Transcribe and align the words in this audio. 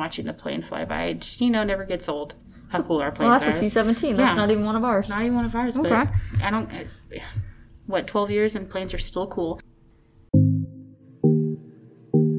watching 0.00 0.24
the 0.26 0.32
plane 0.32 0.62
fly 0.62 0.84
by. 0.84 1.04
It 1.04 1.20
just, 1.20 1.40
you 1.40 1.50
know, 1.50 1.62
never 1.62 1.84
gets 1.84 2.08
old 2.08 2.34
how 2.68 2.82
cool 2.82 3.00
our 3.00 3.12
planes 3.12 3.30
Well, 3.30 3.38
that's 3.40 3.54
are. 3.54 3.58
a 3.58 3.70
C-17. 3.70 4.16
That's 4.16 4.30
Yeah. 4.30 4.34
not 4.34 4.50
even 4.50 4.64
one 4.64 4.76
of 4.76 4.84
ours. 4.84 5.08
Not 5.08 5.22
even 5.22 5.34
one 5.36 5.44
of 5.44 5.54
ours, 5.54 5.76
Okay. 5.76 5.88
but 5.88 6.08
I 6.42 6.50
don't. 6.50 6.70
I- 6.72 6.86
What, 7.86 8.06
12 8.06 8.30
years 8.30 8.54
and 8.54 8.70
planes 8.70 8.94
are 8.94 8.98
still 9.00 9.26
cool. 9.26 9.60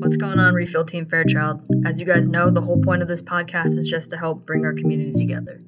What's 0.01 0.17
going 0.17 0.39
on, 0.39 0.53
Refuel 0.53 0.85
Team 0.85 1.05
Fairchild? 1.05 1.61
As 1.85 1.99
you 1.99 2.05
guys 2.05 2.27
know, 2.29 2.49
the 2.49 2.61
whole 2.61 2.81
point 2.81 3.01
of 3.01 3.07
this 3.07 3.21
podcast 3.21 3.78
is 3.78 3.87
just 3.87 4.09
to 4.12 4.17
help 4.17 4.46
bring 4.46 4.65
our 4.65 4.73
community 4.73 5.13
together. 5.13 5.62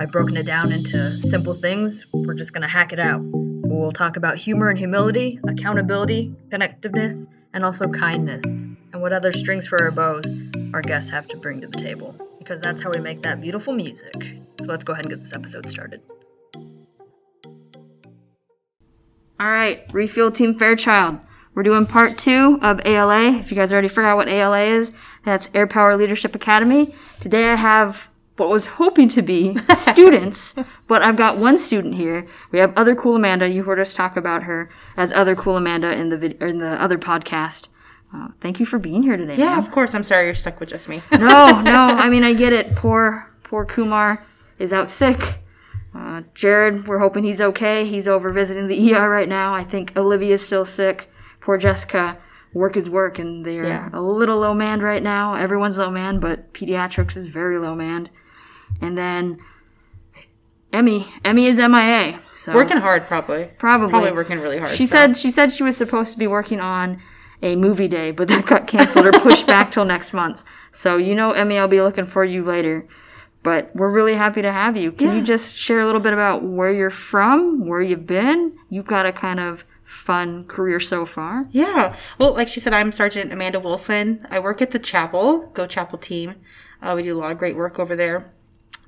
I've 0.00 0.10
broken 0.10 0.36
it 0.36 0.46
down 0.46 0.72
into 0.72 0.98
simple 1.10 1.54
things. 1.54 2.04
We're 2.12 2.34
just 2.34 2.52
going 2.52 2.62
to 2.62 2.68
hack 2.68 2.92
it 2.92 2.98
out. 2.98 3.20
We'll 3.22 3.92
talk 3.92 4.16
about 4.16 4.36
humor 4.38 4.68
and 4.70 4.78
humility, 4.78 5.38
accountability, 5.46 6.34
connectiveness, 6.50 7.26
and 7.54 7.64
also 7.64 7.88
kindness, 7.88 8.42
and 8.92 9.02
what 9.02 9.12
other 9.12 9.32
strings 9.32 9.66
for 9.66 9.82
our 9.82 9.90
bows 9.90 10.24
our 10.72 10.82
guests 10.82 11.10
have 11.10 11.26
to 11.28 11.36
bring 11.38 11.60
to 11.60 11.66
the 11.66 11.78
table. 11.78 12.14
Because 12.38 12.60
that's 12.60 12.82
how 12.82 12.90
we 12.90 13.00
make 13.00 13.22
that 13.22 13.40
beautiful 13.40 13.72
music. 13.72 14.14
So 14.58 14.64
let's 14.64 14.84
go 14.84 14.92
ahead 14.92 15.06
and 15.06 15.14
get 15.14 15.22
this 15.22 15.32
episode 15.32 15.68
started. 15.68 16.00
All 19.40 19.50
right, 19.50 19.84
Refuel 19.92 20.30
Team 20.30 20.58
Fairchild. 20.58 21.20
We're 21.54 21.62
doing 21.62 21.86
part 21.86 22.18
two 22.18 22.58
of 22.62 22.80
ALA. 22.84 23.38
If 23.38 23.50
you 23.50 23.56
guys 23.56 23.72
already 23.72 23.88
forgot 23.88 24.16
what 24.16 24.28
ALA 24.28 24.62
is, 24.62 24.92
that's 25.24 25.48
Air 25.54 25.66
Power 25.66 25.96
Leadership 25.96 26.34
Academy. 26.34 26.94
Today 27.20 27.50
I 27.50 27.56
have 27.56 28.08
what 28.36 28.48
was 28.48 28.66
hoping 28.66 29.08
to 29.10 29.22
be 29.22 29.58
students, 29.76 30.54
but 30.88 31.02
I've 31.02 31.16
got 31.16 31.38
one 31.38 31.58
student 31.58 31.94
here. 31.94 32.26
We 32.52 32.58
have 32.58 32.72
other 32.76 32.94
cool 32.94 33.16
Amanda. 33.16 33.48
You 33.48 33.64
heard 33.64 33.80
us 33.80 33.92
talk 33.92 34.16
about 34.16 34.44
her 34.44 34.70
as 34.96 35.12
other 35.12 35.34
cool 35.34 35.56
Amanda 35.56 35.92
in 35.92 36.08
the 36.08 36.46
in 36.46 36.58
the 36.58 36.80
other 36.82 36.96
podcast. 36.98 37.68
Uh, 38.14 38.28
thank 38.40 38.58
you 38.58 38.66
for 38.66 38.78
being 38.78 39.02
here 39.02 39.16
today. 39.16 39.36
Yeah, 39.36 39.58
of 39.58 39.70
course. 39.70 39.94
I'm 39.94 40.02
sorry 40.04 40.26
you're 40.26 40.34
stuck 40.34 40.58
with 40.60 40.68
just 40.68 40.88
me. 40.88 41.02
No, 41.12 41.18
no. 41.62 41.72
I 42.04 42.08
mean, 42.08 42.24
I 42.24 42.32
get 42.34 42.52
it. 42.52 42.74
Poor, 42.74 43.32
poor 43.44 43.64
Kumar 43.64 44.26
is 44.58 44.72
out 44.72 44.90
sick. 44.90 45.38
Uh, 45.94 46.22
Jared, 46.34 46.86
we're 46.88 46.98
hoping 46.98 47.24
he's 47.24 47.40
okay. 47.40 47.86
He's 47.88 48.08
over 48.08 48.30
visiting 48.32 48.66
the 48.68 48.94
ER 48.94 49.08
right 49.08 49.28
now. 49.28 49.54
I 49.54 49.64
think 49.64 49.96
Olivia's 49.96 50.44
still 50.44 50.64
sick. 50.64 51.10
Poor 51.40 51.56
Jessica. 51.56 52.16
Work 52.52 52.76
is 52.76 52.90
work, 52.90 53.20
and 53.20 53.44
they're 53.46 53.64
Yeah. 53.68 53.88
a 53.92 54.00
little 54.00 54.38
low 54.38 54.54
manned 54.54 54.82
right 54.82 55.02
now. 55.02 55.34
Everyone's 55.34 55.78
low 55.78 55.90
manned, 55.90 56.20
but 56.20 56.52
pediatrics 56.52 57.16
is 57.16 57.28
very 57.28 57.58
low 57.58 57.76
manned. 57.76 58.10
And 58.80 58.98
then 58.98 59.38
Emmy, 60.72 61.12
Emmy 61.24 61.46
is 61.46 61.58
MIA. 61.58 62.20
So 62.34 62.54
working 62.54 62.76
hard, 62.76 63.04
probably. 63.06 63.50
probably 63.58 63.88
Probably 63.90 64.12
working 64.12 64.38
really 64.40 64.58
hard. 64.58 64.70
she 64.76 64.86
so. 64.86 64.96
said 64.96 65.16
she 65.16 65.30
said 65.30 65.52
she 65.52 65.62
was 65.62 65.76
supposed 65.76 66.12
to 66.12 66.18
be 66.18 66.26
working 66.26 66.60
on 66.60 67.00
a 67.42 67.56
movie 67.56 67.88
day, 67.88 68.10
but 68.10 68.28
that 68.28 68.46
got 68.46 68.66
canceled 68.66 69.06
or 69.06 69.12
pushed 69.12 69.46
back 69.46 69.70
till 69.70 69.84
next 69.86 70.12
month. 70.12 70.44
So 70.72 70.96
you 70.96 71.14
know, 71.14 71.32
Emmy, 71.32 71.58
I'll 71.58 71.68
be 71.68 71.80
looking 71.80 72.06
for 72.06 72.24
you 72.24 72.44
later. 72.44 72.86
But 73.42 73.74
we're 73.74 73.90
really 73.90 74.14
happy 74.14 74.42
to 74.42 74.52
have 74.52 74.76
you. 74.76 74.92
Can 74.92 75.16
you 75.16 75.22
just 75.22 75.56
share 75.56 75.80
a 75.80 75.86
little 75.86 76.00
bit 76.00 76.12
about 76.12 76.42
where 76.42 76.70
you're 76.70 76.90
from, 76.90 77.66
where 77.66 77.80
you've 77.80 78.06
been? 78.06 78.58
You've 78.68 78.86
got 78.86 79.06
a 79.06 79.12
kind 79.12 79.40
of 79.40 79.64
fun 79.90 80.44
career 80.44 80.78
so 80.78 81.06
far. 81.06 81.48
Yeah. 81.50 81.96
Well, 82.18 82.34
like 82.34 82.48
she 82.48 82.60
said, 82.60 82.74
I'm 82.74 82.92
Sergeant 82.92 83.32
Amanda 83.32 83.58
Wilson. 83.58 84.26
I 84.30 84.38
work 84.40 84.60
at 84.60 84.72
the 84.72 84.78
chapel, 84.78 85.50
Go 85.54 85.66
Chapel 85.66 85.98
team. 85.98 86.34
Uh, 86.82 86.92
we 86.94 87.02
do 87.02 87.16
a 87.16 87.18
lot 87.18 87.32
of 87.32 87.38
great 87.38 87.56
work 87.56 87.78
over 87.78 87.96
there. 87.96 88.30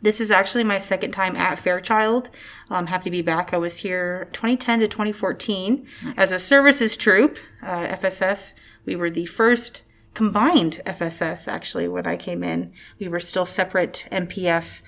This 0.02 0.20
is 0.20 0.32
actually 0.32 0.64
my 0.64 0.78
second 0.78 1.12
time 1.12 1.36
at 1.36 1.60
Fairchild. 1.60 2.28
I'm 2.68 2.88
happy 2.88 3.04
to 3.04 3.10
be 3.10 3.22
back. 3.22 3.54
I 3.54 3.56
was 3.56 3.78
here 3.78 4.28
2010 4.32 4.80
to 4.80 4.88
2014 4.88 5.86
as 6.16 6.32
a 6.32 6.40
services 6.40 6.96
troop, 6.96 7.38
uh, 7.62 7.86
FSS. 7.86 8.54
We 8.84 8.96
were 8.96 9.10
the 9.10 9.26
first 9.26 9.82
combined 10.14 10.82
FSS 10.84 11.46
actually 11.46 11.88
when 11.88 12.06
I 12.06 12.16
came 12.16 12.42
in. 12.42 12.72
We 12.98 13.08
were 13.08 13.20
still 13.20 13.46
separate 13.46 14.08
MPF 14.10 14.80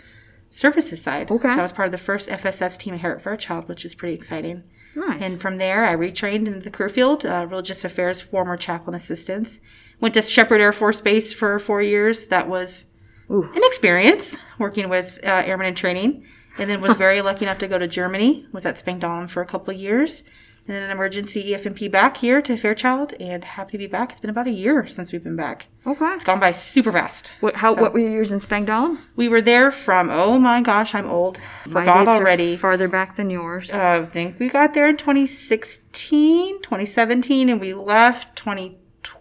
services 0.50 1.00
side. 1.00 1.30
Okay. 1.30 1.48
So 1.48 1.60
I 1.60 1.62
was 1.62 1.72
part 1.72 1.86
of 1.86 1.92
the 1.92 1.98
first 1.98 2.28
FSS 2.28 2.76
team 2.76 2.98
here 2.98 3.12
at 3.12 3.22
Fairchild, 3.22 3.68
which 3.68 3.84
is 3.84 3.94
pretty 3.94 4.14
exciting. 4.14 4.64
Nice. 4.96 5.20
And 5.22 5.40
from 5.40 5.58
there, 5.58 5.84
I 5.84 5.94
retrained 5.94 6.46
into 6.46 6.60
the 6.60 6.70
crew 6.70 6.89
field, 6.89 7.24
uh, 7.24 7.46
religious 7.48 7.84
affairs, 7.84 8.20
former 8.20 8.56
chaplain 8.56 8.94
assistants. 8.94 9.60
Went 10.00 10.14
to 10.14 10.22
Sheppard 10.22 10.60
Air 10.60 10.72
Force 10.72 11.00
Base 11.00 11.33
for 11.33 11.58
four 11.58 11.83
years. 11.83 12.28
That 12.28 12.48
was 12.48 12.84
Ooh. 13.30 13.42
an 13.55 13.61
experience 13.64 14.36
working 14.58 14.89
with 14.89 15.18
uh, 15.23 15.42
airmen 15.45 15.67
in 15.68 15.74
training. 15.74 16.24
And 16.58 16.70
then 16.70 16.80
was 16.80 16.96
very 16.98 17.20
lucky 17.23 17.45
enough 17.45 17.58
to 17.58 17.68
go 17.68 17.79
to 17.79 17.89
Germany. 17.89 18.46
Was 18.52 18.64
at 18.64 18.77
Spangdahlem 18.83 19.29
for 19.29 19.40
a 19.42 19.46
couple 19.46 19.74
of 19.74 19.80
years. 19.80 20.23
And 20.67 20.74
then 20.74 20.85
an 20.85 20.90
emergency 20.92 21.51
EFMP 21.52 21.90
back 21.90 22.17
here 22.17 22.40
to 22.40 22.57
Fairchild. 22.57 23.13
And 23.20 23.45
happy 23.45 23.73
to 23.73 23.79
be 23.79 23.86
back. 23.86 24.13
It's 24.13 24.20
been 24.23 24.30
about 24.30 24.46
a 24.46 24.51
year 24.52 24.86
since 24.89 25.13
we've 25.13 25.23
been 25.23 25.36
back. 25.36 25.67
okay. 25.86 26.13
It's 26.14 26.24
gone 26.24 26.40
by 26.40 26.52
super 26.52 26.90
fast. 26.92 27.33
What, 27.40 27.57
how, 27.57 27.74
So- 27.74 27.83
what 27.83 27.92
were 27.92 27.98
your 27.98 28.13
years 28.13 28.33
in 28.33 28.39
Spangdahlem? 28.39 28.98
We 29.17 29.29
were 29.29 29.42
there 29.42 29.70
from, 29.70 30.08
oh 30.11 30.39
my 30.39 30.63
gosh, 30.63 30.95
I'm 30.95 31.07
old. 31.11 31.39
My 31.67 31.83
Forgot 31.83 32.08
already. 32.08 32.57
farther 32.57 32.89
back 32.89 33.17
than 33.17 33.29
yours. 33.30 33.74
Uh, 33.74 34.05
I 34.05 34.07
think 34.07 34.39
we 34.39 34.48
got 34.48 34.73
there 34.73 34.89
in 34.89 34.96
2016, 34.96 36.63
2017, 36.63 37.48
and 37.48 37.61
we 37.61 37.74
left 37.74 38.36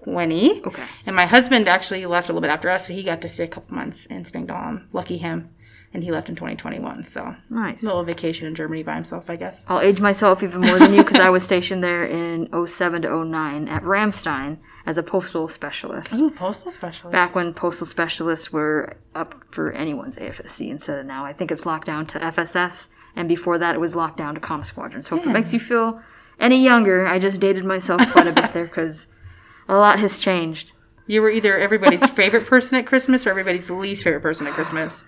2020. 0.06 0.66
okay. 0.66 0.86
And 1.06 1.16
my 1.16 1.26
husband 1.26 1.68
actually 1.68 2.06
left 2.06 2.30
a 2.30 2.32
little 2.32 2.42
bit 2.42 2.52
after 2.52 2.70
us, 2.70 2.88
so 2.88 2.94
he 2.94 3.04
got 3.04 3.22
to 3.22 3.30
stay 3.30 3.46
a 3.46 3.48
couple 3.48 3.76
months 3.76 4.06
in 4.06 4.24
Spangdahlem. 4.24 4.86
Lucky 4.94 5.18
him. 5.18 5.50
And 5.94 6.04
he 6.04 6.12
left 6.12 6.28
in 6.28 6.36
2021, 6.36 7.04
so 7.04 7.36
Nice. 7.52 7.84
a 7.84 7.86
little 7.86 8.04
vacation 8.04 8.48
in 8.48 8.56
Germany 8.56 8.82
by 8.82 8.96
himself, 8.96 9.30
I 9.30 9.36
guess. 9.36 9.64
I'll 9.68 9.80
age 9.80 10.00
myself 10.02 10.42
even 10.42 10.62
more 10.62 10.80
than 10.80 10.92
you 10.92 11.04
because 11.04 11.20
I 11.20 11.30
was 11.30 11.44
stationed 11.44 11.84
there 11.84 12.04
in 12.04 12.50
07 12.66 13.04
to 13.04 13.24
09 13.24 13.68
at 13.68 13.84
Ramstein 13.84 14.58
as 14.88 14.98
a 14.98 15.04
postal 15.04 15.48
specialist. 15.48 16.14
Ooh, 16.16 16.32
postal 16.32 16.72
specialist. 16.72 17.12
Back 17.12 17.36
when 17.36 17.54
postal 17.54 17.86
specialists 17.86 18.52
were 18.52 18.98
up 19.14 19.44
for 19.52 19.72
anyone's 19.72 20.18
AFSC 20.18 20.70
instead 20.70 20.98
of 20.98 21.06
now. 21.06 21.26
I 21.26 21.34
think 21.34 21.52
it's 21.52 21.66
locked 21.66 21.86
down 21.86 22.08
to 22.08 22.20
FSS, 22.20 22.88
and 23.16 23.30
before 23.30 23.60
that 23.60 23.76
it 23.76 23.80
was 23.80 23.96
locked 23.96 24.18
down 24.18 24.34
to 24.34 24.42
Com 24.42 24.64
Squadron. 24.64 25.04
So 25.04 25.16
if 25.18 25.22
it 25.22 25.28
hmm. 25.28 25.34
makes 25.34 25.54
you 25.54 25.60
feel 25.60 26.02
any 26.40 26.64
younger, 26.64 27.06
I 27.06 27.20
just 27.20 27.40
dated 27.40 27.66
myself 27.66 28.02
quite 28.12 28.28
a 28.28 28.34
bit 28.34 28.54
there 28.54 28.66
because 28.66 29.08
a 29.68 29.76
lot 29.76 30.00
has 30.00 30.18
changed. 30.18 30.74
You 31.08 31.22
were 31.22 31.30
either 31.32 31.58
everybody's 31.58 32.06
favorite 32.12 32.48
person 32.48 32.78
at 32.78 32.86
Christmas 32.88 33.26
or 33.26 33.30
everybody's 33.32 33.70
least 33.70 34.04
favorite 34.04 34.22
person 34.22 34.48
at 34.48 34.54
Christmas. 34.54 35.04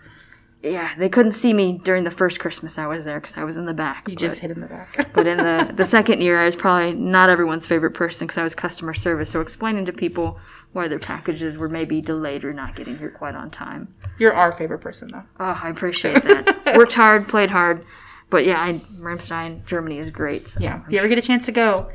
Yeah, 0.63 0.93
they 0.97 1.09
couldn't 1.09 1.33
see 1.33 1.53
me 1.53 1.79
during 1.83 2.05
the 2.05 2.11
first 2.11 2.39
Christmas 2.39 2.79
I 2.79 2.87
was 2.87 3.05
there 3.05 3.19
because 3.19 3.37
I 3.37 3.43
was 3.43 3.55
in 3.55 3.65
the 3.65 3.73
back. 3.73 4.07
You 4.07 4.15
but- 4.15 4.19
just 4.21 4.39
hit 4.39 4.49
in 4.51 4.61
the 4.61 4.67
back. 4.67 5.09
But 5.13 5.27
in 5.27 5.37
the, 5.37 5.71
the 5.77 5.85
second 5.85 6.21
year, 6.21 6.41
I 6.41 6.45
was 6.45 6.55
probably 6.55 6.93
not 6.93 7.29
everyone's 7.29 7.67
favorite 7.67 7.91
person 7.93 8.25
because 8.27 8.39
I 8.39 8.43
was 8.43 8.55
customer 8.55 8.93
service. 8.93 9.29
So 9.29 9.41
explaining 9.41 9.85
to 9.85 9.93
people 9.93 10.39
why 10.73 10.87
their 10.89 10.99
packages 10.99 11.57
were 11.57 11.69
maybe 11.69 12.01
delayed 12.01 12.43
or 12.43 12.51
not 12.51 12.75
getting 12.75 12.97
here 12.97 13.09
quite 13.11 13.35
on 13.35 13.49
time. 13.51 13.93
You're 14.17 14.33
our 14.33 14.51
favorite 14.57 14.79
person, 14.79 15.09
though. 15.11 15.23
Oh, 15.39 15.59
I 15.63 15.69
appreciate 15.69 16.21
that. 16.23 16.75
Worked 16.75 16.95
hard, 16.95 17.27
played 17.29 17.49
hard. 17.49 17.85
But 18.29 18.45
yeah, 18.45 18.59
I, 18.59 18.73
Ramstein, 18.99 19.65
Germany 19.67 19.99
is 19.99 20.09
great. 20.09 20.49
So 20.49 20.59
Yeah. 20.59 20.81
If 20.85 20.91
you 20.91 20.97
ever 20.99 21.07
get 21.07 21.17
a 21.17 21.21
chance 21.21 21.45
to 21.45 21.51
go, 21.53 21.89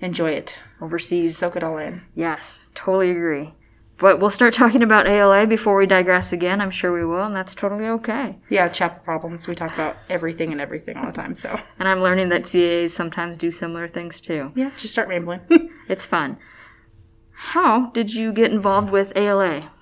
enjoy 0.00 0.30
it. 0.30 0.60
Overseas, 0.80 1.36
Soak 1.38 1.56
it 1.56 1.62
all 1.64 1.78
in. 1.78 2.02
yes, 2.14 2.66
totally 2.74 3.10
agree. 3.10 3.54
But 4.00 4.20
we'll 4.20 4.30
start 4.30 4.54
talking 4.54 4.84
about 4.84 5.08
ALA 5.08 5.44
before 5.48 5.76
we 5.76 5.84
digress 5.86 6.32
again. 6.32 6.60
I'm 6.60 6.70
sure 6.70 6.92
we 6.92 7.04
will, 7.04 7.24
and 7.24 7.34
that's 7.34 7.52
totally 7.52 7.86
okay. 7.86 8.36
Yeah, 8.48 8.68
chapel 8.68 9.00
problems. 9.04 9.48
We 9.48 9.56
talk 9.56 9.74
about 9.74 9.96
everything 10.08 10.52
and 10.52 10.60
everything 10.60 10.96
all 10.96 11.06
the 11.06 11.12
time. 11.12 11.34
So 11.34 11.58
And 11.80 11.88
I'm 11.88 12.00
learning 12.00 12.28
that 12.28 12.42
CAAs 12.42 12.92
sometimes 12.92 13.36
do 13.38 13.50
similar 13.50 13.88
things 13.88 14.20
too. 14.20 14.52
yeah, 14.54 14.70
just 14.76 14.92
start 14.92 15.08
rambling. 15.08 15.40
It's 15.88 16.04
fun. 16.04 16.36
How 17.32 17.86
did 17.90 18.12
you 18.14 18.30
get 18.32 18.52
involved 18.52 18.90
with 18.92 19.12
ALA? 19.16 19.72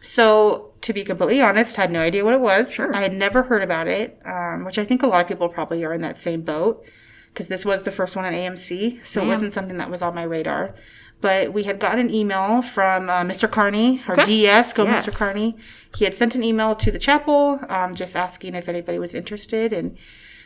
so 0.00 0.72
to 0.82 0.92
be 0.92 1.02
completely 1.04 1.40
honest, 1.40 1.76
had 1.76 1.90
no 1.90 2.00
idea 2.00 2.24
what 2.24 2.34
it 2.34 2.40
was. 2.40 2.70
Sure. 2.72 2.94
I 2.94 3.00
had 3.02 3.14
never 3.14 3.42
heard 3.44 3.62
about 3.62 3.88
it, 3.88 4.20
um, 4.26 4.64
which 4.66 4.78
I 4.78 4.84
think 4.84 5.02
a 5.02 5.06
lot 5.06 5.22
of 5.22 5.28
people 5.28 5.48
probably 5.48 5.82
are 5.84 5.94
in 5.94 6.02
that 6.02 6.18
same 6.18 6.42
boat 6.42 6.84
because 7.34 7.48
this 7.48 7.64
was 7.64 7.82
the 7.82 7.90
first 7.90 8.14
one 8.16 8.24
at 8.24 8.32
AMC, 8.32 9.04
so 9.04 9.20
it 9.22 9.26
wasn't 9.26 9.52
something 9.52 9.76
that 9.78 9.90
was 9.90 10.00
on 10.02 10.14
my 10.14 10.22
radar. 10.22 10.74
But 11.20 11.52
we 11.52 11.64
had 11.64 11.80
gotten 11.80 11.98
an 12.00 12.14
email 12.14 12.62
from 12.62 13.10
uh, 13.10 13.22
Mr. 13.22 13.50
Carney, 13.50 14.02
our 14.06 14.14
Okay. 14.14 14.24
DS, 14.24 14.72
go 14.72 14.84
Yes. 14.84 15.04
Mr. 15.04 15.16
Carney. 15.16 15.56
He 15.96 16.04
had 16.04 16.14
sent 16.14 16.34
an 16.34 16.42
email 16.44 16.74
to 16.76 16.90
the 16.92 16.98
chapel, 16.98 17.58
um, 17.68 17.94
just 17.94 18.14
asking 18.14 18.54
if 18.54 18.68
anybody 18.68 18.98
was 18.98 19.14
interested, 19.14 19.72
and 19.72 19.96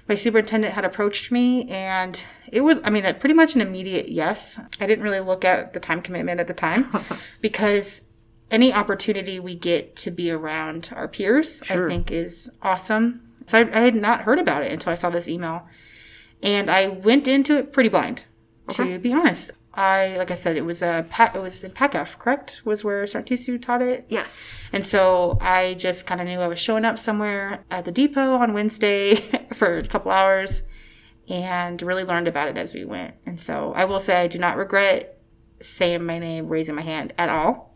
my 0.09 0.15
superintendent 0.15 0.73
had 0.75 0.85
approached 0.87 1.31
me, 1.31 1.69
and 1.69 2.21
it 2.51 2.63
was, 2.63 2.81
I 2.85 2.91
mean, 2.91 3.03
pretty 3.21 3.35
much 3.35 3.55
an 3.55 3.61
immediate 3.61 4.09
yes. 4.09 4.59
I 4.81 4.87
didn't 4.87 5.05
really 5.05 5.21
look 5.21 5.45
at 5.45 5.75
the 5.75 5.81
time 5.81 6.01
commitment 6.01 6.41
at 6.41 6.47
the 6.47 6.55
time 6.55 6.91
because 7.43 8.01
any 8.51 8.73
opportunity 8.73 9.39
we 9.39 9.55
get 9.55 9.95
to 9.97 10.11
be 10.11 10.31
around 10.31 10.89
our 10.93 11.09
peers, 11.09 11.61
Sure. 11.67 11.87
I 11.91 11.93
think 11.93 12.11
is 12.11 12.49
awesome. 12.63 13.21
So 13.47 13.59
I, 13.59 13.79
I 13.79 13.85
had 13.85 13.95
not 13.95 14.23
heard 14.23 14.39
about 14.39 14.63
it 14.63 14.73
until 14.73 14.93
I 14.93 14.97
saw 14.97 15.11
this 15.11 15.29
email. 15.29 15.67
And 16.43 16.71
I 16.71 16.89
went 16.89 17.27
into 17.29 17.57
it 17.57 17.73
pretty 17.73 17.89
blind, 17.89 18.25
Okay. 18.71 18.93
to 18.93 18.99
be 18.99 19.13
honest. 19.13 19.51
I, 19.75 20.17
like 20.17 20.31
I 20.33 20.35
said, 20.35 20.57
it 20.57 20.63
was 20.63 20.83
a 20.83 21.07
pa- 21.09 21.31
it 21.35 21.39
was 21.41 21.63
in 21.63 21.71
PACF, 21.71 22.19
correct? 22.19 22.63
Was 22.65 22.83
where 22.83 23.05
Sartusu 23.05 23.61
taught 23.63 23.81
it. 23.83 24.07
Yes. 24.09 24.43
And 24.73 24.85
so 24.85 25.39
I 25.41 25.75
just 25.75 26.05
kind 26.07 26.21
of 26.21 26.27
knew 26.27 26.41
I 26.41 26.49
was 26.49 26.59
showing 26.59 26.85
up 26.85 26.99
somewhere 26.99 27.65
at 27.71 27.85
the 27.85 27.93
depot 27.93 28.35
on 28.35 28.55
Wednesday 28.55 29.17
for 29.55 29.79
a 29.79 29.87
couple 29.87 30.11
hours 30.11 30.63
and 31.29 31.81
really 31.83 32.03
learned 32.05 32.27
about 32.27 32.49
it 32.49 32.57
as 32.57 32.75
we 32.75 32.85
went. 32.85 33.15
And 33.27 33.39
so 33.39 33.73
I 33.77 33.85
will 33.85 34.01
say 34.01 34.17
I 34.17 34.27
do 34.27 34.39
not 34.39 34.57
regret 34.57 35.17
saying 35.61 36.05
my 36.05 36.19
name, 36.19 36.49
raising 36.49 36.75
my 36.75 36.83
hand 36.83 37.13
at 37.19 37.29
all. 37.29 37.75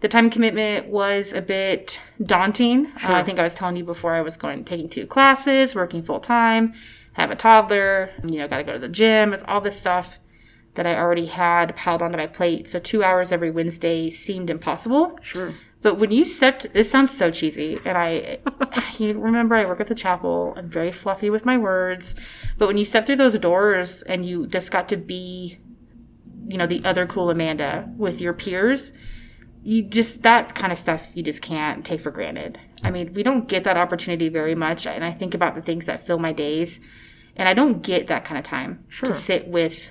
the 0.00 0.08
time 0.08 0.30
commitment 0.30 0.88
was 0.88 1.32
a 1.32 1.40
bit 1.40 2.00
daunting. 2.22 2.86
Uh, 3.02 3.12
I 3.14 3.24
think 3.24 3.38
I 3.38 3.42
was 3.44 3.54
telling 3.54 3.76
you 3.76 3.84
before 3.84 4.14
I 4.14 4.20
was 4.20 4.36
going 4.36 4.64
taking 4.64 4.88
two 4.88 5.06
classes, 5.06 5.74
working 5.74 6.02
full 6.02 6.20
time, 6.20 6.74
have 7.12 7.30
a 7.30 7.36
toddler, 7.36 8.10
you 8.26 8.38
know, 8.38 8.48
got 8.48 8.58
to 8.58 8.64
go 8.64 8.72
to 8.72 8.78
the 8.78 8.88
gym. 8.88 9.32
It's 9.32 9.44
all 9.46 9.60
this 9.60 9.76
stuff 9.76 10.18
that 10.74 10.86
I 10.86 10.96
already 10.96 11.26
had 11.26 11.76
piled 11.76 12.02
onto 12.02 12.16
my 12.16 12.26
plate. 12.26 12.68
So 12.68 12.78
two 12.78 13.04
hours 13.04 13.30
every 13.30 13.50
Wednesday 13.50 14.10
seemed 14.10 14.48
impossible. 14.48 15.18
Sure. 15.22 15.54
But 15.82 15.98
when 15.98 16.12
you 16.12 16.24
stepped, 16.24 16.72
this 16.72 16.90
sounds 16.90 17.10
so 17.10 17.30
cheesy, 17.32 17.78
and 17.84 17.98
I, 17.98 18.38
you 18.98 19.18
remember 19.18 19.56
I 19.56 19.66
work 19.66 19.80
at 19.80 19.88
the 19.88 19.96
chapel. 19.96 20.54
I'm 20.56 20.70
very 20.70 20.92
fluffy 20.92 21.28
with 21.28 21.44
my 21.44 21.58
words, 21.58 22.14
but 22.56 22.68
when 22.68 22.78
you 22.78 22.84
step 22.84 23.04
through 23.04 23.16
those 23.16 23.38
doors 23.38 24.02
and 24.02 24.24
you 24.24 24.46
just 24.46 24.70
got 24.70 24.88
to 24.90 24.96
be, 24.96 25.58
you 26.46 26.56
know, 26.56 26.68
the 26.68 26.84
other 26.84 27.04
cool 27.04 27.30
Amanda 27.30 27.92
with 27.96 28.20
your 28.20 28.32
peers, 28.32 28.92
you 29.64 29.82
just 29.82 30.22
that 30.22 30.54
kind 30.54 30.72
of 30.72 30.78
stuff 30.78 31.02
you 31.14 31.22
just 31.22 31.42
can't 31.42 31.84
take 31.84 32.00
for 32.00 32.12
granted. 32.12 32.60
I 32.84 32.92
mean, 32.92 33.12
we 33.12 33.24
don't 33.24 33.48
get 33.48 33.64
that 33.64 33.76
opportunity 33.76 34.28
very 34.28 34.54
much, 34.54 34.86
and 34.86 35.04
I 35.04 35.12
think 35.12 35.34
about 35.34 35.56
the 35.56 35.62
things 35.62 35.86
that 35.86 36.06
fill 36.06 36.18
my 36.20 36.32
days, 36.32 36.78
and 37.36 37.48
I 37.48 37.54
don't 37.54 37.82
get 37.82 38.06
that 38.08 38.24
kind 38.24 38.38
of 38.38 38.44
time 38.44 38.84
Sure. 38.88 39.08
to 39.10 39.14
sit 39.14 39.48
with, 39.48 39.88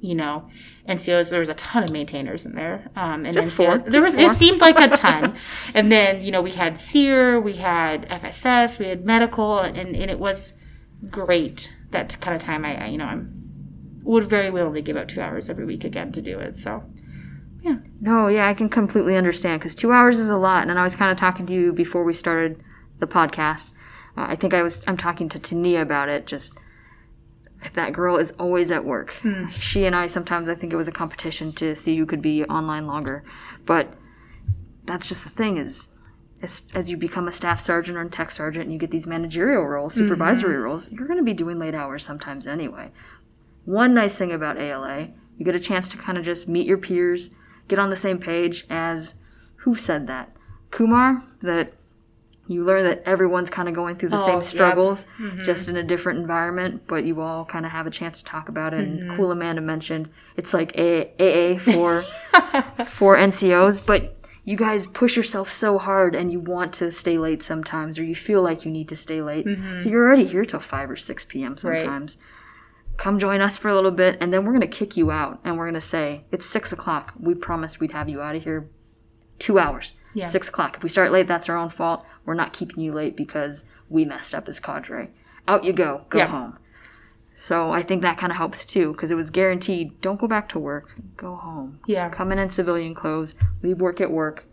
you 0.00 0.14
know, 0.14 0.48
NCOs. 0.88 1.30
There 1.30 1.40
was 1.40 1.48
a 1.48 1.54
ton 1.54 1.82
of 1.84 1.92
maintainers 1.92 2.46
in 2.46 2.54
there, 2.54 2.90
um, 2.96 3.24
and 3.24 3.34
Just 3.34 3.48
NCOs 3.48 3.52
four. 3.52 3.78
There 3.78 4.02
was 4.02 4.14
four. 4.14 4.30
it 4.30 4.36
seemed 4.36 4.60
like 4.60 4.78
a 4.80 4.88
ton, 4.96 5.36
and 5.74 5.90
then 5.92 6.22
you 6.22 6.32
know 6.32 6.42
we 6.42 6.52
had 6.52 6.80
SERE, 6.80 7.40
we 7.40 7.54
had 7.56 8.08
FSS, 8.08 8.78
we 8.78 8.86
had 8.86 9.04
medical, 9.04 9.58
and 9.58 9.76
and 9.78 10.10
it 10.10 10.18
was 10.18 10.54
great 11.08 11.72
that 11.92 12.20
kind 12.20 12.36
of 12.36 12.42
time. 12.42 12.64
I, 12.64 12.84
I 12.84 12.88
you 12.88 12.98
know 12.98 13.04
I'm 13.06 13.36
would 14.02 14.28
very 14.28 14.50
willingly 14.50 14.82
give 14.82 14.96
up 14.96 15.08
two 15.08 15.20
hours 15.20 15.48
every 15.50 15.64
week 15.64 15.84
again 15.84 16.10
to 16.12 16.22
do 16.22 16.38
it. 16.38 16.56
So 16.56 16.82
yeah. 17.62 17.76
No, 18.00 18.28
yeah, 18.28 18.48
I 18.48 18.54
can 18.54 18.68
completely 18.70 19.14
understand 19.16 19.60
because 19.60 19.74
two 19.74 19.92
hours 19.92 20.18
is 20.18 20.30
a 20.30 20.38
lot. 20.38 20.66
And 20.66 20.78
I 20.78 20.82
was 20.82 20.96
kind 20.96 21.12
of 21.12 21.18
talking 21.18 21.46
to 21.46 21.52
you 21.52 21.72
before 21.72 22.02
we 22.04 22.14
started 22.14 22.62
the 22.98 23.06
podcast. 23.06 23.68
Uh, 24.16 24.24
I 24.28 24.36
think 24.36 24.54
I 24.54 24.62
was 24.62 24.82
I'm 24.86 24.96
talking 24.96 25.28
to 25.28 25.38
Tania 25.38 25.82
about 25.82 26.08
it. 26.08 26.26
Just 26.26 26.54
that 27.74 27.92
girl 27.92 28.16
is 28.16 28.32
always 28.32 28.70
at 28.70 28.84
work. 28.84 29.14
Hmm. 29.22 29.48
She 29.58 29.84
and 29.84 29.94
I 29.94 30.06
sometimes 30.06 30.48
I 30.48 30.54
think 30.54 30.72
it 30.72 30.76
was 30.76 30.88
a 30.88 30.92
competition 30.92 31.52
to 31.54 31.76
see 31.76 31.96
who 31.96 32.06
could 32.06 32.22
be 32.22 32.44
online 32.44 32.86
longer, 32.86 33.24
but 33.66 33.92
that's 34.84 35.06
just 35.06 35.24
the 35.24 35.30
thing 35.30 35.56
is. 35.56 35.86
As, 36.42 36.62
as 36.74 36.90
you 36.90 36.96
become 36.96 37.28
a 37.28 37.32
staff 37.32 37.60
sergeant 37.60 37.98
or 37.98 38.00
a 38.00 38.08
tech 38.08 38.30
sergeant 38.30 38.64
and 38.64 38.72
you 38.72 38.78
get 38.78 38.90
these 38.90 39.06
managerial 39.06 39.66
roles, 39.66 39.92
mm-hmm. 39.92 40.08
supervisory 40.08 40.56
roles, 40.56 40.90
you're 40.90 41.06
going 41.06 41.18
to 41.18 41.22
be 41.22 41.34
doing 41.34 41.58
late 41.58 41.74
hours 41.74 42.02
sometimes 42.02 42.46
anyway. 42.46 42.90
One 43.66 43.92
nice 43.92 44.16
thing 44.16 44.32
about 44.32 44.56
ALA, 44.56 45.08
you 45.36 45.44
get 45.44 45.54
a 45.54 45.60
chance 45.60 45.86
to 45.90 45.98
kind 45.98 46.16
of 46.16 46.24
just 46.24 46.48
meet 46.48 46.66
your 46.66 46.78
peers, 46.78 47.28
get 47.68 47.78
on 47.78 47.90
the 47.90 47.96
same 47.96 48.18
page 48.18 48.64
as 48.70 49.16
who 49.56 49.76
said 49.76 50.06
that? 50.06 50.34
Kumar, 50.70 51.22
that 51.42 51.74
you 52.50 52.64
learn 52.64 52.82
that 52.82 53.02
everyone's 53.06 53.48
kind 53.48 53.68
of 53.68 53.74
going 53.76 53.94
through 53.94 54.08
the 54.08 54.20
Oh, 54.20 54.26
same 54.26 54.34
yeah. 54.34 54.40
struggles, 54.40 55.06
mm-hmm. 55.20 55.44
just 55.44 55.68
in 55.68 55.76
a 55.76 55.84
different 55.84 56.18
environment, 56.18 56.82
but 56.88 57.04
you 57.04 57.20
all 57.20 57.44
kind 57.44 57.64
of 57.64 57.70
have 57.70 57.86
a 57.86 57.90
chance 57.90 58.18
to 58.18 58.24
talk 58.24 58.48
about 58.48 58.74
it. 58.74 58.80
And 58.80 58.98
mm-hmm. 58.98 59.16
cool 59.16 59.30
Amanda 59.30 59.60
mentioned 59.60 60.10
it's 60.36 60.52
like 60.52 60.76
A- 60.76 61.12
AA 61.20 61.58
for 61.58 62.02
for 62.86 63.16
NCOs, 63.16 63.86
but 63.86 64.16
you 64.44 64.56
guys 64.56 64.88
push 64.88 65.16
yourself 65.16 65.52
so 65.52 65.78
hard 65.78 66.16
and 66.16 66.32
you 66.32 66.40
want 66.40 66.72
to 66.74 66.90
stay 66.90 67.18
late 67.18 67.42
sometimes, 67.44 67.98
or 68.00 68.04
you 68.04 68.16
feel 68.16 68.42
like 68.42 68.64
you 68.64 68.70
need 68.72 68.88
to 68.88 68.96
stay 68.96 69.22
late. 69.22 69.46
Mm-hmm. 69.46 69.80
So 69.80 69.88
you're 69.88 70.04
already 70.04 70.26
here 70.26 70.44
till 70.44 70.58
5 70.60 70.90
or 70.90 70.96
6 70.96 71.24
p.m. 71.26 71.52
Right. 71.52 71.84
sometimes. 71.84 72.18
Come 72.96 73.18
join 73.20 73.40
us 73.40 73.56
for 73.56 73.68
a 73.68 73.74
little 73.74 73.92
bit, 73.92 74.18
and 74.20 74.32
then 74.32 74.44
we're 74.44 74.52
going 74.52 74.60
to 74.60 74.66
kick 74.66 74.96
you 74.96 75.10
out, 75.10 75.40
and 75.44 75.56
we're 75.56 75.64
going 75.66 75.74
to 75.74 75.80
say, 75.80 76.24
It's 76.32 76.46
6 76.46 76.72
o'clock. 76.72 77.12
We 77.18 77.34
promised 77.34 77.78
we'd 77.80 77.92
have 77.92 78.08
you 78.08 78.20
out 78.20 78.34
of 78.34 78.42
here 78.42 78.68
two 79.38 79.58
hours. 79.58 79.94
Yeah. 80.14 80.28
6 80.28 80.48
o'clock. 80.48 80.76
If 80.76 80.82
we 80.82 80.88
start 80.88 81.12
late, 81.12 81.28
that's 81.28 81.48
our 81.48 81.56
own 81.56 81.70
fault. 81.70 82.04
We're 82.24 82.34
not 82.34 82.52
keeping 82.52 82.80
you 82.80 82.92
late 82.92 83.16
because 83.16 83.64
we 83.88 84.04
messed 84.04 84.34
up 84.34 84.48
as 84.48 84.58
cadre. 84.60 85.10
Out 85.48 85.64
you 85.64 85.72
go. 85.72 86.02
Go 86.10 86.18
Yeah. 86.18 86.26
home. 86.26 86.58
So 87.36 87.70
I 87.70 87.82
think 87.82 88.02
that 88.02 88.18
kind 88.18 88.30
of 88.32 88.36
helps 88.36 88.64
too, 88.66 88.92
because 88.92 89.10
it 89.10 89.14
was 89.14 89.30
guaranteed. 89.30 89.98
Don't 90.02 90.20
go 90.20 90.26
back 90.28 90.48
to 90.50 90.58
work. 90.58 90.90
Go 91.16 91.36
home. 91.36 91.78
yeah, 91.86 92.08
Come 92.10 92.32
in 92.32 92.38
in 92.38 92.50
civilian 92.50 92.94
clothes. 92.94 93.34
Leave 93.62 93.80
work 93.80 94.00
at 94.00 94.10
work. 94.10 94.44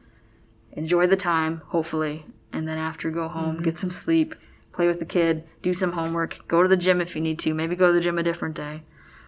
Enjoy 0.72 1.06
the 1.08 1.18
time, 1.18 1.62
hopefully, 1.68 2.26
and 2.54 2.68
then 2.68 2.78
after 2.78 3.10
go 3.12 3.28
home, 3.28 3.56
Mm-hmm. 3.56 3.64
get 3.64 3.78
some 3.78 3.92
sleep, 3.92 4.36
play 4.72 4.88
with 4.88 5.00
the 5.00 5.06
kid, 5.06 5.44
do 5.64 5.74
some 5.74 5.94
homework, 5.94 6.48
go 6.48 6.62
to 6.64 6.70
the 6.70 6.78
gym 6.78 7.02
if 7.02 7.16
you 7.16 7.22
need 7.22 7.40
to. 7.40 7.54
Maybe 7.54 7.76
go 7.76 7.88
to 7.88 7.94
the 7.94 8.00
gym 8.02 8.18
a 8.20 8.24
different 8.24 8.56
day. 8.56 8.84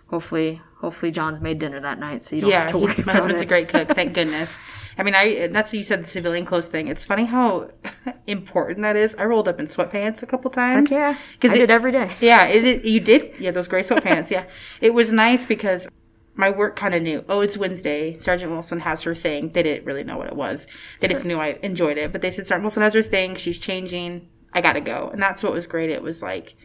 Hopefully, 0.08 0.62
hopefully 0.80 1.12
John's 1.12 1.42
made 1.42 1.60
dinner 1.60 1.80
that 1.82 2.00
night, 2.00 2.24
so 2.24 2.36
you 2.36 2.42
don't 2.42 2.52
yeah. 2.52 2.62
have 2.62 2.72
to 2.72 2.78
he- 2.78 2.86
worry 2.86 3.04
my 3.06 3.14
husband's 3.14 3.42
it. 3.42 3.46
a 3.46 3.48
great 3.48 3.70
cook. 3.70 3.90
Thank 3.96 4.14
goodness. 4.14 4.58
I 4.98 5.04
mean, 5.04 5.16
I 5.16 5.48
that's 5.48 5.72
what 5.72 5.78
you 5.78 5.84
said 5.84 6.04
the 6.04 6.10
civilian 6.10 6.46
clothes 6.46 6.70
thing. 6.70 6.88
It's 6.88 7.06
funny 7.06 7.26
how 7.26 7.70
important 8.28 8.82
that 8.82 8.96
is. 8.96 9.16
I 9.16 9.26
rolled 9.26 9.48
up 9.48 9.60
in 9.60 9.68
sweatpants 9.68 10.24
a 10.24 10.26
couple 10.26 10.52
times. 10.52 10.90
Heck 10.90 10.98
yeah, 10.98 11.18
because 11.34 11.52
I 11.52 11.58
it, 11.58 11.60
did 11.60 11.72
every 11.72 11.92
day. 11.92 12.16
Yeah, 12.22 12.46
it, 12.46 12.86
you 12.86 13.00
did. 13.00 13.34
Yeah, 13.40 13.52
those 13.52 13.68
gray 13.68 13.82
sweatpants. 13.82 14.30
yeah, 14.30 14.46
it 14.82 14.94
was 14.94 15.12
nice 15.12 15.46
because 15.46 15.88
my 16.36 16.50
work 16.50 16.76
kind 16.76 16.96
of 16.96 17.02
knew. 17.02 17.24
Oh, 17.28 17.42
it's 17.42 17.58
Wednesday. 17.58 18.18
Sergeant 18.18 18.52
Wilson 18.52 18.80
has 18.80 19.04
her 19.04 19.16
thing. 19.16 19.52
They 19.52 19.64
didn't 19.64 19.86
really 19.86 20.04
know 20.04 20.18
what 20.18 20.28
it 20.28 20.36
was. 20.36 20.68
They 21.02 21.08
just 21.08 21.26
knew 21.26 21.38
I 21.38 21.60
enjoyed 21.62 21.98
it. 21.98 22.12
But 22.12 22.22
they 22.22 22.32
said 22.32 22.48
Sergeant 22.48 22.64
Wilson 22.64 22.84
has 22.84 22.94
her 22.94 23.04
thing. 23.04 23.36
She's 23.36 23.58
changing. 23.58 24.30
I 24.54 24.62
gotta 24.62 24.82
go, 24.82 25.10
and 25.12 25.22
that's 25.22 25.44
what 25.44 25.54
was 25.54 25.68
great. 25.68 25.90
It 25.90 26.02
was 26.02 26.24
like 26.24 26.56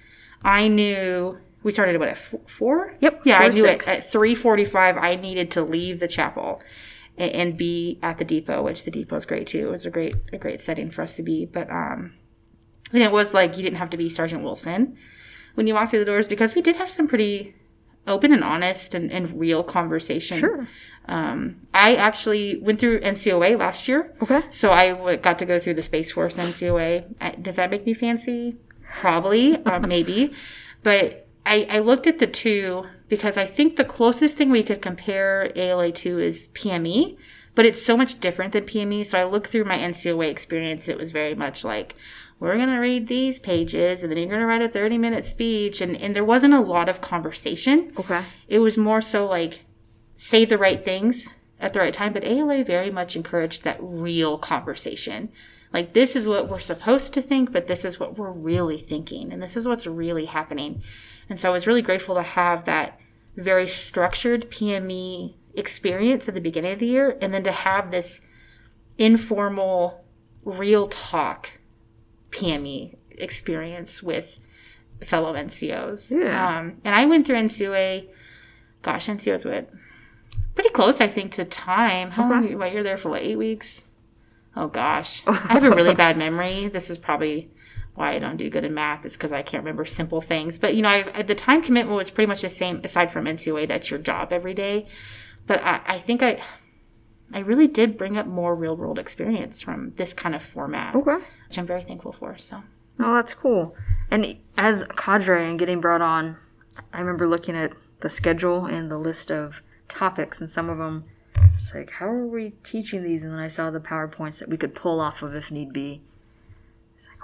I 0.43 0.69
knew 0.69 1.38
we 1.64 1.72
started 1.72 1.94
at 1.96 1.99
what 2.00 2.08
at 2.11 2.19
four. 2.50 2.94
Yep, 3.00 3.22
Yeah, 3.25 3.38
four 3.38 3.46
I 3.46 3.49
knew 3.50 3.64
six. 3.64 3.88
it 3.88 3.90
at 3.90 4.12
three 4.12 4.34
forty-five. 4.34 4.96
I 4.96 5.16
needed 5.16 5.50
to 5.52 5.62
leave 5.62 5.99
the 6.00 6.08
chapel. 6.08 6.61
a- 7.19 7.22
And 7.34 7.56
be 7.56 7.99
at 8.02 8.19
the 8.19 8.25
depot, 8.25 8.62
which 8.62 8.84
the 8.84 8.90
depot 8.90 9.16
is 9.16 9.26
great 9.26 9.46
too. 9.46 9.69
It 9.69 9.70
was 9.70 9.87
a 9.87 9.90
great, 9.90 10.14
a 10.32 10.38
great 10.38 10.61
setting 10.61 10.90
for 10.90 11.02
us 11.02 11.14
to 11.16 11.22
be. 11.22 11.46
But 11.46 11.70
um, 11.70 12.12
and 12.93 13.02
it 13.02 13.11
was 13.12 13.34
like 13.34 13.56
you 13.56 13.62
didn't 13.62 13.78
have 13.78 13.90
to 13.90 13.96
be 13.96 14.08
Sergeant 14.08 14.43
Wilson 14.43 14.96
when 15.55 15.66
you 15.66 15.75
walk 15.75 15.90
through 15.90 16.00
the 16.00 16.05
doors 16.05 16.26
because 16.28 16.55
we 16.55 16.62
did 16.62 16.76
have 16.76 16.90
some 16.90 17.08
pretty 17.08 17.55
open 18.06 18.32
and 18.32 18.44
honest 18.44 18.93
and, 18.94 19.10
and 19.10 19.38
real 19.40 19.62
conversation. 19.64 20.40
Sure. 20.40 20.69
Um, 21.06 21.67
I 21.72 21.94
actually 21.94 22.58
went 22.60 22.81
through 22.81 23.00
NCOA 23.00 23.58
last 23.58 23.88
year, 23.88 24.12
Okay. 24.22 24.43
so 24.50 24.70
I 24.72 24.90
w- 24.90 25.17
got 25.19 25.38
to 25.38 25.46
go 25.46 25.58
through 25.60 25.75
the 25.75 25.82
Space 25.82 26.12
Force 26.12 26.37
NCOA. 26.37 27.43
Does 27.43 27.56
that 27.56 27.70
make 27.70 27.87
me 27.87 27.94
fancy? 27.94 28.56
Probably, 29.00 29.56
uh, 29.67 29.78
maybe. 29.81 30.32
But 30.82 31.24
I, 31.46 31.67
I 31.69 31.79
looked 31.81 32.06
at 32.06 32.19
the 32.19 32.26
two 32.26 32.87
because 33.08 33.37
I 33.37 33.46
think 33.46 33.76
the 33.76 33.85
closest 33.85 34.37
thing 34.37 34.50
we 34.50 34.62
could 34.62 34.81
compare 34.81 35.52
ALA 35.55 35.93
to 35.93 36.19
is 36.19 36.49
PME, 36.49 37.17
but 37.55 37.67
it's 37.67 37.85
so 37.85 37.96
much 37.96 38.20
different 38.20 38.52
than 38.52 38.64
PME. 38.64 39.06
So 39.06 39.19
I 39.19 39.25
looked 39.25 39.50
through 39.50 39.64
my 39.64 39.79
NCOA 39.79 40.31
experience. 40.31 40.88
It 40.88 40.99
was 40.99 41.12
very 41.12 41.35
much 41.35 41.64
like, 41.64 41.94
we're 42.41 42.56
going 42.56 42.69
to 42.69 42.79
read 42.79 43.08
these 43.08 43.39
pages 43.39 44.03
and 44.03 44.10
then 44.10 44.19
you're 44.19 44.29
going 44.29 44.41
to 44.41 44.46
write 44.46 44.63
a 44.63 44.69
30 44.69 44.98
minute 44.98 45.27
speech. 45.27 45.81
And, 45.81 45.96
and 45.96 46.17
there 46.17 46.24
wasn't 46.24 46.55
a 46.55 46.60
lot 46.60 46.89
of 46.89 47.01
conversation. 47.01 47.93
Okay. 47.98 48.24
It 48.48 48.58
was 48.58 48.77
more 48.77 49.03
so 49.03 49.27
like, 49.27 49.65
say 50.17 50.44
the 50.44 50.58
right 50.58 50.84
things 50.84 51.29
at 51.60 51.72
the 51.72 51.79
right 51.79 51.94
time. 51.94 52.13
But 52.13 52.24
ALA 52.24 52.65
very 52.65 52.91
much 52.91 53.17
encouraged 53.17 53.65
that 53.65 53.79
real 53.81 54.39
conversation. 54.39 55.31
Like, 55.72 55.93
this 55.93 56.15
is 56.15 56.29
what 56.29 56.48
we're 56.48 56.60
supposed 56.60 57.15
to 57.15 57.22
think, 57.22 57.51
but 57.51 57.67
this 57.67 57.84
is 57.84 57.98
what 57.98 58.17
we're 58.17 58.31
really 58.31 58.79
thinking. 58.79 59.32
And 59.32 59.43
this 59.43 59.56
is 59.56 59.67
what's 59.67 59.86
really 59.86 60.27
happening. 60.27 60.82
And 61.28 61.38
so 61.38 61.48
I 61.48 61.52
was 61.52 61.66
really 61.66 61.82
grateful 61.82 62.14
to 62.16 62.22
have 62.22 62.64
that 62.66 63.00
very 63.36 63.66
structured 63.69 64.50
PME 64.50 65.34
experience 65.54 66.28
at 66.28 66.34
the 66.34 66.40
beginning 66.40 66.72
of 66.72 66.78
the 66.78 66.86
year 66.86 67.16
and 67.20 67.32
then 67.32 67.44
to 67.44 67.52
have 67.52 67.90
this 67.90 68.20
informal, 68.98 70.04
real 70.44 70.88
talk 70.88 71.52
PME 72.31 72.96
experience 73.10 74.02
with 74.02 74.38
fellow 75.04 75.34
NCOs. 75.34 76.10
Yeah. 76.10 76.58
Um, 76.58 76.81
and 76.84 76.94
I 76.94 77.06
went 77.06 77.26
through 77.26 77.36
NCOA, 77.36 78.08
gosh, 78.82 79.06
NCOs 79.06 79.44
what? 79.44 79.70
Pretty 80.54 80.70
close, 80.70 81.00
I 81.00 81.08
think, 81.08 81.32
to 81.32 81.44
time. 81.44 82.12
How 82.12 82.31
long? 82.31 82.58
What, 82.58 82.72
you're 82.72 82.84
there 82.84 82.98
for 82.98 83.08
what, 83.08 83.22
eight 83.22 83.36
weeks? 83.36 83.82
Oh 84.56 84.69
gosh, 84.69 85.24
I 85.26 85.32
have 85.52 85.64
a 85.64 85.70
really 85.70 85.96
bad 85.96 86.16
memory. 86.16 86.69
This 86.69 86.90
is 86.90 86.98
probably 86.98 87.50
why 87.94 88.15
I 88.15 88.19
don't 88.19 88.36
do 88.36 88.51
good 88.51 88.65
in 88.65 88.74
math. 88.74 89.05
Is 89.05 89.15
because 89.15 89.32
I 89.32 89.43
can't 89.43 89.63
remember 89.63 89.84
simple 89.84 90.20
things. 90.20 90.58
But 90.58 90.74
you 90.74 90.82
know, 90.82 90.89
I, 90.89 91.22
the 91.22 91.34
time 91.34 91.63
commitment 91.63 91.96
was 91.96 92.10
pretty 92.10 92.29
much 92.29 92.43
the 92.43 92.51
same, 92.51 92.81
aside 92.84 93.10
from 93.13 93.24
NCOA. 93.27 93.69
That's 93.69 93.91
your 93.91 94.01
job 94.01 94.32
every 94.32 94.55
day. 94.55 94.86
But 95.46 95.63
I, 95.63 95.81
I 95.86 95.98
think 95.98 96.22
I, 96.22 96.43
I 97.32 97.41
really 97.41 97.67
did 97.69 97.98
bring 97.98 98.17
up 98.17 98.27
more 98.27 98.55
real 98.55 98.77
world 98.77 98.98
experience 98.98 99.60
from 99.60 99.93
this 99.96 100.13
kind 100.13 100.34
of 100.34 100.43
format, 100.43 100.94
Okay. 100.94 101.17
which 101.48 101.58
I'm 101.58 101.67
very 101.67 101.84
thankful 101.84 102.13
for. 102.13 102.36
So 102.39 102.63
Oh, 103.01 103.15
that's 103.15 103.34
cool. 103.34 103.74
And 104.10 104.39
as 104.56 104.82
a 104.82 104.86
cadre 104.86 105.48
and 105.48 105.58
getting 105.58 105.81
brought 105.81 106.01
on, 106.03 106.36
I 106.93 107.01
remember 107.01 107.27
looking 107.27 107.56
at 107.56 107.72
the 108.01 108.08
schedule 108.08 108.67
and 108.67 108.91
the 108.91 108.98
list 108.98 109.31
of 109.31 109.63
topics, 109.89 110.41
and 110.41 110.51
some 110.51 110.69
of 110.69 110.79
them, 110.79 111.05
it's 111.56 111.74
like, 111.74 111.91
how 111.91 112.06
are 112.06 112.27
we 112.27 112.51
teaching 112.63 113.03
these? 113.03 113.22
And 113.22 113.32
then 113.32 113.39
I 113.41 113.48
saw 113.48 113.70
the 113.70 113.81
PowerPoints 113.81 114.39
that 114.39 114.48
we 114.48 114.56
could 114.56 114.74
pull 114.74 115.01
off 115.01 115.22
of 115.22 115.34
if 115.34 115.51
need 115.51 115.72
be. 115.72 116.03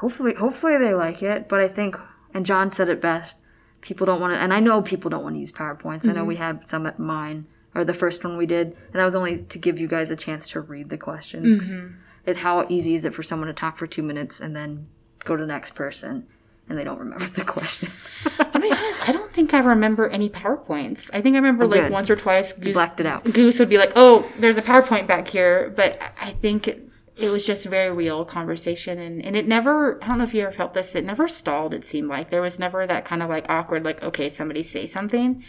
Hopefully, 0.00 0.35
hopefully 0.35 0.78
they 0.78 0.95
like 0.95 1.23
it. 1.23 1.49
But 1.49 1.61
I 1.61 1.69
think, 1.69 1.97
and 2.33 2.47
John 2.47 2.73
said 2.73 2.88
it 2.88 3.00
best, 3.00 3.38
people 3.80 4.07
don't 4.07 4.21
want 4.21 4.33
to, 4.33 4.38
and 4.38 4.52
I 4.52 4.61
know 4.61 4.83
people 4.83 5.11
don't 5.11 5.23
want 5.23 5.37
to 5.37 5.40
use 5.40 5.52
PowerPoints. 5.52 6.09
I 6.09 6.12
know 6.12 6.25
we 6.25 6.35
mm-hmm. 6.35 6.42
had 6.42 6.69
some 6.69 6.87
at 6.87 6.99
mine 6.99 7.47
or 7.75 7.85
the 7.85 7.95
first 7.95 8.25
one 8.25 8.37
we 8.37 8.47
did, 8.47 8.69
and 8.69 8.95
that 8.95 9.04
was 9.04 9.14
only 9.14 9.38
to 9.38 9.59
give 9.59 9.78
you 9.78 9.87
guys 9.87 10.11
a 10.11 10.16
chance 10.16 10.49
to 10.50 10.61
read 10.61 10.88
the 10.88 10.99
questions. 10.99 11.61
'cause 11.61 11.71
mm-hmm. 11.71 11.95
It, 12.26 12.37
how 12.38 12.66
easy 12.69 12.95
is 12.95 13.04
it 13.07 13.14
for 13.14 13.23
someone 13.23 13.47
to 13.49 13.54
talk 13.54 13.78
for 13.78 13.87
two 13.87 14.02
minutes 14.02 14.40
and 14.40 14.54
then 14.54 14.88
go 15.25 15.37
to 15.37 15.42
the 15.42 15.47
next 15.47 15.75
person, 15.75 16.26
and 16.69 16.76
they 16.76 16.85
don't 16.85 16.99
remember 16.99 17.26
the 17.26 17.45
question? 17.45 17.90
I'll 18.38 18.61
be 18.61 18.71
honest, 18.71 19.09
I 19.09 19.12
don't 19.12 19.33
think 19.33 19.54
I 19.54 19.61
remember 19.61 20.09
any 20.09 20.28
PowerPoints. 20.28 21.11
I 21.14 21.23
think 21.23 21.35
I 21.35 21.38
remember 21.38 21.64
oh, 21.64 21.69
like 21.69 21.83
good. 21.83 21.92
once 21.92 22.11
or 22.11 22.16
twice 22.16 22.52
Goose, 22.52 22.75
blacked 22.75 23.00
it 23.00 23.07
out. 23.07 23.25
Goose 23.33 23.59
would 23.59 23.71
be 23.71 23.78
like, 23.78 23.92
oh, 23.97 24.30
there's 24.38 24.59
a 24.59 24.62
PowerPoint 24.62 25.07
back 25.07 25.28
here. 25.28 25.73
But 25.75 25.99
I- 26.00 26.30
I 26.30 26.33
think 26.35 26.69
it, 26.69 26.90
it 27.21 27.31
was 27.31 27.47
just 27.47 27.67
a 27.67 27.69
very 27.69 27.91
real 27.91 28.25
conversation. 28.25 28.99
And, 28.99 29.25
and 29.25 29.37
it 29.37 29.47
never, 29.47 30.03
I 30.03 30.09
don't 30.09 30.19
know 30.19 30.25
if 30.25 30.35
you 30.35 30.43
ever 30.43 30.53
felt 30.53 30.75
this, 30.75 30.95
it 30.95 31.05
never 31.05 31.29
stalled, 31.29 31.75
it 31.75 31.85
seemed 31.85 32.09
like. 32.09 32.31
There 32.31 32.43
was 32.43 32.59
never 32.59 32.87
that 32.87 33.05
kind 33.05 33.23
of 33.23 33.29
like 33.29 33.47
awkward, 33.49 33.85
like, 33.85 34.03
okay, 34.03 34.31
somebody 34.31 34.62
say 34.62 34.87
something. 34.87 35.45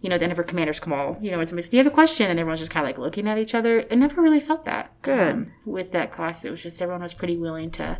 You 0.00 0.10
know, 0.10 0.16
at 0.16 0.18
the 0.18 0.24
end 0.24 0.32
of 0.32 0.38
a 0.38 0.44
commander's 0.44 0.78
call, 0.78 1.16
you 1.20 1.30
know, 1.30 1.38
when 1.38 1.46
somebody 1.46 1.64
says, 1.64 1.70
do 1.70 1.78
you 1.78 1.82
have 1.82 1.92
a 1.92 1.94
question? 1.94 2.30
And 2.30 2.38
everyone's 2.38 2.60
just 2.60 2.70
kind 2.70 2.86
of 2.86 2.88
like 2.88 2.98
looking 2.98 3.26
at 3.26 3.38
each 3.38 3.54
other. 3.54 3.78
It 3.78 3.96
never 3.96 4.20
really 4.20 4.40
felt 4.40 4.64
that. 4.66 4.92
Good. 5.02 5.50
with 5.64 5.92
that 5.92 6.12
class, 6.12 6.44
it 6.44 6.50
was 6.50 6.60
just 6.60 6.80
everyone 6.80 7.02
was 7.02 7.14
pretty 7.14 7.36
willing 7.36 7.70
to, 7.72 7.98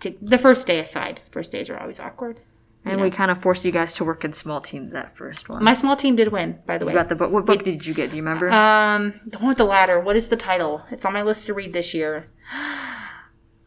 to 0.00 0.14
the 0.20 0.38
first 0.38 0.66
day 0.66 0.78
aside. 0.78 1.22
First 1.30 1.50
days 1.50 1.70
are 1.70 1.78
always 1.78 1.98
awkward. 1.98 2.40
And 2.86 3.00
we 3.00 3.10
kind 3.10 3.30
of 3.30 3.40
forced 3.40 3.64
you 3.64 3.72
guys 3.72 3.92
to 3.94 4.04
work 4.04 4.24
in 4.24 4.32
small 4.34 4.60
teams 4.60 4.92
that 4.92 5.16
first 5.16 5.48
one. 5.48 5.64
My 5.64 5.72
small 5.74 5.96
team 5.96 6.16
did 6.16 6.28
win, 6.30 6.58
by 6.66 6.76
the 6.76 6.84
way. 6.84 6.92
you 6.92 6.98
got 6.98 7.08
the 7.08 7.14
book. 7.14 7.32
What 7.32 7.46
book 7.46 7.64
did 7.64 7.86
you 7.86 7.94
get? 7.94 8.10
Do 8.10 8.16
you 8.16 8.22
remember? 8.22 8.50
Um, 8.50 9.20
the 9.26 9.38
one 9.38 9.48
with 9.48 9.58
the 9.58 9.64
ladder. 9.64 9.98
What 10.00 10.16
is 10.16 10.28
the 10.28 10.36
title? 10.36 10.82
It's 10.90 11.04
on 11.04 11.12
my 11.14 11.22
list 11.22 11.46
to 11.46 11.54
read 11.54 11.72
this 11.72 11.94
year. 11.94 12.28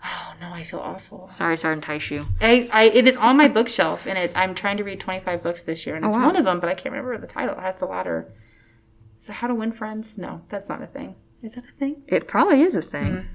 Oh 0.10 0.34
no, 0.40 0.54
I 0.54 0.64
feel 0.64 0.80
awful. 0.80 1.30
Sorry, 1.34 1.58
entice 1.62 2.12
you. 2.12 2.26
I, 2.40 2.70
I 2.72 2.84
it 2.84 3.08
is 3.08 3.18
on 3.18 3.36
my 3.36 3.48
bookshelf, 3.48 4.06
and 4.06 4.18
it, 4.18 4.32
I'm 4.36 4.56
trying 4.56 4.78
to 4.78 4.84
read 4.84 5.00
25 5.02 5.44
books 5.44 5.64
this 5.64 5.86
year, 5.86 5.96
and 5.96 6.06
it's 6.06 6.14
Oh, 6.14 6.18
wow. 6.20 6.28
one 6.28 6.36
of 6.36 6.46
them, 6.46 6.60
but 6.60 6.70
I 6.70 6.76
can't 6.76 6.94
remember 6.94 7.18
the 7.18 7.28
title. 7.28 7.56
It 7.56 7.62
has 7.62 7.78
the 7.78 7.88
ladder. 7.88 8.32
Is 9.20 9.28
it 9.28 9.34
How 9.34 9.48
to 9.48 9.56
Win 9.56 9.72
Friends? 9.74 10.14
No, 10.16 10.44
that's 10.50 10.70
not 10.70 10.82
a 10.82 10.88
thing. 10.88 11.16
Is 11.42 11.56
that 11.56 11.64
a 11.66 11.80
thing? 11.80 12.04
It 12.08 12.28
probably 12.28 12.62
is 12.62 12.76
a 12.76 12.82
thing. 12.82 13.04
Mm-hmm. 13.14 13.34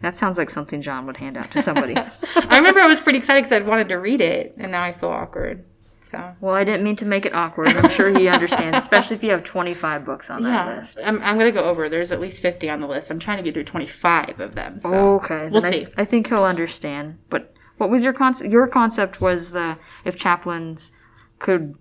That 0.00 0.18
sounds 0.18 0.36
like 0.36 0.50
something 0.50 0.82
John 0.82 1.06
would 1.06 1.16
hand 1.16 1.36
out 1.36 1.50
to 1.52 1.62
somebody. 1.62 1.96
I 2.36 2.56
remember 2.56 2.80
I 2.80 2.86
was 2.86 3.00
pretty 3.00 3.18
excited 3.18 3.42
because 3.42 3.52
I'd 3.56 3.66
wanted 3.66 3.88
to 3.88 3.96
read 3.96 4.20
it, 4.20 4.54
and 4.58 4.72
now 4.72 4.82
I 4.82 4.92
feel 4.92 5.10
awkward. 5.10 5.64
So 6.00 6.34
well, 6.40 6.54
I 6.54 6.64
didn't 6.64 6.82
mean 6.82 6.96
to 6.96 7.06
make 7.06 7.24
it 7.24 7.32
awkward. 7.32 7.68
I'm 7.68 7.88
sure 7.90 8.16
he 8.16 8.28
understands, 8.28 8.76
especially 8.76 9.16
if 9.16 9.22
you 9.22 9.30
have 9.30 9.44
25 9.44 10.04
books 10.04 10.28
on 10.30 10.42
that 10.42 10.50
yeah, 10.50 10.76
list. 10.76 10.98
I'm, 11.02 11.22
I'm 11.22 11.38
gonna 11.38 11.52
go 11.52 11.64
over. 11.64 11.88
There's 11.88 12.10
at 12.10 12.20
least 12.20 12.42
50 12.42 12.68
on 12.68 12.80
the 12.80 12.88
list. 12.88 13.10
I'm 13.10 13.20
trying 13.20 13.38
to 13.38 13.42
get 13.42 13.54
through 13.54 13.64
25 13.64 14.40
of 14.40 14.54
them. 14.54 14.80
So 14.80 15.14
okay, 15.14 15.48
we'll 15.48 15.62
then 15.62 15.72
I- 15.72 15.84
see. 15.84 15.86
I, 15.96 16.04
think 16.04 16.26
he'll 16.26 16.44
understand. 16.44 17.18
But 17.30 17.54
what 17.78 17.88
was 17.88 18.02
your 18.02 18.12
concept? 18.12 18.50
Your 18.50 18.66
concept 18.66 19.20
was 19.20 19.52
the 19.52 19.78
if 20.04 20.16
chaplains 20.16 20.92
could 21.38 21.76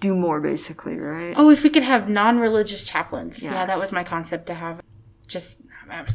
do 0.00 0.14
more, 0.14 0.40
basically, 0.40 0.96
right? 0.96 1.34
Oh, 1.36 1.50
if 1.50 1.62
we 1.62 1.70
could 1.70 1.82
have 1.82 2.08
non-religious 2.08 2.84
chaplains. 2.84 3.42
Yeah, 3.42 3.66
that 3.66 3.78
was 3.78 3.90
my 3.90 4.04
concept 4.04 4.46
to 4.46 4.54
have 4.54 4.80
just 5.26 5.62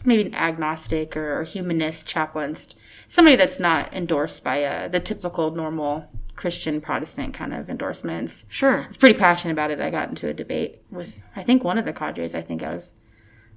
maybe 0.05 0.23
an 0.27 0.35
agnostic 0.35 1.15
or, 1.17 1.43
humanist 1.43 2.05
chaplains, 2.05 2.67
somebody 3.07 3.35
that's 3.35 3.59
not 3.59 3.93
endorsed 3.93 4.43
by 4.43 4.63
uh, 4.63 4.87
the 4.87 4.99
typical 4.99 5.51
normal 5.51 6.05
Christian 6.35 6.79
Protestant 6.79 7.33
kind 7.33 7.53
of 7.53 7.69
endorsements. 7.69 8.45
Sure. 8.49 8.83
I 8.83 8.87
was 8.87 8.97
pretty 8.97 9.17
passionate 9.17 9.53
about 9.53 9.71
it. 9.71 9.81
I 9.81 9.89
got 9.89 10.09
into 10.09 10.29
a 10.29 10.33
debate 10.33 10.81
with 10.89 11.21
I 11.35 11.43
think 11.43 11.63
one 11.63 11.77
of 11.77 11.85
the 11.85 11.93
cadres. 11.93 12.33
I 12.33 12.41
think 12.41 12.63
I 12.63 12.73
was 12.73 12.93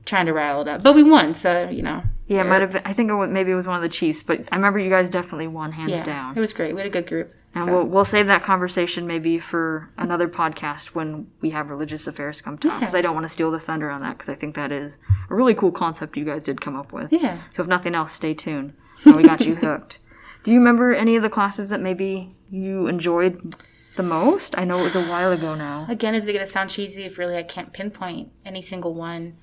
trying 0.05 0.27
to 0.27 0.33
rile 0.33 0.63
it 0.63 0.69
up, 0.69 0.83
but 0.83 0.95
we 0.95 1.05
won. 1.05 1.35
So 1.35 1.69
you 1.69 1.83
know, 1.83 2.03
Yeah, 2.27 2.41
it 2.41 2.49
might 2.49 2.61
have 2.61 2.73
been. 2.73 2.83
I 2.85 2.93
think 2.93 3.09
it 3.11 3.15
was, 3.15 3.31
maybe 3.31 3.53
it 3.53 3.55
was 3.55 3.69
one 3.69 3.77
of 3.77 3.83
the 3.83 3.89
Chiefs, 3.89 4.23
but 4.23 4.41
I 4.51 4.57
remember 4.57 4.81
you 4.81 4.91
guys 4.91 5.11
definitely 5.11 5.47
won 5.47 5.71
hands 5.71 5.93
yeah, 5.93 6.03
down. 6.05 6.37
it 6.37 6.41
was 6.41 6.53
great. 6.53 6.75
We 6.75 6.81
had 6.81 6.89
a 6.89 6.91
good 6.91 7.07
group. 7.07 7.33
And 7.55 7.67
so. 7.67 7.73
we'll, 7.73 7.85
we'll 7.85 8.05
save 8.07 8.27
that 8.29 8.43
conversation 8.45 9.07
maybe 9.07 9.39
for 9.39 9.91
another 9.99 10.27
podcast 10.29 10.87
when 10.95 11.27
we 11.43 11.51
have 11.51 11.69
religious 11.69 12.07
affairs 12.07 12.41
come 12.41 12.57
to 12.59 12.69
Because 12.69 12.93
Yeah. 12.95 12.99
I 12.99 13.03
don't 13.03 13.15
want 13.15 13.25
to 13.25 13.29
steal 13.29 13.51
the 13.51 13.59
thunder 13.61 13.91
on 13.91 14.01
that 14.03 14.17
because 14.17 14.31
I 14.31 14.35
think 14.35 14.55
that 14.57 14.73
is 14.73 14.97
a 15.29 15.35
really 15.35 15.55
cool 15.55 15.71
concept 15.73 16.17
you 16.17 16.25
guys 16.25 16.45
did 16.45 16.61
come 16.63 16.77
up 16.77 16.93
with. 16.93 17.13
yeah. 17.13 17.43
So 17.55 17.63
if 17.63 17.69
nothing 17.69 17.95
else, 17.95 18.13
stay 18.13 18.33
tuned. 18.35 18.73
We 19.05 19.23
got 19.23 19.43
you 19.45 19.55
hooked. 19.67 19.99
Do 20.45 20.51
you 20.53 20.59
remember 20.59 20.93
any 20.95 21.15
of 21.17 21.23
the 21.23 21.29
classes 21.31 21.69
that 21.69 21.81
maybe 21.81 22.35
you 22.51 22.87
enjoyed 22.87 23.55
the 23.97 24.03
most? 24.03 24.57
I 24.57 24.65
know 24.65 24.79
it 24.81 24.85
was 24.85 24.97
a 24.97 25.05
while 25.07 25.31
ago 25.33 25.55
now. 25.55 25.87
Again, 25.91 26.15
is 26.15 26.25
it 26.25 26.33
going 26.33 26.45
to 26.45 26.51
sound 26.51 26.71
cheesy 26.71 27.03
if 27.05 27.19
really 27.19 27.37
I 27.37 27.43
can't 27.43 27.73
pinpoint 27.73 28.31
any 28.47 28.63
single 28.63 28.95
one? 28.95 29.37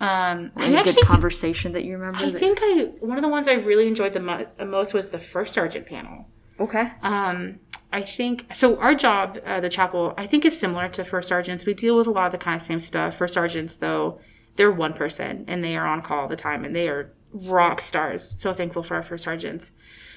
Um, 0.00 0.50
Any 0.56 0.74
actually 0.76 0.94
good 0.94 1.04
conversation 1.06 1.72
that 1.74 1.84
you 1.84 1.92
remember? 1.96 2.18
I 2.24 2.30
that- 2.30 2.38
think 2.38 2.58
I 2.60 2.90
one 3.00 3.18
of 3.18 3.22
the 3.22 3.28
ones 3.28 3.46
I 3.46 3.52
really 3.54 3.86
enjoyed 3.86 4.12
the, 4.14 4.20
mo- 4.20 4.46
the 4.58 4.64
most 4.64 4.94
was 4.94 5.10
the 5.10 5.18
first 5.20 5.54
sergeant 5.54 5.86
panel. 5.86 6.26
Okay. 6.62 6.92
Um, 7.02 7.60
I 7.92 8.02
think 8.02 8.46
so. 8.54 8.78
Our 8.78 8.94
job, 8.94 9.38
uh, 9.44 9.60
the 9.60 9.68
chapel, 9.68 10.14
I 10.16 10.26
think 10.26 10.44
is 10.44 10.58
similar 10.58 10.88
to 10.90 11.04
first 11.04 11.28
sergeants. 11.28 11.66
We 11.66 11.74
deal 11.74 11.96
with 11.96 12.06
a 12.06 12.10
lot 12.10 12.26
of 12.26 12.32
the 12.32 12.38
kind 12.38 12.60
of 12.60 12.66
same 12.66 12.80
stuff. 12.80 13.18
First 13.18 13.34
sergeants, 13.34 13.76
though, 13.76 14.18
they're 14.56 14.72
one 14.72 14.94
person 14.94 15.44
and 15.48 15.62
they 15.62 15.76
are 15.76 15.86
on 15.86 16.02
call 16.02 16.20
all 16.20 16.28
the 16.28 16.36
time 16.36 16.64
and 16.64 16.74
they 16.74 16.88
are 16.88 17.12
rock 17.32 17.80
stars. 17.80 18.40
So 18.40 18.54
thankful 18.54 18.82
for 18.82 18.94
our 18.94 19.02
first 19.02 19.24
sergeants. 19.24 19.72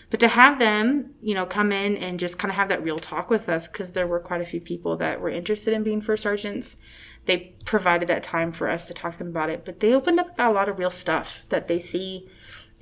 But 0.09 0.19
to 0.19 0.27
have 0.27 0.59
them, 0.59 1.15
you 1.21 1.33
know, 1.33 1.45
come 1.45 1.71
in 1.71 1.97
and 1.97 2.19
just 2.19 2.37
kind 2.37 2.51
of 2.51 2.55
have 2.55 2.69
that 2.69 2.83
real 2.83 2.97
talk 2.97 3.29
with 3.29 3.49
us, 3.49 3.67
because 3.67 3.91
there 3.91 4.07
were 4.07 4.19
quite 4.19 4.41
a 4.41 4.45
few 4.45 4.61
people 4.61 4.97
that 4.97 5.19
were 5.19 5.29
interested 5.29 5.73
in 5.73 5.83
being 5.83 6.01
first 6.01 6.23
sergeants. 6.23 6.77
They 7.25 7.55
provided 7.65 8.07
that 8.09 8.21
time 8.21 8.51
for 8.51 8.69
us 8.69 8.85
to 8.85 8.93
talk 8.93 9.13
to 9.13 9.17
them 9.19 9.29
about 9.29 9.49
it. 9.49 9.65
But 9.65 9.79
they 9.79 9.93
opened 9.93 10.19
up 10.19 10.27
a 10.37 10.51
lot 10.51 10.69
of 10.69 10.77
real 10.77 10.91
stuff 10.91 11.39
that 11.49 11.67
they 11.67 11.79
see 11.79 12.29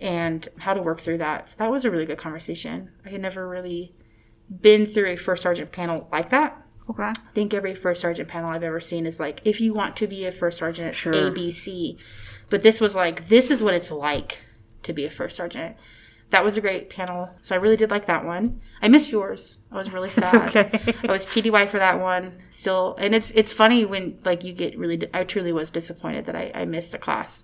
and 0.04 0.48
how 0.60 0.74
to 0.74 0.82
work 0.82 1.00
through 1.02 1.18
that. 1.20 1.50
So 1.50 1.56
that 1.60 1.72
was 1.72 1.86
a 1.86 1.90
really 1.90 2.06
good 2.06 2.18
conversation. 2.18 2.90
I 3.06 3.10
had 3.10 3.22
never 3.22 3.48
really 3.48 3.96
been 4.62 4.86
through 4.86 5.08
a 5.08 5.16
first 5.16 5.42
sergeant 5.42 5.72
panel 5.72 6.08
like 6.12 6.30
that. 6.32 6.62
Okay. 6.90 7.04
I 7.04 7.14
think 7.34 7.54
every 7.54 7.74
first 7.74 8.02
sergeant 8.02 8.28
panel 8.28 8.50
I've 8.50 8.64
ever 8.64 8.82
seen 8.82 9.06
is 9.06 9.18
like, 9.18 9.40
if 9.46 9.62
you 9.62 9.74
want 9.74 9.96
to 9.98 10.08
be 10.08 10.26
a 10.26 10.32
first 10.34 10.60
sergeant, 10.60 10.94
Sure. 10.94 11.14
A, 11.30 11.32
B, 11.32 11.50
C. 11.52 11.98
But 12.50 12.62
this 12.64 12.82
was 12.82 12.94
like, 12.94 13.30
this 13.30 13.50
is 13.50 13.64
what 13.64 13.74
it's 13.74 13.90
like 13.90 14.40
to 14.84 14.92
be 14.92 15.06
a 15.06 15.10
first 15.10 15.38
sergeant. 15.38 15.78
That 16.32 16.44
was 16.44 16.58
a 16.58 16.62
great 16.62 16.90
panel. 16.90 17.30
So 17.42 17.56
I 17.56 17.60
really 17.60 17.78
did 17.78 17.90
like 17.90 18.08
that 18.08 18.26
one. 18.26 18.60
I 18.82 18.90
missed 18.90 19.10
yours. 19.10 19.58
I 19.72 19.78
was 19.78 19.90
really 19.94 20.10
sad. 20.22 20.50
okay. 20.58 20.94
I 21.08 21.12
was 21.12 21.26
TDY 21.26 21.70
for 21.70 21.80
that 21.80 22.02
one 22.02 22.42
still. 22.50 22.98
And 23.00 23.16
it's 23.16 23.32
it's 23.32 23.54
funny 23.54 23.86
when 23.86 24.20
like 24.26 24.44
you 24.44 24.52
get 24.52 24.78
really, 24.78 25.08
I 25.14 25.24
truly 25.24 25.54
was 25.54 25.72
disappointed 25.72 26.26
that 26.26 26.36
I, 26.36 26.52
I 26.54 26.66
missed 26.66 26.94
a 26.94 26.98
class. 26.98 27.44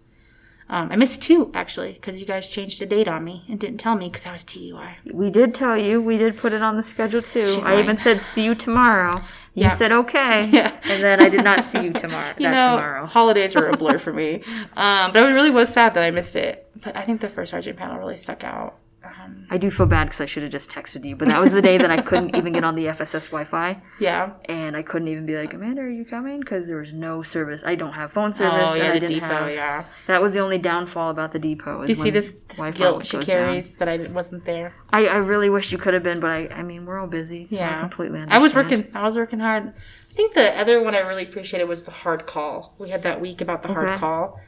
Um, 0.72 0.92
I 0.92 0.96
missed 0.98 1.22
two 1.24 1.50
actually 1.56 1.94
because 1.94 2.16
you 2.18 2.26
guys 2.28 2.48
changed 2.48 2.80
a 2.82 2.86
date 2.86 3.08
on 3.08 3.24
me 3.24 3.44
and 3.50 3.60
didn't 3.60 3.80
tell 3.80 3.96
me 3.96 4.08
because 4.08 4.28
I 4.28 4.32
was 4.32 4.44
TDY. 4.44 4.98
We 5.12 5.32
did 5.32 5.56
tell 5.56 5.76
you. 5.76 6.00
We 6.00 6.18
did 6.18 6.38
put 6.38 6.54
it 6.54 6.62
on 6.62 6.78
the 6.78 6.84
schedule 6.84 7.24
too. 7.24 7.48
She's 7.48 7.58
I 7.66 7.74
like- 7.74 7.84
even 7.84 7.98
said, 7.98 8.22
"See 8.22 8.44
you 8.44 8.54
tomorrow." 8.54 9.18
You 9.56 9.64
Yeah. 9.64 9.76
said, 9.76 9.92
"Okay," 9.92 10.48
Yeah. 10.52 10.74
and 10.84 11.04
then 11.04 11.22
I 11.22 11.30
did 11.30 11.44
not 11.44 11.64
see 11.64 11.84
you 11.86 11.92
tomorrow. 11.94 12.34
you 12.38 12.48
know, 12.50 12.76
tomorrow. 12.78 13.06
holidays 13.08 13.56
were 13.56 13.68
a 13.70 13.76
blur 13.78 13.98
for 14.06 14.14
me. 14.14 14.44
Um, 14.78 15.12
but 15.12 15.18
I 15.24 15.32
really 15.32 15.50
was 15.50 15.70
sad 15.74 15.96
that 15.96 16.04
I 16.04 16.12
missed 16.12 16.36
it. 16.36 16.70
But 16.84 16.96
I 16.96 17.02
think 17.04 17.20
the 17.22 17.30
first 17.30 17.50
sergeant 17.52 17.78
panel 17.78 17.98
really 17.98 18.18
stuck 18.18 18.44
out. 18.44 18.76
Um, 19.02 19.46
I 19.50 19.58
do 19.58 19.72
feel 19.72 19.86
bad 19.86 20.06
because 20.06 20.20
I 20.20 20.26
should 20.26 20.44
have 20.44 20.52
just 20.52 20.70
texted 20.70 21.06
you, 21.06 21.16
but 21.16 21.30
that 21.30 21.40
was 21.40 21.54
the 21.54 21.62
day 21.62 21.78
that 21.78 21.90
I 21.90 22.02
couldn't 22.02 22.36
even 22.36 22.52
get 22.52 22.66
on 22.66 22.76
the 22.76 22.86
FSS 22.88 23.28
Wi-Fi, 23.28 23.82
yeah. 24.00 24.32
and 24.46 24.76
I 24.76 24.82
couldn't 24.84 25.08
even 25.08 25.26
be 25.26 25.38
like, 25.38 25.54
"Amanda, 25.54 25.82
are 25.84 25.90
you 25.90 26.04
coming?" 26.04 26.42
Because 26.42 26.68
there 26.68 26.78
was 26.78 26.92
no 26.92 27.24
service. 27.24 27.64
I 27.66 27.76
don't 27.76 27.94
have 27.94 28.12
phone 28.12 28.34
service. 28.34 28.72
Oh 28.72 28.76
yeah, 28.76 29.00
the 29.00 29.08
depot. 29.08 29.26
have. 29.26 29.52
Yeah. 29.52 29.86
That 30.08 30.22
was 30.22 30.34
the 30.34 30.40
only 30.40 30.58
downfall 30.58 31.12
about 31.12 31.32
the 31.32 31.40
depot. 31.40 31.84
Do 31.84 31.88
you 31.88 31.96
see 31.96 32.10
this, 32.10 32.34
this 32.50 32.76
guilt 32.76 33.06
she 33.06 33.20
carries 33.20 33.76
that 33.78 33.88
I 33.88 33.98
wasn't 34.08 34.44
there? 34.46 34.74
I, 34.90 35.06
I 35.06 35.16
really 35.18 35.50
wish 35.50 35.72
you 35.72 35.78
could 35.78 35.94
have 35.94 36.04
been, 36.04 36.20
but 36.20 36.32
I, 36.32 36.48
I 36.48 36.62
mean, 36.64 36.86
we're 36.86 37.00
all 37.00 37.08
busy. 37.08 37.48
So 37.48 37.56
I 37.56 37.60
Yeah. 37.60 37.80
completely 37.80 38.20
I 38.28 38.38
was 38.40 38.54
working. 38.54 38.88
I 38.94 39.04
was 39.04 39.16
working 39.16 39.40
hard. 39.40 39.74
I 40.12 40.14
think 40.14 40.34
the 40.34 40.60
other 40.60 40.84
one 40.84 40.94
I 40.94 41.00
really 41.00 41.24
appreciated 41.24 41.70
was 41.70 41.84
the 41.84 41.92
hard 41.92 42.26
call. 42.28 42.76
We 42.78 42.90
had 42.90 43.04
that 43.04 43.22
week 43.22 43.40
about 43.40 43.62
the 43.62 43.70
hard 43.70 43.88
Okay. 43.88 43.98
call. 44.00 44.42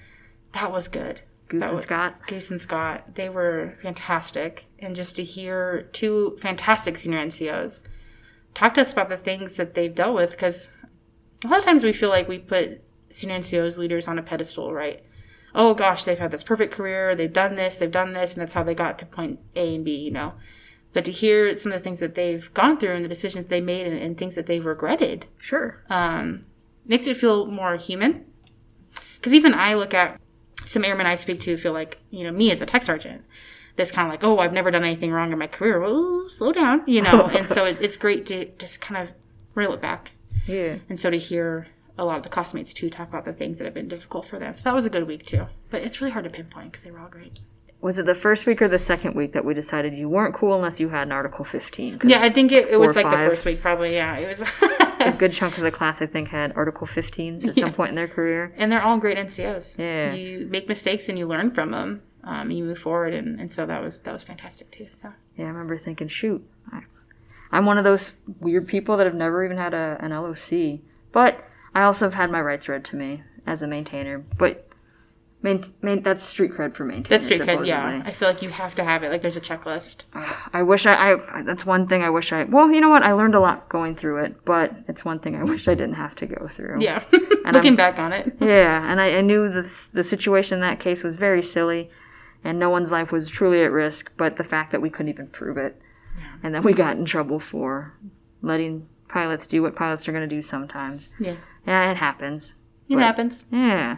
That 0.53 0.73
was 0.73 0.89
good. 0.89 1.21
Goose 1.51 1.65
and 1.65 1.75
was- 1.75 1.83
Scott. 1.83 2.15
Goose 2.27 2.51
and 2.51 2.59
Scott, 2.61 3.15
they 3.15 3.29
were 3.29 3.77
fantastic. 3.81 4.65
And 4.79 4.95
just 4.95 5.15
to 5.17 5.23
hear 5.23 5.89
two 5.93 6.37
fantastic 6.41 6.97
senior 6.97 7.19
NCOs 7.19 7.81
talk 8.53 8.73
to 8.73 8.81
us 8.81 8.91
about 8.91 9.09
the 9.09 9.17
things 9.17 9.55
that 9.57 9.75
they've 9.75 9.93
dealt 9.95 10.15
with, 10.15 10.31
because 10.31 10.69
a 11.45 11.47
lot 11.47 11.59
of 11.59 11.65
times 11.65 11.83
we 11.83 11.93
feel 11.93 12.09
like 12.09 12.27
we 12.27 12.39
put 12.39 12.81
senior 13.09 13.37
NCOs 13.37 13.77
leaders 13.77 14.07
on 14.07 14.17
a 14.19 14.23
pedestal, 14.23 14.73
right? 14.73 15.03
Oh 15.53 15.73
gosh, 15.73 16.03
they've 16.03 16.17
had 16.19 16.31
this 16.31 16.43
perfect 16.43 16.73
career, 16.73 17.15
they've 17.15 17.31
done 17.31 17.55
this, 17.55 17.77
they've 17.77 17.91
done 17.91 18.13
this, 18.13 18.33
and 18.33 18.41
that's 18.41 18.53
how 18.53 18.63
they 18.63 18.73
got 18.73 18.99
to 18.99 19.05
point 19.05 19.39
A 19.55 19.75
and 19.75 19.83
B, 19.85 19.95
you 19.95 20.11
know. 20.11 20.33
But 20.93 21.05
to 21.05 21.11
hear 21.11 21.55
some 21.57 21.71
of 21.71 21.79
the 21.79 21.83
things 21.83 21.99
that 22.01 22.15
they've 22.15 22.53
gone 22.53 22.77
through 22.79 22.93
and 22.95 23.03
the 23.05 23.09
decisions 23.09 23.45
they 23.45 23.61
made 23.61 23.87
and, 23.87 23.97
and 23.97 24.17
things 24.17 24.35
that 24.35 24.45
they've 24.47 24.65
regretted, 24.65 25.25
Sure. 25.39 25.81
um, 25.89 26.45
makes 26.85 27.07
it 27.07 27.17
feel 27.17 27.45
more 27.47 27.75
human. 27.77 28.25
Because 29.15 29.33
even 29.33 29.53
I 29.53 29.75
look 29.75 29.93
at 29.93 30.19
some 30.71 30.85
airmen 30.85 31.05
I 31.05 31.15
speak 31.15 31.41
to 31.41 31.57
feel 31.57 31.73
like, 31.73 31.97
you 32.11 32.23
know, 32.23 32.31
me 32.31 32.49
as 32.51 32.61
a 32.61 32.65
tech 32.65 32.83
sergeant, 32.83 33.23
this 33.75 33.91
kind 33.91 34.07
of 34.07 34.13
like, 34.13 34.23
oh, 34.23 34.39
I've 34.39 34.53
never 34.53 34.71
done 34.71 34.83
anything 34.83 35.11
wrong 35.11 35.33
in 35.33 35.37
my 35.37 35.47
career. 35.47 35.79
Well, 35.81 36.27
slow 36.29 36.53
down, 36.53 36.83
you 36.87 37.01
know. 37.01 37.25
and 37.33 37.47
so 37.47 37.65
it, 37.65 37.77
it's 37.81 37.97
great 37.97 38.25
to 38.27 38.45
just 38.57 38.79
kind 38.79 39.07
of 39.07 39.13
reel 39.53 39.73
it 39.73 39.81
back. 39.81 40.11
Yeah. 40.47 40.77
And 40.89 40.99
so 40.99 41.09
to 41.09 41.17
hear 41.17 41.67
a 41.97 42.05
lot 42.05 42.17
of 42.17 42.23
the 42.23 42.29
classmates 42.29 42.73
too 42.73 42.89
talk 42.89 43.09
about 43.09 43.25
the 43.25 43.33
things 43.33 43.57
that 43.57 43.65
have 43.65 43.73
been 43.73 43.89
difficult 43.89 44.25
for 44.25 44.39
them. 44.39 44.55
So 44.55 44.63
that 44.63 44.75
was 44.75 44.85
a 44.85 44.89
good 44.89 45.07
week 45.07 45.25
too. 45.25 45.45
But 45.69 45.81
it's 45.81 45.99
really 45.99 46.13
hard 46.13 46.23
to 46.23 46.31
pinpoint 46.31 46.71
because 46.71 46.83
they 46.83 46.91
were 46.91 46.99
all 46.99 47.09
great. 47.09 47.39
Was 47.81 47.97
it 47.97 48.05
the 48.05 48.15
first 48.15 48.45
week 48.45 48.61
or 48.61 48.67
the 48.67 48.79
second 48.79 49.15
week 49.15 49.33
that 49.33 49.43
we 49.43 49.53
decided 49.53 49.95
you 49.95 50.07
weren't 50.07 50.35
cool 50.35 50.55
unless 50.55 50.79
you 50.79 50.89
had 50.89 51.07
an 51.07 51.11
Article 51.11 51.43
15? 51.43 52.01
Yeah, 52.05 52.21
I 52.21 52.29
think 52.29 52.51
it, 52.51 52.69
it 52.69 52.77
was 52.77 52.95
like 52.95 53.05
five. 53.05 53.29
the 53.29 53.35
first 53.35 53.45
week 53.45 53.59
probably. 53.59 53.95
Yeah, 53.95 54.17
it 54.17 54.27
was. 54.27 54.47
a 55.15 55.17
good 55.17 55.33
chunk 55.33 55.57
of 55.57 55.63
the 55.63 55.71
class, 55.71 56.01
I 56.01 56.05
think, 56.05 56.29
had 56.29 56.53
Article 56.55 56.87
15s 56.87 57.47
at 57.47 57.57
some 57.57 57.73
point 57.73 57.89
in 57.89 57.95
their 57.95 58.07
career. 58.07 58.53
and 58.57 58.71
they're 58.71 58.81
all 58.81 58.97
great 58.97 59.17
NCOs. 59.17 59.77
Yeah. 59.77 60.13
You 60.13 60.47
make 60.49 60.67
mistakes 60.67 61.09
and 61.09 61.17
you 61.17 61.27
learn 61.27 61.51
from 61.51 61.71
them. 61.71 62.01
Um, 62.23 62.51
you 62.51 62.63
move 62.63 62.77
forward, 62.77 63.13
and, 63.15 63.39
and 63.39 63.51
so 63.51 63.65
that 63.65 63.81
was 63.81 64.01
that 64.01 64.13
was 64.13 64.21
fantastic 64.21 64.69
too. 64.69 64.87
So 64.91 65.11
Yeah, 65.35 65.45
I 65.45 65.47
remember 65.47 65.77
thinking, 65.79 66.07
shoot, 66.07 66.47
I, 66.71 66.81
I'm 67.51 67.65
one 67.65 67.79
of 67.79 67.83
those 67.83 68.11
weird 68.39 68.67
people 68.67 68.95
that 68.97 69.07
have 69.07 69.15
never 69.15 69.43
even 69.43 69.57
had 69.57 69.73
a, 69.73 69.97
an 69.99 70.11
LOC. 70.11 70.81
But 71.11 71.43
I 71.73 71.81
also 71.81 72.05
have 72.05 72.13
had 72.13 72.29
my 72.29 72.39
rights 72.41 72.69
read 72.69 72.85
to 72.85 72.95
me 72.95 73.23
as 73.47 73.63
a 73.63 73.67
maintainer. 73.67 74.19
But 74.19 74.67
main, 75.43 75.63
main, 75.81 76.03
that's 76.03 76.23
street 76.23 76.51
cred 76.51 76.75
for 76.75 76.85
maintainers. 76.85 77.09
that's 77.09 77.25
street 77.25 77.41
cred. 77.47 77.65
Yeah. 77.65 78.01
I 78.05 78.13
feel 78.13 78.27
like 78.27 78.41
you 78.41 78.49
have 78.49 78.75
to 78.75 78.83
have 78.83 79.03
it. 79.03 79.09
Like 79.09 79.21
there's 79.21 79.35
a 79.37 79.41
checklist. 79.41 80.03
I 80.53 80.61
wish 80.63 80.85
I, 80.85 81.13
I. 81.13 81.41
That's 81.43 81.65
one 81.65 81.87
thing 81.87 82.03
I 82.03 82.09
wish 82.09 82.31
I. 82.31 82.43
Well, 82.45 82.71
you 82.71 82.81
know 82.81 82.89
what? 82.89 83.03
I 83.03 83.13
learned 83.13 83.35
a 83.35 83.39
lot 83.39 83.69
going 83.69 83.95
through 83.95 84.23
it, 84.25 84.43
but 84.45 84.73
it's 84.87 85.03
one 85.05 85.19
thing 85.19 85.35
I 85.35 85.43
wish 85.43 85.67
I 85.67 85.73
didn't 85.75 85.95
have 85.95 86.15
to 86.15 86.25
go 86.25 86.47
through. 86.53 86.81
Yeah, 86.81 87.03
And 87.11 87.21
looking 87.53 87.71
I'm- 87.71 87.75
back 87.75 87.99
on 87.99 88.13
it. 88.13 88.35
Yeah, 88.41 88.89
and 88.91 88.99
I, 89.01 89.17
I 89.17 89.21
knew 89.21 89.49
the 89.49 89.71
the 89.93 90.03
situation 90.03 90.55
in 90.55 90.61
that 90.61 90.79
case 90.79 91.03
was 91.03 91.15
very 91.17 91.41
silly, 91.43 91.89
and 92.43 92.59
no 92.59 92.69
one's 92.69 92.91
life 92.91 93.11
was 93.11 93.29
truly 93.29 93.61
at 93.63 93.71
risk. 93.71 94.11
But 94.17 94.37
the 94.37 94.43
fact 94.43 94.71
that 94.71 94.81
we 94.81 94.89
couldn't 94.89 95.09
even 95.09 95.27
prove 95.27 95.57
it, 95.57 95.79
and 96.43 96.53
that 96.55 96.63
we 96.63 96.73
got 96.73 96.97
in 96.97 97.05
trouble 97.05 97.39
for 97.39 97.93
letting 98.41 98.87
pilots 99.07 99.45
do 99.45 99.61
what 99.61 99.75
pilots 99.75 100.07
are 100.07 100.11
going 100.13 100.27
to 100.27 100.35
do 100.35 100.41
sometimes. 100.41 101.09
Yeah, 101.19 101.35
Yeah, 101.67 101.91
it 101.91 101.97
happens. 101.97 102.53
it 102.89 102.95
But- 102.95 103.03
happens. 103.03 103.45
Yeah. 103.51 103.97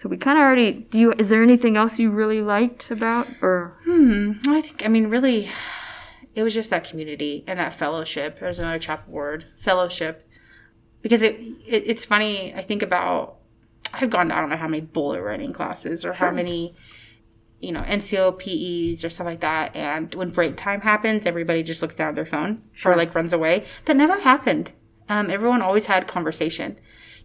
So 0.00 0.08
we 0.08 0.16
kind 0.16 0.38
of 0.38 0.42
already. 0.42 0.72
Do 0.72 0.98
you? 0.98 1.12
Is 1.12 1.28
there 1.28 1.42
anything 1.42 1.76
else 1.76 1.98
you 1.98 2.10
really 2.10 2.40
liked 2.40 2.90
about, 2.90 3.26
or 3.42 3.76
Hmm. 3.84 4.32
I 4.48 4.62
think 4.62 4.82
I 4.84 4.88
mean 4.88 5.08
really, 5.08 5.50
it 6.34 6.42
was 6.42 6.54
just 6.54 6.70
that 6.70 6.84
community 6.88 7.44
and 7.46 7.58
that 7.58 7.78
fellowship. 7.78 8.40
There's 8.40 8.58
another 8.58 8.78
chapel 8.78 9.12
word, 9.12 9.44
fellowship, 9.62 10.26
because 11.02 11.20
it, 11.20 11.34
it 11.66 11.84
it's 11.86 12.06
funny. 12.06 12.54
I 12.54 12.62
think 12.62 12.80
about 12.82 13.36
I've 13.92 14.08
gone 14.08 14.28
to 14.30 14.34
I 14.36 14.40
don't 14.40 14.48
know 14.48 14.56
how 14.56 14.68
many 14.68 14.80
bullet 14.80 15.20
running 15.20 15.52
classes 15.52 16.02
or 16.02 16.14
how 16.14 16.30
many, 16.30 16.74
you 17.60 17.72
know, 17.72 17.80
NCO 17.80 18.38
PEs 18.38 19.04
or 19.04 19.10
stuff 19.10 19.26
like 19.26 19.40
that. 19.40 19.76
And 19.76 20.14
when 20.14 20.30
break 20.30 20.56
time 20.56 20.80
happens, 20.80 21.26
everybody 21.26 21.62
just 21.62 21.82
looks 21.82 21.96
down 21.96 22.08
at 22.08 22.14
their 22.14 22.24
phone 22.24 22.62
Sure. 22.72 22.92
or 22.92 22.96
like 22.96 23.14
runs 23.14 23.34
away. 23.34 23.66
That 23.84 23.96
never 23.96 24.18
happened. 24.18 24.72
Um, 25.10 25.28
everyone 25.28 25.60
always 25.60 25.86
had 25.86 26.08
conversation. 26.08 26.78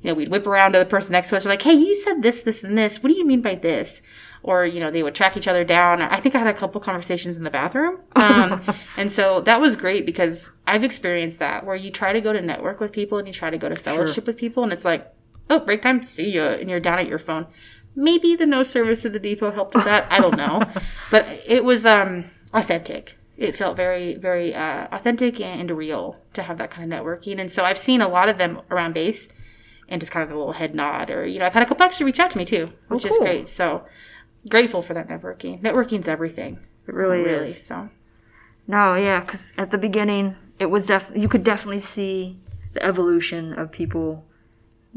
You 0.06 0.12
know, 0.12 0.18
we'd 0.18 0.30
whip 0.30 0.46
around 0.46 0.74
to 0.74 0.78
the 0.78 0.86
person 0.86 1.14
next 1.14 1.30
to 1.30 1.38
us, 1.38 1.46
like, 1.46 1.64
"Hey, 1.64 1.74
you 1.74 1.96
said 1.96 2.22
this, 2.22 2.44
this, 2.44 2.64
and 2.64 2.78
this. 2.78 3.02
What 3.02 3.10
do 3.10 3.18
you 3.18 3.26
mean 3.26 3.42
by 3.42 3.56
this?" 3.56 4.04
Or 4.44 4.64
you 4.64 4.80
know, 4.80 4.92
they 4.92 5.02
would 5.02 5.16
track 5.16 5.36
each 5.36 5.48
other 5.48 5.64
down. 5.64 6.00
I 6.00 6.20
think 6.20 6.36
I 6.36 6.38
had 6.38 6.46
a 6.46 6.54
couple 6.54 6.80
conversations 6.80 7.38
in 7.38 7.44
the 7.44 7.50
bathroom, 7.50 8.02
um, 8.16 8.62
and 8.98 9.12
so 9.12 9.42
that 9.42 9.60
was 9.60 9.76
great 9.76 10.06
because 10.06 10.52
I've 10.68 10.84
experienced 10.84 11.40
that 11.40 11.66
where 11.66 11.76
you 11.76 11.90
try 11.90 12.14
to 12.14 12.22
go 12.22 12.34
to 12.34 12.40
network 12.40 12.80
with 12.80 12.92
people 12.92 13.18
and 13.18 13.28
you 13.28 13.34
try 13.34 13.50
to 13.50 13.58
go 13.58 13.68
to 13.68 13.76
fellowship 13.76 14.28
with 14.28 14.38
people, 14.38 14.62
and 14.62 14.72
it's 14.72 14.86
like, 14.86 15.12
oh, 15.50 15.58
break 15.58 15.82
time, 15.82 16.04
see 16.04 16.30
you, 16.30 16.44
and 16.44 16.70
you're 16.70 16.80
down 16.80 17.00
at 17.00 17.08
your 17.08 17.18
phone. 17.18 17.48
Maybe 17.96 18.36
the 18.36 18.46
no 18.46 18.62
service 18.62 19.06
at 19.06 19.14
the 19.14 19.20
depot 19.20 19.50
helped 19.50 19.74
with 19.74 19.86
that. 19.86 20.06
I 20.12 20.20
don't 20.20 20.38
know, 20.38 20.62
but 21.10 21.26
it 21.48 21.64
was 21.64 21.84
um, 21.84 22.26
authentic. 22.54 23.18
It 23.38 23.56
felt 23.56 23.76
very, 23.76 24.18
very 24.18 24.54
uh, 24.54 24.88
authentic 24.92 25.42
and 25.42 25.72
real 25.72 26.18
to 26.34 26.44
have 26.44 26.60
that 26.60 26.70
kind 26.70 26.94
of 26.94 27.00
networking. 27.00 27.42
And 27.42 27.52
so 27.52 27.64
I've 27.64 27.80
seen 27.80 28.02
a 28.02 28.08
lot 28.08 28.30
of 28.30 28.38
them 28.38 28.62
around 28.70 28.94
base, 28.94 29.28
and 29.88 30.02
just 30.02 30.12
kind 30.12 30.24
of 30.24 30.36
a 30.36 30.38
little 30.38 30.54
head 30.54 30.76
nod, 30.76 31.10
or 31.10 31.26
you 31.26 31.40
know, 31.40 31.46
I've 31.46 31.54
had 31.54 31.64
a 31.64 31.66
couple 31.66 31.84
actually 31.84 32.08
reach 32.08 32.20
out 32.20 32.32
to 32.32 32.38
me 32.38 32.46
too, 32.46 32.70
oh, 32.90 32.96
which 32.96 33.06
is 33.06 33.12
cool. 33.12 33.20
great. 33.20 33.48
So 33.48 33.86
grateful 34.50 34.82
for 34.82 34.94
that 34.94 35.08
networking. 35.08 35.62
Networking's 35.62 36.08
everything, 36.08 36.60
it 36.88 36.94
really, 36.94 37.20
really. 37.20 37.48
is? 37.48 37.66
So 37.66 37.90
No, 38.68 38.96
yeah, 38.96 39.22
because 39.22 39.54
at 39.58 39.72
the 39.72 39.78
beginning, 39.78 40.36
it 40.60 40.68
was 40.68 40.86
definitely 40.86 41.22
You 41.22 41.30
could 41.30 41.44
definitely 41.44 41.82
see 41.82 42.40
the 42.74 42.84
evolution 42.84 43.54
of 43.54 43.72
people 43.72 44.26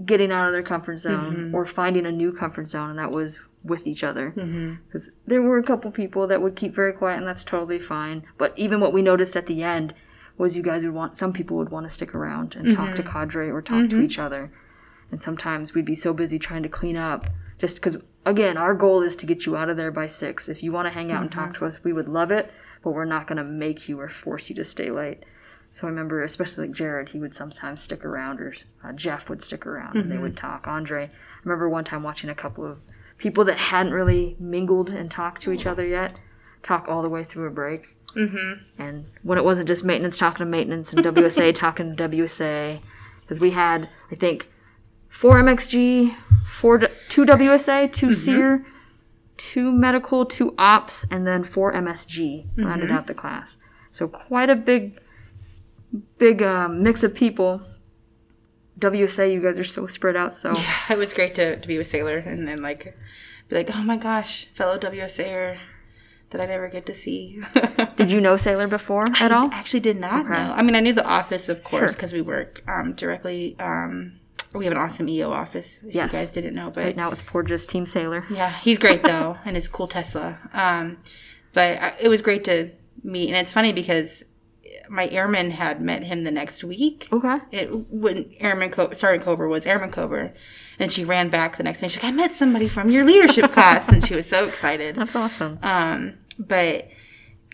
getting 0.04 0.30
out 0.30 0.46
of 0.46 0.52
their 0.52 0.62
comfort 0.62 0.98
zone 0.98 1.34
mm-hmm. 1.34 1.54
or 1.54 1.66
finding 1.66 2.06
a 2.06 2.12
new 2.12 2.32
comfort 2.32 2.70
zone, 2.70 2.90
and 2.90 2.98
that 2.98 3.10
was 3.10 3.40
with 3.64 3.86
each 3.86 4.04
other. 4.04 4.32
Mm-hmm. 4.36 4.74
Because 4.86 5.10
there 5.26 5.42
were 5.42 5.58
a 5.58 5.62
couple 5.62 5.90
people 5.90 6.26
that 6.28 6.40
would 6.40 6.56
keep 6.56 6.74
very 6.74 6.92
quiet, 6.92 7.18
and 7.18 7.26
that's 7.26 7.44
totally 7.44 7.78
fine. 7.78 8.24
But 8.36 8.52
even 8.56 8.80
what 8.80 8.92
we 8.92 9.02
noticed 9.02 9.36
at 9.36 9.46
the 9.46 9.62
end 9.62 9.94
was 10.36 10.56
you 10.56 10.62
guys 10.62 10.84
would 10.84 10.94
want 10.94 11.16
some 11.16 11.32
people 11.32 11.56
would 11.56 11.70
want 11.70 11.86
to 11.86 11.92
stick 11.92 12.14
around 12.14 12.54
and 12.54 12.74
talk 12.74 12.94
to 12.94 13.02
mm-hmm. 13.02 13.12
cadre 13.12 13.50
or 13.50 13.60
talk 13.60 13.90
to 13.90 14.00
each 14.00 14.18
other, 14.18 14.52
and 15.10 15.22
sometimes 15.22 15.74
we'd 15.74 15.84
be 15.84 15.94
so 15.94 16.12
busy 16.12 16.38
trying 16.38 16.62
to 16.62 16.68
clean 16.68 16.96
up 16.96 17.26
just 17.58 17.76
because 17.76 17.96
again 18.24 18.56
our 18.56 18.74
goal 18.74 19.02
is 19.02 19.16
to 19.16 19.26
get 19.26 19.46
you 19.46 19.56
out 19.56 19.68
of 19.70 19.76
there 19.76 19.90
by 19.90 20.06
six. 20.06 20.48
If 20.48 20.62
you 20.62 20.72
want 20.72 20.86
to 20.86 20.92
hang 20.94 21.10
out 21.12 21.22
and 21.22 21.32
talk 21.32 21.54
to 21.54 21.66
us 21.66 21.82
we 21.84 21.92
would 21.92 22.08
love 22.08 22.30
it 22.30 22.50
but 22.82 22.90
we're 22.92 23.04
not 23.04 23.26
going 23.26 23.38
to 23.38 23.44
make 23.44 23.88
you 23.88 24.00
or 24.00 24.08
force 24.08 24.48
you 24.48 24.54
to 24.56 24.64
stay 24.64 24.90
late. 24.90 25.24
So 25.72 25.86
i 25.86 25.90
remember 25.90 26.22
especially 26.22 26.66
like 26.68 26.76
jared 26.76 27.08
he 27.10 27.18
would 27.20 27.34
sometimes 27.34 27.82
stick 27.82 28.04
around 28.04 28.40
or 28.40 28.54
uh, 28.84 28.92
jeff 28.92 29.28
would 29.28 29.42
stick 29.42 29.66
around 29.66 29.96
and 29.96 30.10
they 30.10 30.18
would 30.18 30.36
talk. 30.36 30.66
Andre 30.66 31.04
i 31.04 31.10
remember 31.44 31.68
one 31.68 31.84
time 31.84 32.02
watching 32.02 32.30
a 32.30 32.34
couple 32.34 32.64
of 32.64 32.78
people 33.18 33.44
that 33.44 33.58
hadn't 33.58 33.92
really 33.92 34.36
mingled 34.38 34.90
and 34.90 35.10
talked 35.10 35.42
to 35.42 35.52
each 35.52 35.66
other 35.66 35.86
yet 35.86 36.20
talk 36.62 36.86
all 36.88 37.02
the 37.02 37.10
way 37.10 37.24
through 37.24 37.46
a 37.46 37.50
break. 37.50 37.88
Mm-hmm. 38.16 38.80
and 38.80 39.04
when 39.22 39.36
it 39.36 39.44
wasn't 39.44 39.68
just 39.68 39.84
maintenance 39.84 40.16
talking 40.16 40.38
to 40.38 40.46
maintenance 40.46 40.94
and 40.94 41.04
WSA 41.04 41.54
talking 41.54 41.94
to 41.94 42.08
WSA, 42.08 42.80
because 43.20 43.38
we 43.38 43.50
had 43.50 43.90
I 44.10 44.14
think 44.14 44.48
four 45.08 45.40
MXG, 45.42 46.14
four 46.46 46.78
two 47.08 47.24
WSA, 47.24 47.92
2 47.92 48.12
SERE, 48.14 48.66
two 49.36 49.70
medical, 49.72 50.26
two 50.26 50.54
ops, 50.58 51.04
and 51.10 51.26
then 51.26 51.44
four 51.44 51.72
MSG 51.72 52.46
rounded 52.56 52.90
out 52.90 53.06
the 53.06 53.14
class. 53.14 53.56
So 53.92 54.08
quite 54.08 54.50
a 54.50 54.56
big, 54.56 55.00
big 56.18 56.42
um, 56.42 56.82
mix 56.82 57.02
of 57.02 57.14
people. 57.14 57.62
WSA, 58.78 59.32
you 59.32 59.40
guys 59.40 59.58
are 59.58 59.64
so 59.64 59.86
spread 59.88 60.14
out. 60.16 60.32
So 60.32 60.52
yeah, 60.54 60.74
it 60.90 60.98
was 60.98 61.12
great 61.14 61.34
to, 61.36 61.58
to 61.58 61.66
be 61.68 61.78
with 61.78 61.88
Sailor 61.88 62.18
and 62.18 62.46
then 62.46 62.62
like 62.62 62.96
be 63.48 63.56
like, 63.56 63.70
oh 63.74 63.82
my 63.82 63.96
gosh, 63.96 64.46
fellow 64.54 64.78
WSAer 64.78 65.58
that 66.30 66.40
I 66.40 66.44
never 66.46 66.68
get 66.68 66.86
to 66.86 66.94
see. 66.94 67.40
did 67.96 68.10
you 68.10 68.20
know 68.20 68.36
Sailor 68.36 68.68
before 68.68 69.04
at 69.18 69.32
all? 69.32 69.50
I 69.50 69.56
actually 69.56 69.80
did 69.80 69.98
not 69.98 70.26
Okay. 70.26 70.34
know. 70.34 70.52
I 70.52 70.62
mean, 70.62 70.74
I 70.76 70.80
knew 70.80 70.92
the 70.92 71.04
office, 71.04 71.48
of 71.48 71.64
course, 71.64 71.80
Sure. 71.80 71.88
because 71.88 72.12
we 72.12 72.20
work 72.20 72.62
um, 72.68 72.92
directly. 72.92 73.56
Um, 73.58 74.20
we 74.54 74.64
have 74.64 74.72
an 74.72 74.78
awesome 74.78 75.08
EO 75.08 75.30
office. 75.30 75.78
If 75.86 75.94
Yes. 75.94 76.12
you 76.12 76.18
guys 76.18 76.32
didn't 76.32 76.54
know, 76.54 76.70
but 76.70 76.84
Right 76.84 76.96
now 76.96 77.10
it's 77.12 77.22
Porges 77.22 77.66
Team 77.66 77.86
Sailor. 77.86 78.24
yeah, 78.30 78.52
he's 78.52 78.78
great 78.78 79.02
though, 79.12 79.36
and 79.44 79.56
his 79.56 79.68
cool 79.68 79.88
Tesla. 79.88 80.38
Um, 80.52 80.98
but 81.52 81.78
I, 81.80 81.94
it 82.00 82.08
was 82.08 82.22
great 82.22 82.44
to 82.44 82.70
meet, 83.02 83.28
and 83.28 83.36
it's 83.36 83.52
funny 83.52 83.72
because 83.72 84.24
my 84.90 85.06
airman 85.08 85.50
had 85.50 85.82
met 85.82 86.02
him 86.02 86.24
the 86.24 86.30
next 86.30 86.64
week. 86.64 87.08
Okay. 87.12 87.38
It 87.52 87.68
when 87.90 88.32
Airman 88.40 88.70
Co- 88.70 88.92
Sergeant 88.94 89.24
Cobra 89.24 89.48
was 89.48 89.66
Airman 89.66 89.90
Cobra, 89.92 90.32
and 90.78 90.90
she 90.92 91.04
ran 91.04 91.28
back 91.30 91.56
the 91.56 91.62
next 91.62 91.80
day. 91.80 91.88
She's 91.88 92.02
like, 92.02 92.12
"I 92.12 92.16
met 92.16 92.34
somebody 92.34 92.68
from 92.68 92.88
your 92.90 93.04
leadership 93.04 93.52
class," 93.52 93.88
and 93.90 94.04
she 94.06 94.14
was 94.14 94.26
so 94.28 94.46
excited. 94.46 94.96
That's 94.96 95.14
awesome. 95.14 95.58
Um, 95.62 96.14
but 96.38 96.88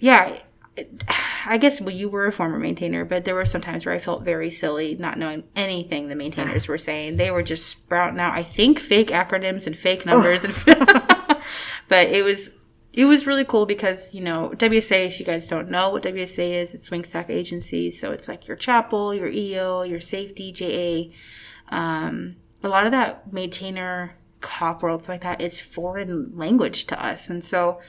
yeah, 0.00 0.38
I 1.46 1.58
guess 1.58 1.80
well, 1.80 1.94
you 1.94 2.08
were 2.08 2.26
a 2.26 2.32
former 2.32 2.58
maintainer, 2.58 3.04
but 3.04 3.24
there 3.24 3.34
were 3.34 3.46
some 3.46 3.60
times 3.60 3.84
where 3.84 3.94
I 3.94 3.98
felt 3.98 4.24
very 4.24 4.50
silly 4.50 4.96
not 4.98 5.18
knowing 5.18 5.44
anything 5.54 6.08
the 6.08 6.14
maintainers 6.14 6.68
were 6.68 6.78
saying. 6.78 7.16
They 7.16 7.30
were 7.30 7.42
just 7.42 7.66
sprouting 7.66 8.20
out, 8.20 8.32
I 8.32 8.42
think, 8.42 8.78
fake 8.78 9.08
acronyms 9.08 9.66
and 9.66 9.76
fake 9.76 10.06
numbers, 10.06 10.44
and 10.44 10.54
but 11.88 12.08
it 12.08 12.24
was 12.24 12.50
it 12.92 13.04
was 13.04 13.26
really 13.26 13.44
cool 13.44 13.66
because 13.66 14.14
you 14.14 14.22
know 14.22 14.52
WSA. 14.56 15.06
If 15.06 15.20
you 15.20 15.26
guys 15.26 15.46
don't 15.46 15.70
know 15.70 15.90
what 15.90 16.04
WSA 16.04 16.62
is, 16.62 16.74
it's 16.74 16.90
Wing 16.90 17.04
Staff 17.04 17.28
Agency, 17.28 17.90
so 17.90 18.12
it's 18.12 18.28
like 18.28 18.48
your 18.48 18.56
chapel, 18.56 19.14
your 19.14 19.28
EO, 19.28 19.82
your 19.82 20.00
safety, 20.00 20.52
JA. 20.52 21.14
Um, 21.74 22.36
a 22.62 22.68
lot 22.68 22.86
of 22.86 22.92
that 22.92 23.32
maintainer 23.32 24.16
cop 24.40 24.82
worlds 24.82 25.08
like 25.08 25.22
that 25.22 25.40
is 25.40 25.60
foreign 25.60 26.32
language 26.36 26.86
to 26.86 27.04
us, 27.04 27.28
and 27.28 27.44
so 27.44 27.80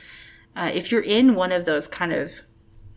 uh, 0.56 0.72
if 0.74 0.92
you're 0.92 1.02
in 1.02 1.36
one 1.36 1.52
of 1.52 1.66
those 1.66 1.88
kind 1.88 2.12
of 2.12 2.32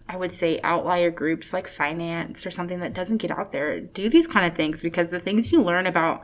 i 0.08 0.16
would 0.16 0.32
say 0.32 0.60
outlier 0.62 1.10
groups 1.10 1.52
like 1.52 1.68
finance 1.68 2.44
or 2.46 2.50
something 2.50 2.80
that 2.80 2.94
doesn't 2.94 3.18
get 3.18 3.30
out 3.30 3.52
there 3.52 3.80
do 3.80 4.08
these 4.08 4.26
kind 4.26 4.46
of 4.50 4.56
things 4.56 4.82
because 4.82 5.10
the 5.10 5.20
things 5.20 5.52
you 5.52 5.60
learn 5.62 5.86
about 5.86 6.22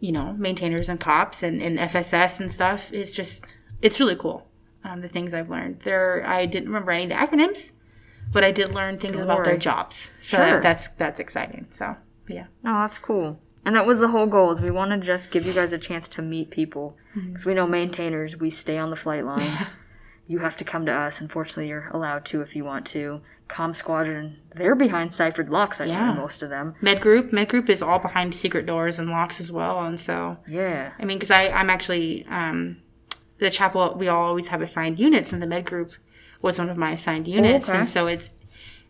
you 0.00 0.12
know 0.12 0.32
maintainers 0.34 0.88
and 0.88 1.00
cops 1.00 1.42
and, 1.42 1.62
and 1.62 1.78
fss 1.78 2.40
and 2.40 2.50
stuff 2.52 2.92
is 2.92 3.12
just 3.12 3.44
it's 3.82 4.00
really 4.00 4.16
cool 4.16 4.46
um, 4.84 5.00
the 5.00 5.08
things 5.08 5.32
i've 5.32 5.50
learned 5.50 5.80
there 5.84 6.24
i 6.26 6.44
didn't 6.46 6.68
remember 6.68 6.90
any 6.90 7.04
of 7.04 7.10
the 7.10 7.14
acronyms 7.16 7.72
but 8.32 8.42
i 8.44 8.50
did 8.50 8.72
learn 8.74 8.98
things 8.98 9.16
about 9.20 9.44
their 9.44 9.56
jobs 9.56 10.10
so 10.20 10.36
Sure. 10.36 10.60
that's 10.60 10.88
that's 10.98 11.20
exciting 11.20 11.66
so 11.70 11.94
yeah 12.28 12.46
No, 12.62 12.72
that's 12.80 12.98
cool. 12.98 13.38
And 13.66 13.76
that 13.76 13.86
was 13.86 13.98
the 13.98 14.08
whole 14.08 14.26
goal 14.26 14.52
is 14.52 14.60
we 14.62 14.70
want 14.70 14.90
to 14.92 14.98
just 15.06 15.30
give 15.30 15.46
you 15.46 15.52
guys 15.54 15.72
a 15.72 15.78
chance 15.78 16.06
to 16.08 16.22
meet 16.22 16.50
people 16.50 16.96
because 17.14 17.44
we 17.46 17.54
know 17.54 17.66
maintainers 17.66 18.36
we 18.38 18.50
stay 18.50 18.76
on 18.78 18.88
the 18.90 18.96
flight 18.96 19.24
line. 19.24 19.66
you 20.26 20.38
have 20.38 20.56
to 20.56 20.64
come 20.64 20.86
to 20.86 20.92
us. 20.92 21.20
Unfortunately, 21.20 21.68
you're 21.68 21.88
allowed 21.92 22.24
to 22.26 22.40
if 22.40 22.56
you 22.56 22.64
want 22.64 22.86
to. 22.86 23.20
Com 23.46 23.74
Squadron, 23.74 24.38
they're 24.56 24.74
behind 24.74 25.12
ciphered 25.12 25.50
locks. 25.50 25.78
I 25.80 25.84
Yeah. 25.84 26.14
know 26.14 26.20
most 26.22 26.42
of 26.42 26.48
them. 26.48 26.74
med 26.80 27.00
group 27.02 27.30
med 27.32 27.48
group 27.48 27.68
is 27.68 27.82
all 27.82 27.98
behind 27.98 28.34
secret 28.34 28.64
doors 28.64 28.98
and 28.98 29.10
locks 29.10 29.38
as 29.38 29.52
well 29.52 29.84
and 29.84 30.00
so 30.00 30.38
Yeah. 30.48 30.92
I 30.98 31.04
mean, 31.04 31.18
because 31.18 31.30
I 31.30 31.48
I'm 31.48 31.68
actually 31.68 32.26
um, 32.30 32.78
the 33.38 33.50
chapel. 33.50 33.94
We 33.98 34.08
all 34.08 34.24
always 34.24 34.48
have 34.48 34.62
assigned 34.62 34.98
units, 34.98 35.32
and 35.32 35.42
the 35.42 35.46
med 35.46 35.66
group 35.66 35.92
was 36.40 36.58
one 36.58 36.70
of 36.70 36.76
my 36.78 36.92
assigned 36.92 37.28
units, 37.28 37.68
okay. 37.68 37.78
and 37.78 37.88
so 37.88 38.06
it's 38.06 38.30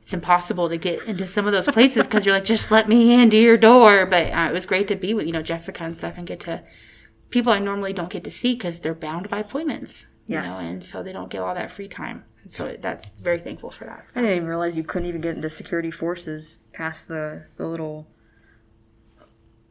it's 0.02 0.12
impossible 0.12 0.68
to 0.68 0.76
get 0.76 1.02
into 1.04 1.26
some 1.26 1.46
of 1.46 1.52
those 1.52 1.66
places 1.66 2.04
because 2.06 2.26
you're 2.26 2.34
like, 2.34 2.44
just 2.44 2.70
let 2.70 2.88
me 2.88 3.20
into 3.20 3.38
your 3.38 3.56
door. 3.56 4.04
But 4.06 4.26
uh, 4.32 4.48
it 4.50 4.52
was 4.52 4.66
great 4.66 4.86
to 4.88 4.96
be 4.96 5.14
with, 5.14 5.26
you 5.26 5.32
know, 5.32 5.40
Jessica 5.42 5.82
and 5.82 5.96
stuff 5.96 6.14
and 6.18 6.26
get 6.26 6.40
to 6.40 6.60
people 7.30 7.52
I 7.52 7.58
normally 7.58 7.94
don't 7.94 8.10
get 8.10 8.22
to 8.24 8.30
see 8.30 8.54
because 8.54 8.80
they're 8.80 8.94
bound 8.94 9.30
by 9.30 9.38
appointments. 9.40 10.06
Yes. 10.26 10.46
You 10.46 10.52
know, 10.64 10.70
and 10.70 10.84
so 10.84 11.02
they 11.02 11.12
don't 11.12 11.30
get 11.30 11.40
all 11.40 11.54
that 11.54 11.70
free 11.70 11.88
time. 11.88 12.24
And 12.42 12.50
so 12.52 12.76
that's 12.80 13.10
very 13.12 13.40
thankful 13.40 13.70
for 13.70 13.84
that. 13.84 14.06
I 14.16 14.20
didn't 14.20 14.36
even 14.36 14.48
realize 14.48 14.76
you 14.76 14.84
couldn't 14.84 15.08
even 15.08 15.20
get 15.20 15.36
into 15.36 15.48
security 15.50 15.90
forces 15.90 16.58
past 16.72 17.08
the, 17.08 17.44
the 17.56 17.66
little 17.66 18.06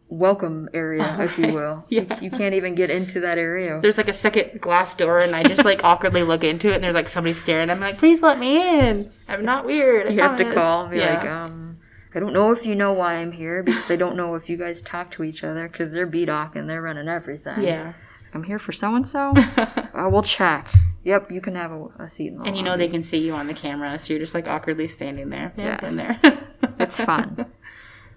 welcome 0.10 0.70
area, 0.74 1.18
if 1.22 1.38
you 1.38 1.54
will. 1.54 1.86
Yeah. 1.89 2.20
You, 2.20 2.30
you 2.30 2.32
can't 2.32 2.54
even 2.56 2.76
get 2.76 2.89
into 2.89 3.20
that 3.22 3.38
area. 3.38 3.80
There's 3.82 3.98
like 3.98 4.08
a 4.08 4.13
second 4.13 4.62
glass 4.62 4.96
door, 4.96 5.20
and 5.20 5.36
I 5.36 5.44
just 5.44 5.66
like 5.66 5.84
awkwardly 5.84 6.24
look 6.24 6.44
into 6.44 6.70
it, 6.72 6.76
and 6.76 6.84
there's 6.84 6.94
like 6.96 7.10
somebody 7.10 7.34
staring. 7.34 7.70
I'm 7.70 7.80
like, 7.80 7.98
please 7.98 8.22
let 8.22 8.39
me 8.39 8.58
in. 8.80 9.12
I'm 9.28 9.46
not 9.46 9.66
weird. 9.66 10.08
I 10.08 10.10
You 10.12 10.22
have 10.22 10.38
to 10.38 10.54
call 10.54 10.84
and 10.84 10.92
be 10.92 10.98
Yeah. 10.98 11.16
like, 11.18 11.28
um, 11.30 11.78
I 12.16 12.20
don't 12.20 12.34
know 12.34 12.52
if 12.52 12.63
you 12.66 12.76
know 12.76 12.94
why 12.94 13.16
I'm 13.16 13.32
here 13.32 13.63
because 13.63 13.88
they 13.88 13.98
don't 13.98 14.16
know 14.16 14.36
if 14.36 14.48
you 14.50 14.56
guys 14.58 14.82
talk 14.84 15.10
to 15.12 15.24
each 15.24 15.44
other 15.44 15.68
because 15.68 15.92
they're 15.92 16.06
BDOC 16.08 16.56
and 16.56 16.70
they're 16.70 16.82
running 16.82 17.08
everything. 17.08 17.63
yeah. 17.63 17.94
I'm 18.34 18.43
here 18.43 18.60
for 18.60 18.72
so 18.72 18.96
and 18.96 19.08
so. 19.08 19.34
I 19.36 20.08
will 20.08 20.24
check. 20.24 20.67
Yep, 21.04 21.32
you 21.32 21.41
can 21.41 21.56
have 21.56 21.72
a, 21.72 21.86
a 22.00 22.10
seat 22.10 22.28
in 22.28 22.38
the 22.38 22.43
And 22.46 22.56
you 22.58 22.63
know 22.63 22.72
lobby. 22.72 22.86
they 22.86 22.91
can 22.91 23.04
see 23.04 23.17
you 23.17 23.34
on 23.34 23.48
the 23.48 23.54
camera, 23.54 23.98
so 24.00 24.13
you're 24.13 24.19
just 24.22 24.34
like 24.34 24.48
awkwardly 24.48 24.88
standing 24.88 25.30
there. 25.30 25.54
Yeah, 25.58 25.86
in 25.86 25.96
there. 25.98 26.19
It's 26.80 26.98
fun. 27.00 27.46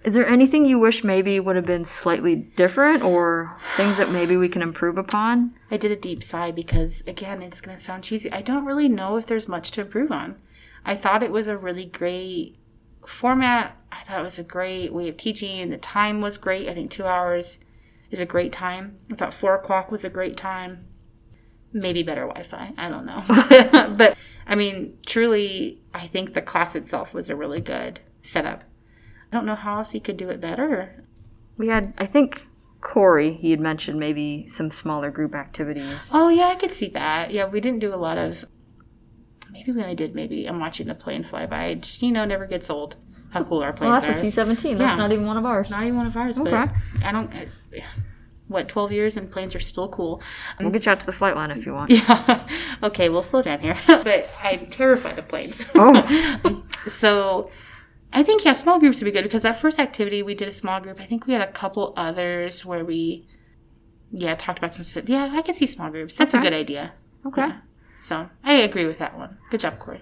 Is 0.03 0.13
there 0.13 0.25
anything 0.25 0.65
you 0.65 0.79
wish 0.79 1.03
maybe 1.03 1.39
would 1.39 1.55
have 1.57 1.65
been 1.65 1.83
slightly 1.85 2.35
different 2.35 3.03
or 3.03 3.55
things 3.75 3.97
that 3.97 4.09
maybe 4.11 4.37
we 4.37 4.47
can 4.49 4.61
improve 4.61 4.97
upon? 4.97 5.53
I 5.69 5.77
did 5.77 5.91
a 5.91 5.95
deep 5.97 6.23
sigh 6.23 6.51
because, 6.51 7.03
again, 7.05 7.41
it's 7.41 7.59
going 7.61 7.77
to 7.77 7.83
sound 7.83 8.03
cheesy. 8.03 8.31
I 8.31 8.41
don't 8.41 8.65
really 8.65 8.87
know 8.87 9.17
if 9.17 9.25
there's 9.25 9.47
much 9.47 9.71
to 9.71 9.81
improve 9.81 10.11
on. 10.11 10.35
I 10.85 10.95
thought 10.95 11.23
it 11.23 11.31
was 11.31 11.47
a 11.47 11.57
really 11.57 11.85
great 11.85 12.57
format. 13.05 13.75
I 13.91 14.03
thought 14.03 14.19
it 14.19 14.23
was 14.23 14.39
a 14.39 14.43
great 14.43 14.93
way 14.93 15.09
of 15.09 15.17
teaching. 15.17 15.69
The 15.69 15.77
time 15.77 16.21
was 16.21 16.37
great. 16.37 16.67
I 16.69 16.73
think 16.73 16.91
two 16.91 17.05
hours 17.05 17.59
is 18.11 18.19
a 18.19 18.25
great 18.25 18.51
time. 18.51 18.97
I 19.11 19.15
thought 19.15 19.33
four 19.33 19.55
o'clock 19.55 19.91
was 19.91 20.03
a 20.03 20.09
great 20.09 20.37
time. 20.37 20.85
Maybe 21.73 22.03
better 22.03 22.25
Wi 22.27 22.43
Fi. 22.43 22.73
I 22.77 22.89
don't 22.89 23.05
know. 23.05 23.23
but, 23.97 24.17
I 24.45 24.55
mean, 24.55 24.97
truly, 25.05 25.81
I 25.93 26.07
think 26.07 26.33
the 26.33 26.41
class 26.41 26.75
itself 26.75 27.13
was 27.13 27.29
a 27.29 27.35
really 27.35 27.61
good 27.61 27.99
setup. 28.21 28.63
I 29.31 29.35
don't 29.35 29.45
know 29.45 29.55
how 29.55 29.79
else 29.79 29.93
you 29.93 30.01
could 30.01 30.17
do 30.17 30.29
it 30.29 30.39
better. 30.39 31.03
We 31.57 31.67
had, 31.67 31.93
I 31.97 32.05
think, 32.05 32.41
Corey, 32.81 33.33
he 33.33 33.51
had 33.51 33.59
mentioned 33.59 33.99
maybe 33.99 34.47
some 34.47 34.71
smaller 34.71 35.11
group 35.11 35.35
activities. 35.35 36.09
Oh 36.13 36.29
yeah, 36.29 36.47
I 36.47 36.55
could 36.55 36.71
see 36.71 36.89
that. 36.89 37.31
Yeah, 37.31 37.47
we 37.47 37.59
didn't 37.59 37.79
do 37.79 37.93
a 37.93 37.97
lot 37.97 38.17
of. 38.17 38.45
Maybe 39.51 39.71
we 39.71 39.81
only 39.81 39.95
did. 39.95 40.15
Maybe 40.15 40.45
I'm 40.45 40.59
watching 40.59 40.87
the 40.87 40.95
plane 40.95 41.23
fly 41.23 41.45
by. 41.47 41.65
It 41.65 41.81
Just 41.81 42.01
you 42.01 42.11
know, 42.11 42.25
never 42.25 42.45
gets 42.45 42.69
old. 42.69 42.95
How 43.37 43.43
cool 43.43 43.63
our 43.63 43.73
planes 43.73 43.91
Well, 43.91 44.01
that's 44.01 44.17
are. 44.17 44.19
a 44.19 44.21
C 44.21 44.31
17. 44.31 44.71
Yeah. 44.71 44.77
That's 44.77 44.97
not 44.97 45.11
even 45.11 45.25
one 45.25 45.37
of 45.37 45.45
ours. 45.45 45.69
Not 45.69 45.83
even 45.83 45.97
one 45.97 46.07
of 46.07 46.17
ours, 46.17 46.39
Okay. 46.39 46.65
I 47.03 47.11
don't. 47.11 47.33
I, 47.33 47.47
what 48.47 48.69
12 48.69 48.91
years 48.91 49.17
and 49.17 49.29
planes 49.29 49.55
are 49.55 49.59
still 49.59 49.89
cool. 49.89 50.21
We'll 50.59 50.71
get 50.71 50.85
you 50.85 50.91
out 50.91 50.99
to 51.01 51.05
the 51.05 51.11
flight 51.11 51.35
line 51.35 51.51
if 51.51 51.65
you 51.65 51.73
want. 51.73 51.91
Yeah. 51.91 52.47
okay, 52.83 53.09
we'll 53.09 53.23
slow 53.23 53.41
down 53.41 53.59
here. 53.59 53.77
but 53.87 54.29
I'm 54.41 54.67
terrified 54.67 55.19
of 55.19 55.27
planes. 55.27 55.65
Oh. 55.75 56.63
so 56.89 57.51
I 58.13 58.23
think 58.23 58.45
yeah, 58.45 58.53
small 58.53 58.79
groups 58.79 58.99
would 58.99 59.05
be 59.05 59.11
good 59.11 59.23
because 59.23 59.43
that 59.43 59.59
first 59.59 59.79
activity 59.79 60.23
we 60.23 60.33
did 60.33 60.47
a 60.47 60.53
small 60.53 60.79
group. 60.79 60.99
I 60.99 61.05
think 61.05 61.27
we 61.27 61.33
had 61.33 61.41
a 61.41 61.51
couple 61.51 61.93
others 61.97 62.65
where 62.65 62.85
we 62.85 63.27
yeah 64.11 64.35
talked 64.35 64.59
about 64.59 64.73
some 64.73 64.85
stuff. 64.85 65.03
Yeah, 65.07 65.29
I 65.33 65.41
can 65.41 65.53
see 65.53 65.67
small 65.67 65.89
groups. 65.89 66.15
That's 66.15 66.33
a 66.33 66.39
good 66.39 66.53
idea. 66.53 66.93
Okay. 67.25 67.41
Yeah. 67.41 67.57
So 67.99 68.29
I 68.43 68.53
agree 68.53 68.85
with 68.85 68.99
that 68.99 69.17
one. 69.17 69.37
Good 69.51 69.59
job, 69.59 69.79
Corey. 69.79 70.01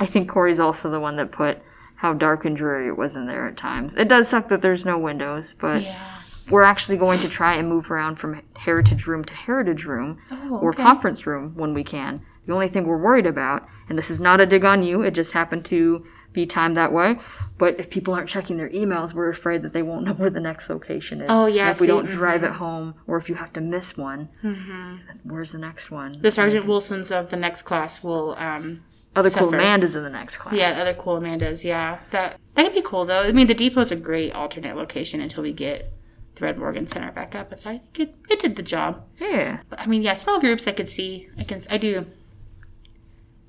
I 0.00 0.06
think 0.06 0.28
Corey's 0.28 0.60
also 0.60 0.90
the 0.90 1.00
one 1.00 1.16
that 1.16 1.32
put 1.32 1.58
how 1.98 2.12
dark 2.14 2.44
and 2.44 2.56
dreary 2.56 2.86
it 2.86 2.96
was 2.96 3.16
in 3.16 3.26
there 3.26 3.46
at 3.48 3.56
times. 3.56 3.92
It 3.96 4.08
does 4.08 4.28
suck 4.28 4.48
that 4.48 4.62
there's 4.62 4.84
no 4.84 4.96
windows, 4.98 5.54
but 5.60 5.82
yeah. 5.82 6.00
we're 6.48 6.62
actually 6.62 6.96
going 6.96 7.18
to 7.20 7.28
try 7.28 7.54
and 7.54 7.68
move 7.68 7.90
around 7.90 8.16
from 8.16 8.40
heritage 8.54 9.06
room 9.08 9.24
to 9.24 9.34
heritage 9.34 9.84
room 9.84 10.18
Oh, 10.30 10.58
or 10.58 10.72
conference 10.72 11.26
room 11.26 11.54
when 11.56 11.74
we 11.74 11.82
can. 11.82 12.22
The 12.46 12.52
only 12.54 12.68
thing 12.68 12.86
we're 12.86 12.98
worried 13.02 13.26
about, 13.26 13.66
and 13.88 13.98
this 13.98 14.10
is 14.10 14.20
not 14.20 14.40
a 14.40 14.46
dig 14.46 14.64
on 14.64 14.82
you, 14.84 15.02
it 15.02 15.10
just 15.10 15.32
happened 15.32 15.64
to 15.66 16.06
be 16.32 16.46
timed 16.46 16.76
that 16.76 16.92
way. 16.92 17.18
But 17.58 17.80
if 17.80 17.90
people 17.90 18.14
aren't 18.14 18.28
checking 18.28 18.58
their 18.58 18.68
emails, 18.68 19.12
we're 19.12 19.28
afraid 19.30 19.62
that 19.62 19.72
they 19.72 19.82
won't 19.82 20.04
know 20.04 20.12
where 20.12 20.30
the 20.30 20.38
next 20.40 20.70
location 20.70 21.20
is. 21.20 21.26
Oh, 21.28 21.46
yeah, 21.46 21.70
if 21.72 21.80
we 21.80 21.86
see, 21.88 21.92
don't 21.92 22.06
drive 22.06 22.44
it 22.44 22.52
home, 22.52 22.94
or 23.08 23.16
if 23.16 23.28
you 23.28 23.34
have 23.34 23.52
to 23.54 23.60
miss 23.60 23.96
one, 23.98 24.28
Mhm. 24.44 25.00
where's 25.24 25.50
the 25.52 25.58
next 25.58 25.90
one? 25.90 26.16
The 26.20 26.30
Sergeant 26.30 26.66
Wilsons 26.66 27.10
of 27.10 27.30
the 27.30 27.36
next 27.36 27.62
class 27.62 28.04
will 28.04 28.36
um 28.38 28.82
Other 29.16 29.30
cool. 29.30 29.48
Amanda's 29.48 29.96
in 29.96 30.04
the 30.04 30.10
next 30.10 30.36
class. 30.36 30.54
yeah, 30.54 30.76
other 30.80 30.94
cool 30.94 31.18
Amandas, 31.18 31.64
yeah. 31.64 31.98
That 32.12 32.38
that 32.54 32.64
could 32.64 32.74
be 32.74 32.82
cool 32.82 33.04
though. 33.04 33.20
I 33.20 33.32
mean 33.32 33.46
the 33.46 33.54
depot's 33.54 33.90
a 33.90 33.96
great 33.96 34.32
alternate 34.32 34.76
location 34.76 35.20
until 35.20 35.42
we 35.42 35.52
get 35.52 35.92
the 36.36 36.44
Red 36.44 36.58
Morgan 36.58 36.86
Center 36.86 37.10
back 37.10 37.34
up. 37.34 37.58
So 37.58 37.70
I 37.70 37.78
think 37.78 37.98
it, 37.98 38.14
it 38.30 38.40
did 38.40 38.56
the 38.56 38.62
job. 38.62 39.04
Yeah. 39.20 39.60
But 39.68 39.80
I 39.80 39.86
mean, 39.86 40.02
yeah, 40.02 40.14
small 40.14 40.40
groups 40.40 40.66
I 40.66 40.72
could 40.72 40.88
see. 40.88 41.28
I 41.38 41.44
can 41.44 41.60
I 41.70 41.78
do 41.78 42.06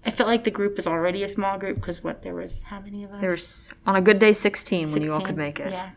I 0.06 0.12
felt 0.12 0.28
like 0.28 0.44
the 0.44 0.52
group 0.52 0.80
is 0.80 0.88
already 0.88 1.24
a 1.24 1.30
small 1.30 1.58
group 1.58 1.76
because 1.76 2.04
what 2.04 2.24
there 2.24 2.34
was 2.34 2.62
how 2.62 2.80
many 2.80 3.04
of 3.04 3.12
us? 3.12 3.22
There's 3.22 3.74
on 3.86 3.96
a 3.96 4.02
good 4.02 4.20
day 4.20 4.34
16 4.34 4.92
when 4.92 5.02
you 5.02 5.14
all 5.14 5.22
could 5.22 5.38
make 5.38 5.60
it. 5.60 5.72
Yeah. 5.72 5.92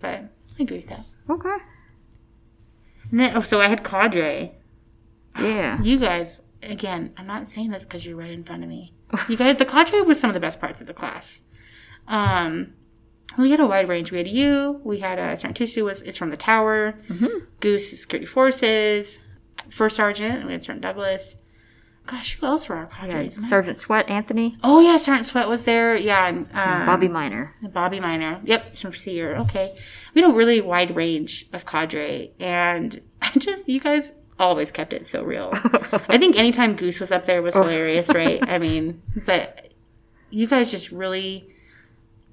But 0.00 0.24
I 0.58 0.62
agree 0.62 0.78
with 0.78 0.88
that. 0.88 1.00
Okay. 1.30 1.56
And 3.10 3.20
then, 3.20 3.36
oh, 3.36 3.42
so 3.42 3.60
I 3.60 3.68
had 3.68 3.82
Cadre. 3.82 4.52
Yeah. 5.38 5.80
You 5.82 5.98
guys, 5.98 6.40
again, 6.62 7.12
I'm 7.16 7.26
not 7.26 7.48
saying 7.48 7.70
this 7.70 7.84
because 7.84 8.04
you're 8.04 8.16
right 8.16 8.30
in 8.30 8.44
front 8.44 8.62
of 8.62 8.68
me. 8.68 8.92
You 9.28 9.36
guys, 9.36 9.56
the 9.58 9.64
cadre 9.64 10.02
was 10.02 10.18
some 10.18 10.30
of 10.30 10.34
the 10.34 10.40
best 10.40 10.60
parts 10.60 10.80
of 10.80 10.86
the 10.86 10.94
class. 10.94 11.40
Um, 12.08 12.74
we 13.38 13.50
had 13.50 13.60
a 13.60 13.66
wide 13.66 13.88
range. 13.88 14.10
We 14.12 14.18
had 14.18 14.28
you. 14.28 14.80
We 14.84 15.00
had 15.00 15.18
uh, 15.18 15.34
Sergeant 15.36 15.58
Tusu 15.70 15.84
was 15.84 16.02
is 16.02 16.16
from 16.16 16.30
the 16.30 16.36
tower. 16.36 16.94
Mhm. 17.08 17.46
Goose 17.60 17.92
is 17.92 18.02
security 18.02 18.26
forces. 18.26 19.20
First 19.72 19.96
sergeant. 19.96 20.46
We 20.46 20.52
had 20.52 20.62
Sergeant 20.62 20.82
Douglas. 20.82 21.36
Gosh, 22.06 22.38
who 22.38 22.46
else 22.46 22.68
were 22.68 22.76
our 22.76 22.84
We 22.86 23.08
cadres? 23.08 23.34
had 23.34 23.44
Sergeant 23.44 23.76
Sweat, 23.76 24.08
Anthony, 24.08 24.56
Oh 24.62 24.78
yeah, 24.80 24.96
Sergeant 24.96 25.26
Sweat 25.26 25.48
was 25.48 25.64
there. 25.64 25.96
Yeah, 25.96 26.28
and 26.28 26.46
um, 26.54 26.86
Bobby 26.86 27.08
Miner. 27.08 27.52
Bobby 27.72 27.98
Miner. 27.98 28.40
Yep, 28.44 28.76
from 28.76 28.94
SERE. 28.94 29.34
Okay. 29.38 29.74
We 30.14 30.22
had 30.22 30.30
a 30.30 30.34
really 30.34 30.60
wide 30.60 30.94
range 30.94 31.48
of 31.52 31.66
cadre, 31.66 32.32
and 32.38 33.00
I 33.22 33.30
just, 33.38 33.68
you 33.68 33.80
guys 33.80 34.12
always 34.38 34.70
kept 34.70 34.92
it 34.92 35.06
so 35.06 35.22
real. 35.22 35.50
I 35.54 36.18
think 36.18 36.36
anytime 36.36 36.76
Goose 36.76 37.00
was 37.00 37.10
up 37.10 37.26
there 37.26 37.42
was 37.42 37.54
hilarious, 37.54 38.08
right? 38.08 38.40
I 38.46 38.58
mean, 38.58 39.02
but 39.24 39.68
you 40.30 40.46
guys 40.46 40.70
just 40.70 40.90
really 40.92 41.48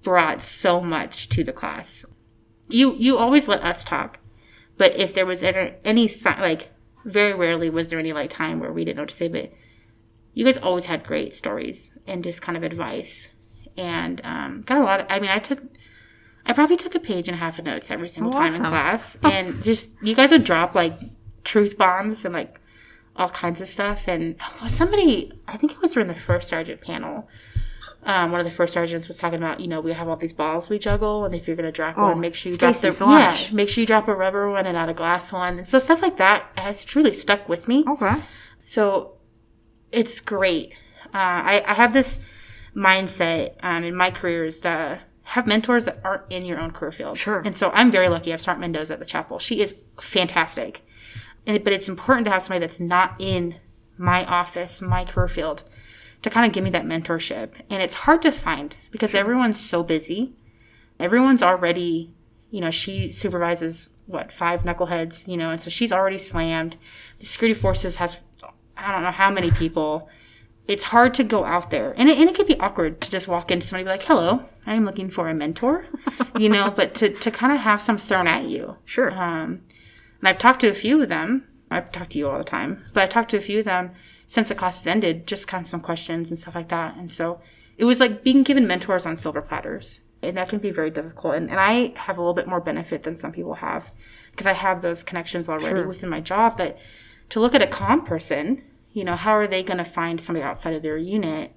brought 0.02 0.42
so 0.42 0.82
much 0.82 1.30
to 1.30 1.44
the 1.44 1.54
class. 1.54 2.06
You 2.70 2.94
you 2.96 3.18
always 3.18 3.48
let 3.48 3.62
us 3.62 3.84
talk, 3.84 4.20
but 4.78 4.96
if 4.96 5.13
there 5.13 5.26
was 5.26 5.44
any 5.44 6.12
like, 6.26 6.70
very 7.06 7.34
rarely 7.34 7.70
was 7.70 7.88
there 7.88 8.00
any 8.00 8.13
like 8.13 8.30
time 8.30 8.60
where 8.60 8.72
we 8.72 8.86
didn't 8.86 8.98
know 8.98 9.04
what 9.04 9.10
to 9.10 9.16
say, 9.16 9.28
but 9.28 9.52
you 10.34 10.46
guys 10.46 10.58
always 10.58 10.86
had 10.86 11.04
great 11.06 11.34
stories 11.34 11.92
and 12.08 12.24
just 12.24 12.42
kind 12.42 12.58
of 12.58 12.63
advice 12.63 13.28
and 13.78 14.22
um, 14.24 14.62
got 14.66 14.78
a 14.78 14.84
lot 14.84 15.00
of 15.00 15.06
i 15.10 15.20
mean 15.20 15.30
i 15.30 15.39
took 15.39 15.60
i 16.46 16.54
probably 16.54 16.78
took 16.78 16.96
a 16.96 17.00
page 17.00 17.28
and 17.28 17.36
a 17.36 17.39
half 17.39 17.60
of 17.60 17.66
notes 17.66 17.92
every 17.92 18.10
single 18.10 18.32
Oh, 18.36 18.39
time 18.39 18.54
in 18.54 18.60
class 18.62 19.18
and 19.24 19.63
just 19.63 19.89
you 20.02 20.16
guys 20.16 20.32
would 20.32 20.44
drop 20.44 20.76
like 20.76 20.94
truth 21.43 21.77
bombs 21.77 22.25
and 22.25 22.34
like 22.34 22.60
all 23.15 23.29
kinds 23.29 23.62
of 23.62 23.69
stuff 23.69 24.01
and 24.08 24.36
somebody 24.67 25.32
i 25.47 25.56
think 25.56 25.71
it 25.71 25.82
was 25.82 25.91
during 25.91 26.08
the 26.08 26.15
first 26.15 26.49
sergeant 26.49 26.82
panel 26.82 27.27
um, 28.06 28.32
one 28.32 28.41
of 28.41 28.45
the 28.45 28.51
first 28.51 28.73
sergeants 28.73 29.08
was 29.08 29.17
talking 29.17 29.38
about, 29.38 29.60
you 29.60 29.67
know, 29.67 29.79
we 29.79 29.93
have 29.93 30.10
all 30.10 30.15
these 30.17 30.34
balls 30.34 30.69
we 30.69 30.77
juggle, 30.77 31.23
and 31.25 31.34
if 31.34 31.47
you're 31.47 31.56
gonna 31.56 31.71
drop 31.71 31.97
Oh, 31.97 32.08
one, 32.08 32.19
make 32.19 32.36
sure 32.36 32.51
you 32.51 32.58
drop 32.58 32.75
the 32.75 32.95
yeah, 32.99 33.38
make 33.53 33.69
sure 33.69 33.82
you 33.82 33.88
drop 33.88 34.08
a 34.08 34.15
rubber 34.15 34.49
one 34.51 34.65
and 34.65 34.75
not 34.75 34.89
a 34.89 34.93
glass 34.93 35.32
one, 35.32 35.60
and 35.60 35.67
so 35.67 35.79
stuff 35.79 36.01
like 36.01 36.17
that 36.17 36.45
has 36.58 36.84
truly 36.84 37.13
stuck 37.13 37.47
with 37.47 37.67
me. 37.67 37.86
Okay. 37.88 38.23
So 38.63 39.13
it's 39.91 40.19
great. 40.19 40.73
Uh, 41.13 41.13
I, 41.13 41.63
I 41.65 41.73
have 41.75 41.93
this 41.93 42.17
mindset 42.75 43.56
um, 43.62 43.84
in 43.84 43.95
my 43.95 44.12
career 44.12 44.45
is 44.45 44.62
to 44.62 44.99
have 45.23 45.47
mentors 45.47 45.86
that 45.86 45.99
aren't 46.03 46.23
in 46.29 46.45
your 46.45 46.60
own 46.60 46.71
career 46.71 46.91
field. 46.91 47.17
Sure. 47.17 47.39
And 47.39 47.56
so 47.56 47.69
I'm 47.71 47.91
very 47.91 48.10
lucky. 48.10 48.32
I 48.32 48.34
have 48.34 48.41
Sergeant 48.41 48.62
Mendoza 48.62 48.93
at 48.93 48.99
the 48.99 49.06
chapel. 49.06 49.39
She 49.39 49.62
is 49.62 49.73
fantastic. 50.01 50.86
And, 51.45 51.63
but 51.63 51.73
it's 51.73 51.89
important 51.89 52.25
to 52.25 52.32
have 52.32 52.43
somebody 52.43 52.60
that's 52.65 52.79
not 52.79 53.15
in 53.19 53.56
my 53.97 54.25
office, 54.25 54.82
my 54.82 55.06
career 55.06 55.27
field, 55.27 55.63
to 56.21 56.29
kind 56.29 56.45
of 56.45 56.53
give 56.53 56.63
me 56.63 56.69
that 56.71 56.86
mentorship. 56.86 57.51
And 57.69 57.82
it's 57.82 57.93
hard 57.93 58.21
to 58.23 58.32
find 58.32 58.75
because 58.91 59.13
everyone's 59.13 59.60
so 59.60 59.84
busy. 59.84 60.34
Everyone's 60.99 61.43
already, 61.43 62.13
you 62.49 62.62
know, 62.62 62.71
she 62.71 63.12
supervises 63.12 63.89
what 64.06 64.32
five 64.32 64.62
knuckleheads, 64.63 65.27
you 65.27 65.38
know, 65.38 65.49
and 65.49 65.62
so 65.62 65.69
she's 65.69 65.91
already 65.91 66.17
slammed. 66.17 66.77
The 67.19 67.25
security 67.25 67.60
forces 67.60 67.97
has 67.97 68.17
I 68.75 68.91
don't 68.91 69.03
know 69.03 69.12
how 69.12 69.29
many 69.32 69.51
people. 69.51 70.10
It's 70.67 70.84
hard 70.84 71.13
to 71.15 71.23
go 71.25 71.43
out 71.43 71.71
there, 71.71 71.93
and 71.97 72.10
it, 72.10 72.17
and 72.17 72.29
it 72.29 72.36
can 72.36 72.47
be 72.47 72.58
awkward 72.60 73.01
to 73.01 73.12
just 73.12 73.27
walk 73.27 73.51
into 73.51 73.67
somebody 73.67 73.82
and 73.82 73.88
be 73.88 73.91
like, 73.99 74.08
"Hello, 74.08 74.45
I 74.65 74.75
am 74.75 74.86
looking 74.86 75.10
for 75.10 75.29
a 75.29 75.34
mentor," 75.34 75.86
you 76.38 76.47
know. 76.49 76.71
But 76.73 76.95
to 76.95 77.13
to 77.13 77.32
kind 77.32 77.51
of 77.53 77.60
have 77.60 77.82
some 77.82 77.97
thrown 77.97 78.27
at 78.27 78.45
you, 78.45 78.77
Sure. 78.86 79.12
um, 79.12 79.62
and 80.24 80.30
I've 80.30 80.40
talked 80.40 80.62
to 80.62 80.70
a 80.70 80.74
few 80.74 81.02
of 81.04 81.10
them. 81.10 81.46
I've 81.70 81.92
talked 81.92 82.12
to 82.14 82.18
you 82.18 82.30
all 82.30 82.38
the 82.38 82.46
time, 82.46 82.82
but 82.94 83.04
I've 83.04 83.10
talked 83.10 83.32
to 83.32 83.38
a 83.38 83.42
few 83.42 83.60
of 83.60 83.66
them 83.66 83.92
since 84.26 84.48
the 84.48 84.56
class 84.56 84.78
has 84.78 84.88
ended, 84.88 85.28
just 85.28 85.50
kind 85.50 85.66
of 85.66 85.70
some 85.70 85.82
questions 85.82 86.30
and 86.30 86.40
stuff 86.40 86.56
like 86.56 86.70
that. 86.70 86.96
And 86.96 87.12
so 87.12 87.42
it 87.78 87.84
was 87.84 88.00
like 88.00 88.24
being 88.24 88.44
given 88.44 88.66
mentors 88.66 89.06
on 89.06 89.18
silver 89.18 89.42
platters. 89.42 90.00
And 90.22 90.38
that 90.38 90.48
can 90.48 90.60
be 90.60 90.72
very 90.72 90.92
difficult. 90.92 91.36
And, 91.36 91.50
and 91.50 91.60
I 91.60 91.92
have 91.98 92.18
a 92.18 92.22
little 92.22 92.34
bit 92.34 92.48
more 92.48 92.62
benefit 92.62 93.04
than 93.04 93.18
some 93.18 93.34
people 93.34 93.56
have 93.56 93.92
because 94.32 94.48
I 94.48 94.54
have 94.54 94.82
those 94.82 95.04
connections 95.04 95.50
already 95.50 95.76
Sure. 95.76 95.88
within 95.88 96.08
my 96.08 96.22
job. 96.22 96.58
But 96.58 96.78
to 97.32 97.42
look 97.42 97.54
at 97.54 97.62
a 97.62 97.68
calm 97.68 98.06
person, 98.06 98.64
you 98.94 99.04
know, 99.04 99.18
how 99.18 99.32
are 99.32 99.48
they 99.48 99.62
going 99.62 99.80
to 99.80 99.84
find 99.86 100.22
somebody 100.22 100.44
outside 100.44 100.74
of 100.76 100.84
their 100.84 100.98
unit 100.98 101.52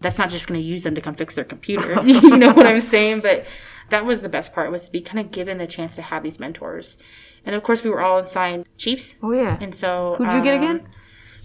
that's 0.00 0.18
not 0.18 0.30
just 0.30 0.46
going 0.46 0.60
to 0.60 0.64
use 0.64 0.84
them 0.84 0.94
to 0.94 1.00
come 1.00 1.14
fix 1.16 1.34
their 1.34 1.42
computer? 1.44 2.00
you 2.04 2.36
know 2.36 2.52
what 2.52 2.66
I'm 2.66 2.78
saying? 2.78 3.22
But 3.22 3.46
that 3.90 4.04
was 4.04 4.22
the 4.22 4.28
best 4.28 4.52
part 4.52 4.70
was 4.72 4.86
to 4.86 4.92
be 4.92 5.00
kind 5.00 5.18
of 5.18 5.30
given 5.30 5.58
the 5.58 5.66
chance 5.66 5.94
to 5.96 6.02
have 6.02 6.22
these 6.22 6.40
mentors. 6.40 6.96
And 7.44 7.54
of 7.54 7.62
course, 7.62 7.84
we 7.84 7.90
were 7.90 8.00
all 8.00 8.18
assigned 8.18 8.66
chiefs. 8.76 9.14
Oh 9.22 9.32
yeah. 9.32 9.58
And 9.60 9.74
so, 9.74 10.16
Who'd 10.18 10.32
you 10.32 10.42
get 10.42 10.54
um, 10.54 10.62
again? 10.62 10.88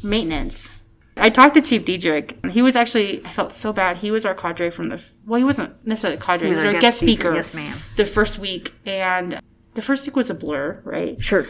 Maintenance. 0.04 0.84
I 1.18 1.30
talked 1.30 1.56
to 1.56 1.62
Chief 1.62 1.84
Diedrich. 1.84 2.38
He 2.52 2.62
was 2.62 2.78
actually, 2.78 3.22
I 3.26 3.34
felt 3.34 3.52
so 3.54 3.74
bad. 3.74 3.98
He 3.98 4.10
was 4.10 4.24
our 4.24 4.34
cadre 4.34 4.72
from 4.72 4.88
the, 4.88 5.02
well, 5.26 5.38
he 5.38 5.44
wasn't 5.44 5.86
necessarily 5.86 6.18
a 6.18 6.22
cadre, 6.22 6.50
he 6.50 6.56
was, 6.56 6.64
our 6.64 6.80
guest, 6.80 7.00
speaker, 7.00 7.36
Yes, 7.36 7.54
ma'am. 7.54 7.78
the 7.98 8.06
first 8.06 8.40
week. 8.40 8.74
And 8.86 9.42
the 9.74 9.82
first 9.82 10.06
week 10.06 10.16
was 10.16 10.30
a 10.30 10.34
blur, 10.34 10.80
right? 10.86 11.22
Sure. 11.22 11.48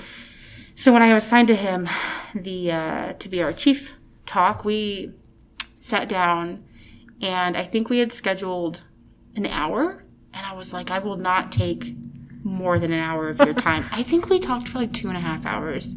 So 0.75 0.91
when 0.91 1.01
I 1.03 1.13
was 1.13 1.23
assigned 1.25 1.49
to 1.49 1.55
him, 1.55 1.87
the 2.33 2.71
uh, 2.71 3.13
to 3.13 3.29
be 3.29 3.43
our 3.43 3.53
chief 3.53 3.91
talk, 4.25 4.63
we 4.63 5.11
sat 5.79 6.07
down, 6.07 6.63
and 7.21 7.57
I 7.57 7.65
think 7.65 7.89
we 7.89 7.99
had 7.99 8.13
scheduled 8.13 8.81
an 9.35 9.45
hour, 9.45 10.03
and 10.33 10.45
I 10.45 10.53
was 10.53 10.73
like, 10.73 10.91
I 10.91 10.99
will 10.99 11.17
not 11.17 11.51
take 11.51 11.93
more 12.43 12.79
than 12.79 12.91
an 12.93 12.99
hour 12.99 13.29
of 13.29 13.37
your 13.39 13.53
time. 13.69 13.85
I 13.91 14.03
think 14.03 14.29
we 14.29 14.39
talked 14.39 14.69
for 14.69 14.79
like 14.79 14.93
two 14.93 15.07
and 15.09 15.17
a 15.17 15.21
half 15.21 15.45
hours, 15.45 15.95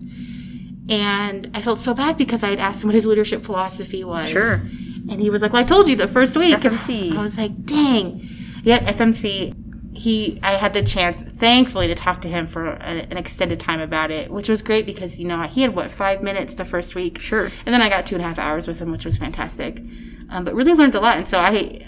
and 0.88 1.50
I 1.54 1.62
felt 1.62 1.80
so 1.80 1.94
bad 1.94 2.16
because 2.16 2.42
I 2.42 2.50
had 2.50 2.58
asked 2.58 2.82
him 2.82 2.88
what 2.88 2.94
his 2.94 3.06
leadership 3.06 3.44
philosophy 3.44 4.04
was. 4.04 4.28
Sure. 4.30 4.54
And 5.10 5.20
he 5.20 5.30
was 5.30 5.42
like, 5.42 5.52
"Well, 5.52 5.62
I 5.62 5.66
told 5.66 5.88
you 5.88 5.96
the 5.96 6.08
first 6.08 6.36
week." 6.36 6.54
FMC. 6.56 7.16
I 7.16 7.22
was 7.22 7.36
like, 7.36 7.64
"Dang." 7.64 8.28
Yeah, 8.64 8.78
FMC. 8.80 9.54
He, 9.94 10.40
I 10.42 10.52
had 10.56 10.72
the 10.72 10.82
chance, 10.82 11.22
thankfully, 11.38 11.86
to 11.88 11.94
talk 11.94 12.22
to 12.22 12.28
him 12.28 12.46
for 12.46 12.66
a, 12.66 12.78
an 12.80 13.16
extended 13.18 13.60
time 13.60 13.78
about 13.80 14.10
it, 14.10 14.30
which 14.30 14.48
was 14.48 14.62
great 14.62 14.86
because 14.86 15.18
you 15.18 15.26
know 15.26 15.42
he 15.42 15.60
had 15.62 15.76
what 15.76 15.90
five 15.90 16.22
minutes 16.22 16.54
the 16.54 16.64
first 16.64 16.94
week, 16.94 17.20
Sure. 17.20 17.44
and 17.66 17.74
then 17.74 17.82
I 17.82 17.88
got 17.90 18.06
two 18.06 18.14
and 18.16 18.24
a 18.24 18.26
half 18.28 18.38
hours 18.38 18.66
with 18.66 18.78
him, 18.78 18.90
which 18.90 19.04
was 19.04 19.18
fantastic. 19.18 19.80
Um, 20.30 20.44
but 20.44 20.54
really 20.54 20.72
learned 20.72 20.94
a 20.94 21.00
lot, 21.00 21.18
and 21.18 21.28
so 21.28 21.38
I, 21.38 21.86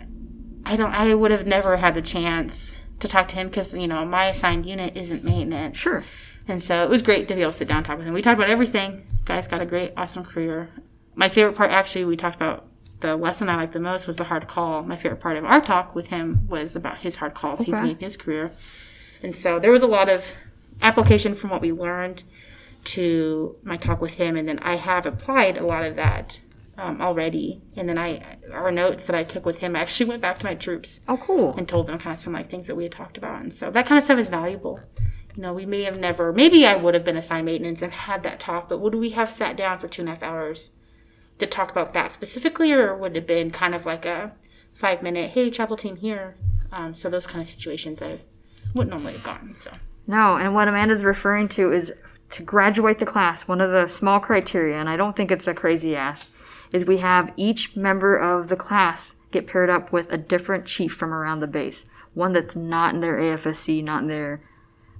I 0.66 0.77
don't, 0.77 0.92
I 0.92 1.14
would 1.14 1.31
have 1.31 1.46
never 1.46 1.77
had 1.77 1.94
the 1.94 2.03
chance 2.03 2.74
to 3.00 3.09
talk 3.09 3.29
to 3.29 3.37
him 3.37 3.48
because 3.48 3.74
you 3.74 3.87
know 3.87 4.05
my 4.05 4.27
assigned 4.27 4.66
unit 4.66 4.96
isn't 4.96 5.24
maintenance. 5.24 5.79
Sure. 5.79 6.05
And 6.46 6.62
so 6.62 6.83
it 6.83 6.90
was 6.90 7.03
great 7.03 7.29
to 7.29 7.35
be 7.35 7.42
able 7.42 7.53
to 7.53 7.59
sit 7.59 7.68
down 7.68 7.79
and 7.79 7.87
talk 7.87 7.98
with 7.98 8.07
him. 8.07 8.14
We 8.14 8.22
talked 8.22 8.38
about 8.38 8.50
everything. 8.50 9.07
Guy's 9.24 9.46
got 9.46 9.62
a 9.62 9.66
great, 9.66 9.92
awesome 9.96 10.24
career. 10.24 10.68
My 11.14 11.29
favorite 11.29 11.57
part, 11.57 11.70
actually, 11.70 12.05
we 12.05 12.16
talked 12.16 12.37
about 12.37 12.66
the 13.00 13.16
lesson 13.16 13.48
I 13.48 13.57
liked 13.57 13.72
the 13.72 13.81
most 13.81 14.07
was 14.07 14.16
the 14.16 14.24
hard 14.24 14.48
call. 14.48 14.83
My 14.83 14.96
favorite 14.96 15.20
part 15.20 15.37
of 15.37 15.44
our 15.44 15.61
talk 15.61 15.94
with 15.94 16.09
him 16.09 16.46
was 16.48 16.77
about 16.77 16.98
his 16.98 17.16
hard 17.16 17.35
calls 17.35 17.61
okay. 17.61 17.70
he's 17.72 17.81
made 17.81 17.98
in 17.98 18.05
his 18.05 18.16
career. 18.16 18.50
And 19.22 19.35
so 19.35 19.59
there 19.59 19.72
was 19.72 19.83
a 19.83 19.87
lot 19.87 20.09
of 20.09 20.33
application 20.83 21.35
from 21.35 21.50
what 21.50 21.61
we 21.61 21.72
learned 21.72 22.24
to 22.85 23.57
my 23.62 23.77
talk 23.77 24.00
with 24.00 24.14
him. 24.14 24.37
And 24.37 24.48
then 24.48 24.59
I 24.61 24.77
have 24.77 25.07
applied 25.07 25.57
a 25.57 25.66
lot 25.66 25.85
of 25.85 25.96
that 25.96 26.40
um, 26.78 27.00
already. 27.00 27.62
And 27.76 27.88
then 27.88 27.98
I, 27.98 28.37
our 28.52 28.70
notes 28.72 29.06
that 29.06 29.16
I 29.16 29.24
took 29.24 29.46
with 29.46 29.58
him, 29.58 29.76
I 29.76 29.80
actually 29.80 30.06
went 30.10 30.22
back 30.22 30.38
to 30.38 30.44
my 30.44 30.54
troops 30.54 31.00
Oh, 31.08 31.16
cool. 31.16 31.54
and 31.56 31.68
told 31.68 31.87
them 31.87 31.98
kind 31.98 32.16
of 32.16 32.22
some 32.22 32.32
like 32.32 32.50
things 32.50 32.66
that 32.66 32.74
we 32.76 32.84
had 32.84 32.92
talked 32.92 33.16
about. 33.16 33.40
And 33.42 33.52
so 33.52 33.70
that 33.70 33.87
kind 33.87 33.98
of 33.98 34.04
stuff 34.04 34.18
is 34.18 34.28
valuable. 34.28 34.80
You 35.37 35.42
know, 35.42 35.52
we 35.52 35.66
may 35.66 35.82
have 35.84 35.98
never, 35.98 36.32
maybe 36.32 36.64
I 36.66 36.76
would 36.76 36.94
have 36.94 37.04
been 37.04 37.16
assigned 37.16 37.46
maintenance 37.46 37.82
and 37.82 37.92
had 37.92 38.22
that 38.22 38.38
talk, 38.40 38.68
but 38.68 38.80
would 38.80 38.94
we 38.94 39.10
have 39.10 39.30
sat 39.30 39.56
down 39.56 39.78
for 39.78 39.88
two 39.88 40.02
and 40.02 40.08
a 40.08 40.12
half 40.14 40.22
hours 40.22 40.70
to 41.38 41.46
talk 41.46 41.70
about 41.70 41.92
that 41.94 42.12
specifically, 42.12 42.70
or 42.72 42.96
would 42.96 43.12
it 43.12 43.20
have 43.20 43.26
been 43.26 43.50
kind 43.50 43.74
of 43.74 43.84
like 43.84 44.04
a 44.06 44.32
five 44.74 45.02
minute, 45.02 45.30
hey, 45.30 45.50
chapel 45.50 45.76
team 45.76 45.96
here? 45.96 46.37
Um, 46.70 46.94
so 46.94 47.10
those 47.10 47.26
kind 47.26 47.42
of 47.42 47.48
situations 47.48 48.00
I 48.02 48.20
wouldn't 48.74 48.90
normally 48.90 49.14
have 49.14 49.24
gotten. 49.24 49.54
So 49.54 49.72
No, 50.06 50.37
and 50.37 50.54
what 50.54 50.68
Amanda's 50.68 51.04
referring 51.04 51.48
to 51.50 51.72
is 51.72 51.92
to 52.30 52.42
graduate 52.44 52.98
the 53.00 53.06
class. 53.06 53.46
One 53.48 53.60
of 53.60 53.70
the 53.72 53.88
small 53.88 54.20
criteria, 54.20 54.76
and 54.78 54.88
I 54.88 54.96
don't 54.96 55.16
think 55.16 55.30
it's 55.32 55.46
a 55.48 55.54
crazy 55.54 55.94
ask, 55.96 56.26
is 56.74 56.84
we 56.84 56.98
have 56.98 57.32
each 57.37 57.76
member 57.76 58.16
of 58.16 58.48
the 58.48 58.56
class 58.56 59.14
get 59.30 59.46
paired 59.46 59.70
up 59.70 59.92
with 59.92 60.12
a 60.12 60.18
different 60.18 60.66
chief 60.66 60.92
from 60.92 61.14
around 61.14 61.38
the 61.38 61.46
base. 61.46 61.87
One 62.14 62.32
that's 62.32 62.56
not 62.56 62.94
in 62.94 63.00
their 63.00 63.16
AFSC, 63.16 63.82
not 63.82 64.02
in 64.02 64.08
their 64.08 64.42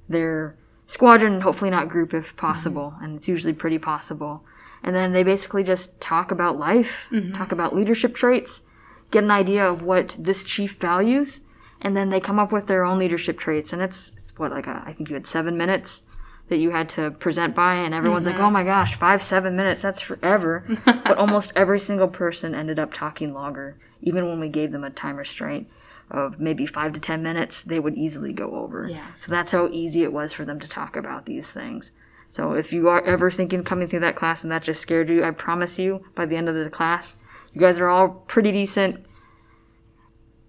their 0.09 0.55
squadron, 0.87 1.35
and 1.35 1.43
hopefully 1.43 1.73
not 1.73 1.89
group 1.89 2.15
if 2.15 2.37
possible, 2.37 2.93
mm-hmm. 2.95 3.05
and 3.05 3.17
it's 3.17 3.27
usually 3.27 3.53
pretty 3.53 3.79
possible. 3.79 4.45
And 4.85 4.95
then 4.95 5.13
they 5.13 5.25
basically 5.25 5.65
just 5.65 6.01
talk 6.01 6.31
about 6.31 6.59
life, 6.59 7.09
mm-hmm. 7.11 7.35
talk 7.35 7.51
about 7.51 7.75
leadership 7.75 8.15
traits, 8.15 8.63
get 9.11 9.25
an 9.25 9.31
idea 9.33 9.67
of 9.67 9.83
what 9.83 10.15
this 10.17 10.45
chief 10.45 10.77
values, 10.77 11.41
and 11.81 11.97
then 11.97 12.11
they 12.11 12.21
come 12.21 12.39
up 12.39 12.53
with 12.53 12.69
their 12.69 12.85
own 12.85 13.01
leadership 13.01 13.37
traits. 13.37 13.73
And 13.73 13.83
it's, 13.83 14.13
it's 14.17 14.39
what, 14.39 14.53
like, 14.53 14.69
a, 14.69 14.85
I 14.87 14.93
think 14.93 15.09
you 15.09 15.15
had 15.15 15.27
seven 15.27 15.57
minutes 15.57 16.03
that 16.49 16.59
you 16.59 16.71
had 16.71 16.89
to 16.91 17.11
present 17.11 17.55
by, 17.55 17.75
and 17.75 17.95
everyone's 17.95 18.27
like, 18.27 18.37
mm-hmm. 18.37 18.45
oh 18.45 18.51
my 18.51 18.65
gosh, 18.65 18.97
five, 18.97 19.23
seven 19.23 19.57
minutes, 19.57 19.83
that's 19.83 20.01
forever. 20.01 20.65
but 20.85 21.17
almost 21.17 21.53
every 21.57 21.81
single 21.81 22.09
person 22.09 22.55
ended 22.55 22.79
up 22.79 22.93
talking 22.93 23.33
longer, 23.33 23.77
even 24.03 24.27
when 24.29 24.41
we 24.41 24.49
gave 24.49 24.73
them 24.73 24.85
a 24.85 24.91
time 24.91 25.17
restraint 25.17 25.69
of 26.11 26.39
maybe 26.39 26.67
five 26.67 26.93
to 26.93 27.01
ten 27.01 27.23
minutes, 27.23 27.63
they 27.63 27.79
would 27.79 27.97
easily 27.97 28.33
go 28.33 28.55
over. 28.57 28.89
Yeah. 28.89 29.07
So 29.25 29.31
that's 29.31 29.53
how 29.53 29.69
easy 29.69 30.03
it 30.03 30.13
was 30.13 30.33
for 30.33 30.45
them 30.45 30.61
to 30.61 30.69
talk 30.69 30.97
about 30.97 31.25
these 31.25 31.47
things. 31.47 31.93
So 32.31 32.53
if 32.53 32.73
you 32.73 32.89
are 32.89 33.03
ever 33.05 33.31
thinking 33.31 33.65
coming 33.65 33.89
through 33.89 34.01
that 34.01 34.17
class 34.17 34.43
and 34.43 34.53
that 34.53 34.65
just 34.65 34.83
scared 34.83 35.09
you, 35.09 35.25
I 35.25 35.31
promise 35.31 35.79
you, 35.79 36.05
by 36.15 36.27
the 36.27 36.37
end 36.37 36.49
of 36.49 36.57
the 36.57 36.69
class, 36.69 37.17
you 37.53 37.61
guys 37.61 37.79
are 37.79 37.89
all 37.89 38.09
pretty 38.09 38.53
decent 38.53 39.07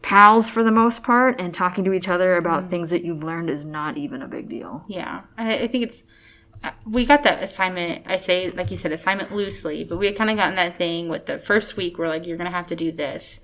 pals 0.05 0.47
for 0.47 0.63
the 0.63 0.71
most 0.71 1.01
part, 1.01 1.41
and 1.41 1.51
talking 1.51 1.83
to 1.83 1.91
each 1.91 2.07
other 2.07 2.37
about 2.37 2.69
things 2.69 2.91
that 2.91 3.03
you've 3.03 3.23
learned 3.23 3.49
is 3.49 3.65
not 3.65 3.97
even 3.97 4.21
a 4.21 4.27
big 4.27 4.47
deal. 4.47 4.83
yeah, 4.87 5.21
and 5.37 5.49
I, 5.49 5.53
I 5.63 5.67
think 5.67 5.83
it's. 5.85 6.03
uh, 6.63 6.71
We 6.85 7.05
got 7.07 7.23
that 7.23 7.41
assignment. 7.41 8.05
I 8.05 8.17
say, 8.17 8.51
like 8.51 8.69
you 8.69 8.77
said, 8.77 8.91
assignment 8.91 9.33
loosely, 9.33 9.83
but 9.83 9.97
we 9.97 10.05
had 10.05 10.15
kind 10.15 10.29
of 10.29 10.37
gotten 10.37 10.55
that 10.57 10.77
thing 10.77 11.09
with 11.09 11.25
the 11.25 11.39
first 11.39 11.75
week. 11.75 11.97
We're 11.97 12.07
like, 12.07 12.27
you're 12.27 12.37
gonna 12.37 12.51
have 12.51 12.67
to 12.67 12.75
do 12.75 12.91
this, 12.91 13.39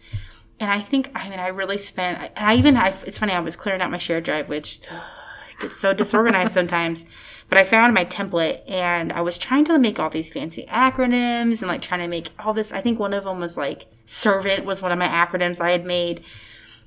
and 0.59 0.69
I 0.69 0.81
think, 0.81 1.09
I 1.15 1.29
mean, 1.29 1.39
I 1.39 1.47
really 1.47 1.79
spent. 1.79 2.19
I, 2.21 2.29
I 2.35 2.55
even, 2.55 2.77
I, 2.77 2.93
it's 3.07 3.17
funny, 3.17 3.33
I 3.33 3.39
was 3.39 3.55
clearing 3.55 3.81
out 3.81 3.89
my 3.89 3.97
shared 3.97 4.25
drive, 4.25 4.47
which 4.47 4.81
gets 5.59 5.79
so 5.79 5.93
disorganized 5.93 6.53
sometimes. 6.59 7.05
But 7.49 7.57
I 7.57 7.63
found 7.65 7.93
my 7.93 8.05
template, 8.05 8.61
and 8.69 9.11
I 9.11 9.21
was 9.21 9.37
trying 9.37 9.65
to 9.65 9.77
make 9.79 9.97
all 9.99 10.09
these 10.11 10.31
fancy 10.31 10.65
acronyms 10.69 11.59
and 11.61 11.67
like 11.67 11.81
trying 11.81 11.99
to 12.01 12.07
make 12.07 12.29
all 12.39 12.53
this. 12.53 12.71
I 12.71 12.81
think 12.81 12.97
one 12.99 13.13
of 13.15 13.23
them 13.25 13.39
was 13.39 13.57
like 13.57 13.87
servant 14.05 14.63
was 14.63 14.81
one 14.81 14.91
of 14.91 14.99
my 14.99 15.07
acronyms 15.07 15.59
I 15.59 15.71
had 15.71 15.85
made. 15.85 16.23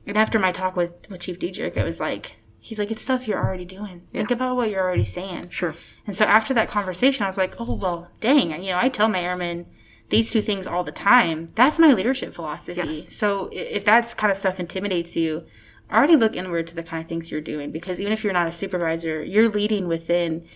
And 0.07 0.17
after 0.19 0.39
my 0.39 0.53
talk 0.53 0.77
with, 0.77 0.93
with 1.09 1.21
Chief 1.21 1.39
Diedrich, 1.39 1.77
it 1.77 1.85
was 1.85 2.01
like, 2.01 2.37
he's 2.59 2.79
like, 2.79 2.91
it's 2.91 3.03
stuff 3.03 3.27
you're 3.27 3.43
already 3.43 3.65
doing. 3.65 4.03
Think 4.13 4.31
about 4.31 4.57
what 4.57 4.71
you're 4.71 4.83
already 4.83 5.05
saying. 5.05 5.51
Sure. 5.51 5.75
And 6.07 6.17
so 6.17 6.25
after 6.25 6.55
that 6.55 6.69
conversation, 6.69 7.25
I 7.25 7.29
was 7.29 7.39
like, 7.39 7.61
oh, 7.61 7.75
well, 7.75 8.11
dang, 8.21 8.51
you 8.63 8.71
know, 8.71 8.79
I 8.79 8.89
tell 8.89 9.09
my 9.09 9.21
airmen 9.21 9.67
these 10.11 10.31
two 10.31 10.43
things 10.43 10.67
all 10.67 10.85
the 10.85 10.93
time. 10.93 11.51
That's 11.55 11.79
my 11.79 11.93
leadership 11.93 12.35
philosophy. 12.35 12.81
Yes. 12.83 13.17
So 13.17 13.49
if 13.53 13.85
that's 13.85 14.15
kind 14.15 14.31
of 14.31 14.37
stuff 14.37 14.61
intimidates 14.61 15.17
you, 15.17 15.45
already 15.93 16.17
look 16.17 16.35
inward 16.35 16.67
to 16.69 16.75
the 16.75 16.83
kind 16.83 17.03
of 17.03 17.09
things 17.09 17.31
you're 17.31 17.41
doing 17.41 17.71
because 17.71 18.01
even 18.01 18.13
if 18.13 18.25
you're 18.25 18.33
not 18.33 18.49
a 18.49 18.53
supervisor, 18.53 19.23
you're 19.23 19.49
leading 19.49 19.87
within 19.87 20.47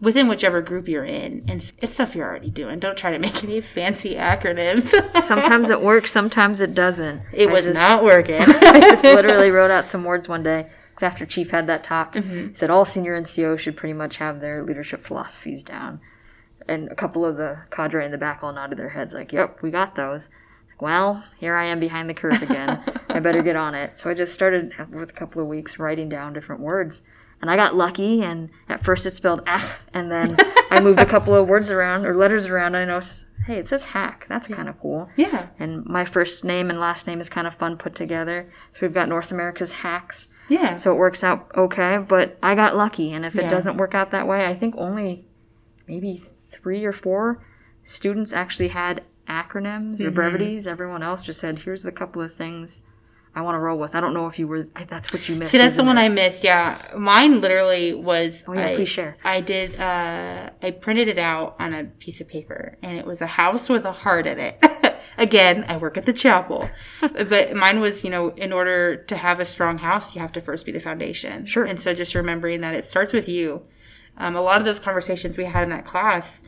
within 0.00 0.28
whichever 0.28 0.60
group 0.60 0.86
you're 0.88 1.04
in 1.04 1.42
and 1.48 1.72
it's 1.78 1.94
stuff 1.94 2.14
you're 2.14 2.28
already 2.28 2.50
doing 2.50 2.78
don't 2.78 2.98
try 2.98 3.10
to 3.10 3.18
make 3.18 3.42
any 3.42 3.60
fancy 3.76 4.14
acronyms 4.14 4.88
Sometimes 5.24 5.70
it 5.70 5.80
works, 5.80 6.12
sometimes 6.12 6.60
it 6.60 6.74
doesn't. 6.74 7.22
it 7.32 7.48
I 7.48 7.52
was 7.52 7.64
just- 7.64 7.74
not 7.74 8.04
working 8.04 8.40
I 8.40 8.80
just 8.80 9.02
literally 9.18 9.50
wrote 9.50 9.70
out 9.70 9.88
some 9.88 10.04
words 10.04 10.28
one 10.28 10.42
day 10.42 10.68
after 11.02 11.26
Chief 11.26 11.50
had 11.50 11.66
that 11.66 11.84
talk. 11.84 12.14
Mm-hmm. 12.14 12.48
He 12.48 12.54
said 12.54 12.70
all 12.70 12.86
senior 12.86 13.20
NCOs 13.20 13.58
should 13.58 13.76
pretty 13.76 13.92
much 13.92 14.16
have 14.16 14.40
their 14.40 14.62
leadership 14.64 15.04
philosophies 15.04 15.62
down. 15.62 16.00
And 16.68 16.90
a 16.90 16.94
couple 16.94 17.24
of 17.26 17.36
the 17.36 17.58
cadre 17.70 18.02
in 18.04 18.12
the 18.12 18.16
back 18.18 18.42
all 18.42 18.50
nodded 18.52 18.78
their 18.78 18.88
heads 18.88 19.12
like, 19.12 19.30
"Yep, 19.30 19.60
we 19.60 19.70
got 19.70 19.94
those." 19.94 20.22
Like, 20.70 20.80
well, 20.80 21.22
here 21.38 21.54
I 21.54 21.66
am 21.66 21.80
behind 21.80 22.08
the 22.08 22.14
curve 22.14 22.40
again. 22.42 22.82
I 23.10 23.20
better 23.20 23.42
get 23.42 23.56
on 23.56 23.74
it. 23.74 23.98
So 24.00 24.08
I 24.08 24.14
just 24.14 24.32
started 24.32 24.72
with 24.90 25.10
a 25.10 25.12
couple 25.12 25.42
of 25.42 25.48
weeks 25.48 25.78
writing 25.78 26.08
down 26.08 26.32
different 26.32 26.62
words. 26.62 27.02
And 27.42 27.50
I 27.50 27.56
got 27.56 27.74
lucky, 27.76 28.22
and 28.22 28.48
at 28.68 28.82
first 28.84 29.04
it 29.06 29.14
spelled 29.16 29.42
ah, 29.46 29.78
and 29.92 30.10
then 30.10 30.36
I 30.70 30.80
moved 30.80 31.00
a 31.00 31.06
couple 31.06 31.34
of 31.34 31.46
words 31.48 31.70
around 31.70 32.06
or 32.06 32.14
letters 32.14 32.46
around, 32.46 32.74
and 32.74 32.90
I 32.90 32.94
noticed, 32.94 33.26
hey, 33.46 33.56
it 33.58 33.68
says 33.68 33.84
hack. 33.84 34.24
That's 34.28 34.48
kind 34.48 34.68
of 34.68 34.80
cool. 34.80 35.08
yeah 35.16 35.48
And 35.58 35.84
my 35.84 36.04
first 36.04 36.44
name 36.44 36.70
and 36.70 36.80
last 36.80 37.06
name 37.06 37.20
is 37.20 37.28
kind 37.28 37.46
of 37.46 37.54
fun 37.54 37.76
put 37.76 37.94
together. 37.94 38.50
So 38.72 38.86
we've 38.86 38.94
got 38.94 39.08
North 39.08 39.30
America's 39.30 39.72
hacks. 39.72 40.28
yeah 40.48 40.76
So 40.78 40.92
it 40.92 40.96
works 40.96 41.22
out 41.22 41.50
okay, 41.56 41.98
but 41.98 42.38
I 42.42 42.54
got 42.54 42.74
lucky. 42.76 43.12
And 43.12 43.24
if 43.24 43.34
Yeah. 43.34 43.42
it 43.46 43.50
doesn't 43.50 43.76
work 43.76 43.94
out 43.94 44.10
that 44.12 44.26
way, 44.26 44.46
I 44.46 44.54
think 44.56 44.74
only 44.78 45.26
maybe 45.86 46.24
three 46.50 46.84
or 46.84 46.92
four 46.92 47.44
students 47.84 48.32
actually 48.32 48.68
had 48.68 49.02
acronyms 49.28 49.96
Mm-hmm. 49.96 50.06
or 50.06 50.10
brevities. 50.10 50.66
Everyone 50.66 51.02
else 51.02 51.22
just 51.22 51.38
said, 51.40 51.58
here's 51.60 51.84
a 51.84 51.92
couple 51.92 52.22
of 52.22 52.34
things 52.34 52.80
I 53.36 53.42
want 53.42 53.54
to 53.54 53.58
roll 53.58 53.78
with. 53.78 53.94
I 53.94 54.00
don't 54.00 54.14
know 54.14 54.28
if 54.28 54.38
you 54.38 54.48
were, 54.48 54.66
that's 54.88 55.12
what 55.12 55.28
you 55.28 55.36
missed. 55.36 55.52
See, 55.52 55.58
that's 55.58 55.76
the 55.76 55.84
one 55.84 55.98
it? 55.98 56.00
I 56.00 56.08
missed. 56.08 56.42
Yeah, 56.42 56.80
mine 56.96 57.42
literally 57.42 57.92
was. 57.92 58.42
Oh, 58.48 58.54
yeah, 58.54 58.68
I, 58.68 58.74
please 58.74 58.88
share. 58.88 59.18
I 59.22 59.42
did. 59.42 59.78
Uh, 59.78 60.48
I 60.62 60.70
printed 60.70 61.08
it 61.08 61.18
out 61.18 61.54
on 61.58 61.74
a 61.74 61.84
piece 61.84 62.22
of 62.22 62.28
paper, 62.28 62.78
and 62.82 62.96
it 62.98 63.06
was 63.06 63.20
a 63.20 63.26
house 63.26 63.68
with 63.68 63.84
a 63.84 63.92
heart 63.92 64.26
in 64.26 64.40
it. 64.40 64.64
Again, 65.18 65.66
I 65.68 65.76
work 65.76 65.98
at 65.98 66.06
the 66.06 66.14
chapel. 66.14 66.68
but 67.00 67.54
mine 67.54 67.80
was, 67.80 68.04
you 68.04 68.08
know, 68.08 68.30
in 68.30 68.54
order 68.54 68.96
to 69.04 69.16
have 69.16 69.38
a 69.38 69.44
strong 69.44 69.76
house, 69.76 70.14
you 70.14 70.22
have 70.22 70.32
to 70.32 70.40
first 70.40 70.64
be 70.64 70.72
the 70.72 70.80
foundation. 70.80 71.44
Sure. 71.44 71.64
And 71.64 71.78
so 71.78 71.92
just 71.92 72.14
remembering 72.14 72.62
that 72.62 72.74
it 72.74 72.86
starts 72.86 73.12
with 73.12 73.28
you. 73.28 73.62
Um, 74.16 74.34
a 74.34 74.40
lot 74.40 74.60
of 74.60 74.64
those 74.64 74.78
conversations 74.78 75.36
we 75.36 75.44
had 75.44 75.62
in 75.64 75.68
that 75.70 75.84
class 75.84 76.42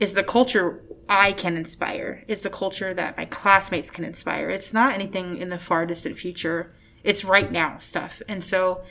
is 0.00 0.14
the 0.14 0.24
culture 0.24 0.82
I 1.08 1.32
can 1.32 1.56
inspire. 1.56 2.24
It's 2.28 2.42
the 2.42 2.50
culture 2.50 2.94
that 2.94 3.16
my 3.16 3.24
classmates 3.24 3.90
can 3.90 4.04
inspire. 4.04 4.50
It's 4.50 4.72
not 4.72 4.94
anything 4.94 5.36
in 5.36 5.48
the 5.48 5.58
far 5.58 5.86
distant 5.86 6.18
future. 6.18 6.74
It's 7.04 7.24
right 7.24 7.50
now 7.50 7.78
stuff. 7.80 8.22
And 8.28 8.42
so 8.42 8.82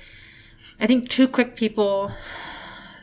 I 0.80 0.88
think 0.88 1.10
too 1.10 1.28
quick 1.28 1.56
people 1.56 2.12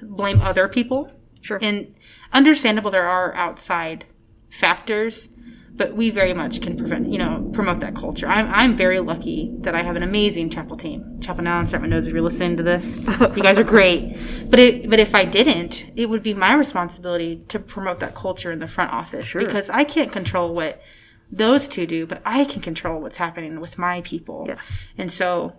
blame 0.03 0.41
other 0.41 0.69
people. 0.69 1.11
Sure. 1.41 1.59
And 1.61 1.95
understandable 2.33 2.91
there 2.91 3.09
are 3.09 3.35
outside 3.35 4.05
factors, 4.51 5.29
but 5.79 5.95
we 5.95 6.11
very 6.11 6.35
much 6.35 6.61
can 6.61 6.77
prevent, 6.77 7.09
you 7.09 7.19
know, 7.19 7.49
promote 7.55 7.79
that 7.81 7.95
culture. 7.95 8.27
I'm, 8.27 8.47
I'm 8.53 8.77
very 8.77 8.99
lucky 8.99 9.51
that 9.61 9.75
I 9.77 9.83
have 9.83 9.95
an 9.97 10.03
amazing 10.03 10.51
chapel 10.51 10.77
team. 10.77 11.21
Chapel 11.21 11.45
now, 11.45 11.65
start 11.65 11.83
my 11.83 11.89
nose 11.89 12.05
if 12.07 12.13
you're 12.13 12.21
listening 12.21 12.57
to 12.59 12.63
this. 12.65 12.97
you 12.97 13.43
guys 13.43 13.59
are 13.59 13.65
great. 13.65 14.19
But 14.51 14.59
it, 14.59 14.91
but 14.91 14.99
if 14.99 15.15
I 15.15 15.25
didn't, 15.25 15.87
it 15.97 16.07
would 16.07 16.23
be 16.23 16.35
my 16.35 16.53
responsibility 16.55 17.45
to 17.49 17.61
promote 17.61 18.01
that 18.01 18.15
culture 18.17 18.51
in 18.53 18.59
the 18.59 18.69
front 18.69 18.93
office 18.93 19.27
Sure. 19.27 19.43
because 19.45 19.71
I 19.71 19.85
can't 19.85 20.11
control 20.13 20.53
what 20.55 20.83
those 21.31 21.69
two 21.69 21.87
do, 21.87 22.07
but 22.07 22.21
I 22.25 22.45
can 22.45 22.61
control 22.61 23.01
what's 23.01 23.17
happening 23.17 23.61
with 23.61 23.79
my 23.79 24.01
people. 24.01 24.45
Yes. 24.49 24.73
And 24.99 25.13
so 25.13 25.53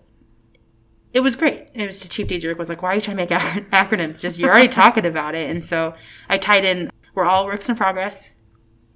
it 1.13 1.21
was 1.21 1.36
great. 1.36 1.69
It 1.73 1.86
was 1.88 1.97
the 1.97 2.08
chief 2.10 2.27
Diedrich 2.27 2.58
was 2.58 2.67
like, 2.69 2.82
"Why 2.82 2.91
are 2.91 2.95
you 2.95 3.01
trying 3.01 3.17
to 3.17 3.23
make 3.23 3.32
ac- 3.32 3.62
acronyms? 3.71 4.19
Just 4.19 4.38
you're 4.38 4.49
already 4.49 4.67
talking 4.67 5.05
about 5.05 5.34
it." 5.34 5.49
And 5.49 5.63
so 5.63 5.95
I 6.27 6.38
tied 6.38 6.65
in. 6.65 6.91
We're 7.15 7.25
all 7.25 7.45
works 7.45 7.69
in 7.69 7.75
progress, 7.75 8.32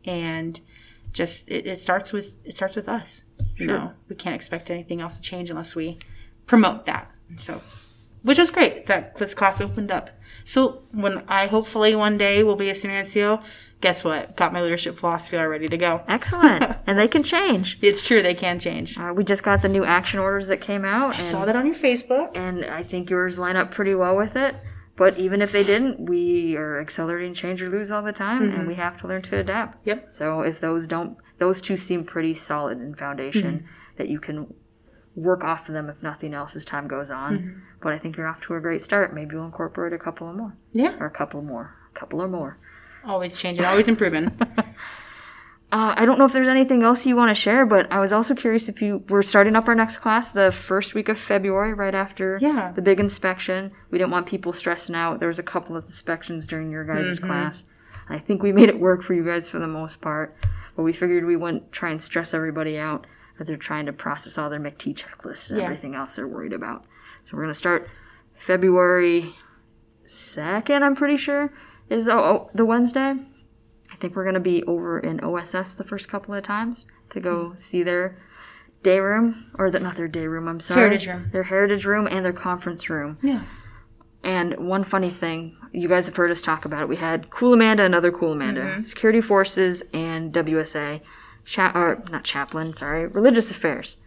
and 0.06 0.60
just 1.14 1.48
it, 1.50 1.66
it 1.68 1.80
starts 1.80 2.12
with 2.12 2.36
it 2.46 2.56
starts 2.56 2.76
with 2.76 2.90
us. 2.90 3.24
You 3.58 3.66
Sure. 3.68 3.78
know, 3.78 3.92
we 4.10 4.16
can't 4.16 4.36
expect 4.36 4.70
anything 4.70 5.00
else 5.02 5.16
to 5.18 5.22
change 5.22 5.50
unless 5.50 5.76
we 5.76 6.00
promote 6.48 6.86
that. 6.88 7.10
So, 7.38 7.62
which 8.24 8.38
was 8.40 8.50
great 8.52 8.88
that 8.88 9.16
this 9.18 9.34
class 9.34 9.62
opened 9.62 9.92
up. 9.92 10.10
So 10.46 10.82
when 10.92 11.24
I 11.28 11.48
hopefully 11.48 11.96
one 11.96 12.18
day 12.18 12.44
will 12.44 12.56
be 12.56 12.70
a 12.70 12.76
senior 12.76 13.02
NCO, 13.04 13.42
guess 13.80 14.04
what? 14.04 14.36
Got 14.36 14.52
my 14.54 14.62
leadership 14.62 14.98
philosophy 15.00 15.38
all 15.38 15.48
ready 15.48 15.70
to 15.70 15.78
go. 15.78 16.02
Excellent. 16.08 16.66
and 16.88 16.98
they 16.98 17.08
can 17.08 17.24
change. 17.24 17.78
It's 17.82 18.02
true 18.06 18.22
they 18.22 18.34
can 18.34 18.60
change. 18.60 18.98
Uh, 18.98 19.14
we 19.16 19.24
just 19.24 19.44
got 19.44 19.62
the 19.62 19.70
new 19.70 19.86
action 19.86 20.20
orders 20.20 20.48
that 20.48 20.62
came 20.62 20.84
out. 20.84 21.14
I 21.14 21.18
and, 21.18 21.24
saw 21.24 21.46
that 21.46 21.56
on 21.56 21.66
your 21.68 21.76
Facebook. 21.76 22.36
and 22.36 22.66
I 22.66 22.84
think 22.84 23.10
yours 23.10 23.38
line 23.38 23.56
up 23.56 23.72
pretty 23.72 23.96
well 23.96 24.16
with 24.18 24.36
it. 24.36 24.56
But 24.96 25.18
even 25.18 25.42
if 25.42 25.52
they 25.52 25.64
didn't, 25.64 26.08
we 26.08 26.56
are 26.56 26.80
accelerating 26.80 27.34
change 27.34 27.62
or 27.64 27.70
lose 27.70 27.90
all 27.90 28.04
the 28.04 28.14
time, 28.14 28.44
and 28.44 28.68
we 28.68 28.74
mm-hmm. 28.74 28.82
have 28.82 29.00
to 29.02 29.08
learn 29.08 29.24
to 29.24 29.40
adapt. 29.40 29.86
Yep. 29.88 30.10
So 30.12 30.42
if 30.42 30.60
those 30.60 30.86
don't, 30.86 31.18
those 31.40 31.62
two 31.62 31.78
seem 31.78 32.04
pretty 32.04 32.36
solid 32.36 32.80
in 32.80 32.94
foundation 32.94 33.54
mm-hmm. 33.54 33.98
that 33.98 34.08
you 34.08 34.20
can 34.20 34.54
work 35.16 35.44
off 35.44 35.68
of 35.68 35.74
them 35.74 35.90
if 35.90 36.02
nothing 36.04 36.34
else 36.34 36.56
as 36.56 36.64
time 36.64 36.88
goes 36.88 37.10
on. 37.10 37.38
Mm-hmm. 37.38 37.60
But 37.82 37.94
I 37.94 38.00
think 38.00 38.18
you're 38.18 38.28
off 38.28 38.42
to 38.42 38.54
a 38.54 38.60
great 38.60 38.84
start. 38.84 39.16
Maybe 39.16 39.36
we'll 39.36 39.46
incorporate 39.46 39.94
a 39.94 40.00
couple 40.00 40.32
more, 40.32 40.56
Yeah. 40.74 40.96
or 41.00 41.08
a 41.08 41.12
couple 41.12 41.42
more, 41.42 41.76
a 41.94 42.00
couple 42.00 42.22
or 42.22 42.28
more. 42.28 42.58
Always 43.04 43.34
changing, 43.34 43.66
always 43.66 43.88
improving. 43.88 44.32
Uh, 45.74 45.92
I 45.98 46.06
don't 46.06 46.20
know 46.20 46.26
if 46.26 46.34
there's 46.34 46.48
anything 46.48 46.84
else 46.84 47.04
you 47.04 47.16
want 47.16 47.30
to 47.30 47.34
share, 47.36 47.66
but 47.66 47.92
I 47.92 48.00
was 48.00 48.14
also 48.14 48.36
curious 48.36 48.70
if 48.70 48.80
you 48.80 49.04
were 49.10 49.24
starting 49.24 49.56
up 49.56 49.68
our 49.68 49.74
next 49.74 49.98
class 49.98 50.32
the 50.32 50.52
first 50.52 50.94
week 50.94 51.10
of 51.10 51.18
February, 51.18 51.74
right 51.74 51.96
after 51.96 52.38
Yeah. 52.40 52.72
the 52.76 52.82
big 52.84 53.00
inspection. 53.00 53.72
We 53.90 53.98
didn't 53.98 54.12
want 54.12 54.28
people 54.28 54.54
stressing 54.54 54.94
out. 54.94 55.18
There 55.20 55.28
was 55.28 55.40
a 55.40 55.44
couple 55.44 55.76
of 55.76 55.86
inspections 55.86 56.46
during 56.46 56.70
your 56.70 56.84
guys' 56.84 57.18
class. 57.20 57.64
I 58.08 58.20
think 58.20 58.44
we 58.44 58.52
made 58.52 58.70
it 58.70 58.80
work 58.80 59.02
for 59.02 59.16
you 59.16 59.24
guys 59.26 59.50
for 59.50 59.58
the 59.58 59.66
most 59.68 60.00
part. 60.00 60.36
But 60.76 60.84
we 60.84 60.94
figured 60.94 61.26
we 61.26 61.36
wouldn't 61.38 61.72
try 61.72 61.90
and 61.90 62.04
stress 62.04 62.36
everybody 62.36 62.78
out 62.78 63.08
that 63.40 63.48
they're 63.48 63.58
trying 63.58 63.88
to 63.88 63.94
process 63.94 64.38
all 64.38 64.52
their 64.52 64.60
MICT 64.60 64.94
checklists 64.94 65.50
and 65.50 65.58
Yeah. 65.58 65.66
everything 65.66 65.96
else 65.96 66.16
they're 66.16 66.28
worried 66.28 66.54
about. 66.54 66.84
So 67.24 67.32
we're 67.36 67.44
going 67.44 67.54
to 67.54 67.58
start 67.60 67.90
February 68.46 69.34
2nd, 70.06 70.84
I'm 70.84 70.96
pretty 70.96 71.18
sure, 71.18 71.52
is 71.90 72.08
oh, 72.08 72.20
oh, 72.20 72.50
the 72.54 72.64
Wednesday. 72.66 73.16
I 73.94 73.96
think 73.98 74.16
we're 74.16 74.24
going 74.24 74.34
to 74.34 74.40
be 74.40 74.64
over 74.64 75.00
in 75.00 75.24
OSS 75.24 75.76
the 75.76 75.84
first 75.84 76.10
couple 76.10 76.34
of 76.34 76.44
times 76.44 76.88
to 77.12 77.20
go 77.20 77.54
see 77.56 77.84
their 77.84 78.18
day 78.82 79.00
room, 79.00 79.52
or 79.56 79.72
the, 79.72 79.80
not 79.80 79.96
their 79.96 80.08
day 80.08 80.28
room, 80.28 80.48
I'm 80.48 80.60
sorry. 80.60 80.82
Heritage 80.82 81.08
room. 81.08 81.30
Their 81.32 81.44
heritage 81.44 81.86
room 81.86 82.08
and 82.08 82.26
their 82.26 82.34
conference 82.34 82.90
room. 82.90 83.18
Yeah. 83.22 83.44
And 84.24 84.68
one 84.68 84.84
funny 84.84 85.10
thing, 85.10 85.58
you 85.74 85.88
guys 85.88 86.06
have 86.06 86.16
heard 86.16 86.32
us 86.32 86.42
talk 86.42 86.66
about 86.66 86.84
it. 86.84 86.90
We 86.90 86.96
had 86.96 87.30
Cool 87.30 87.54
Amanda 87.54 87.84
and 87.84 87.94
other 87.94 88.12
Cool 88.12 88.34
Amanda, 88.34 88.62
mm-hmm. 88.62 88.82
Security 88.82 89.22
Forces 89.22 89.84
and 89.94 90.34
WSA, 90.34 91.02
cha- 91.46 91.74
or 91.76 92.04
not 92.10 92.24
chaplain, 92.24 92.74
sorry, 92.74 93.06
religious 93.08 93.52
affairs. 93.52 93.98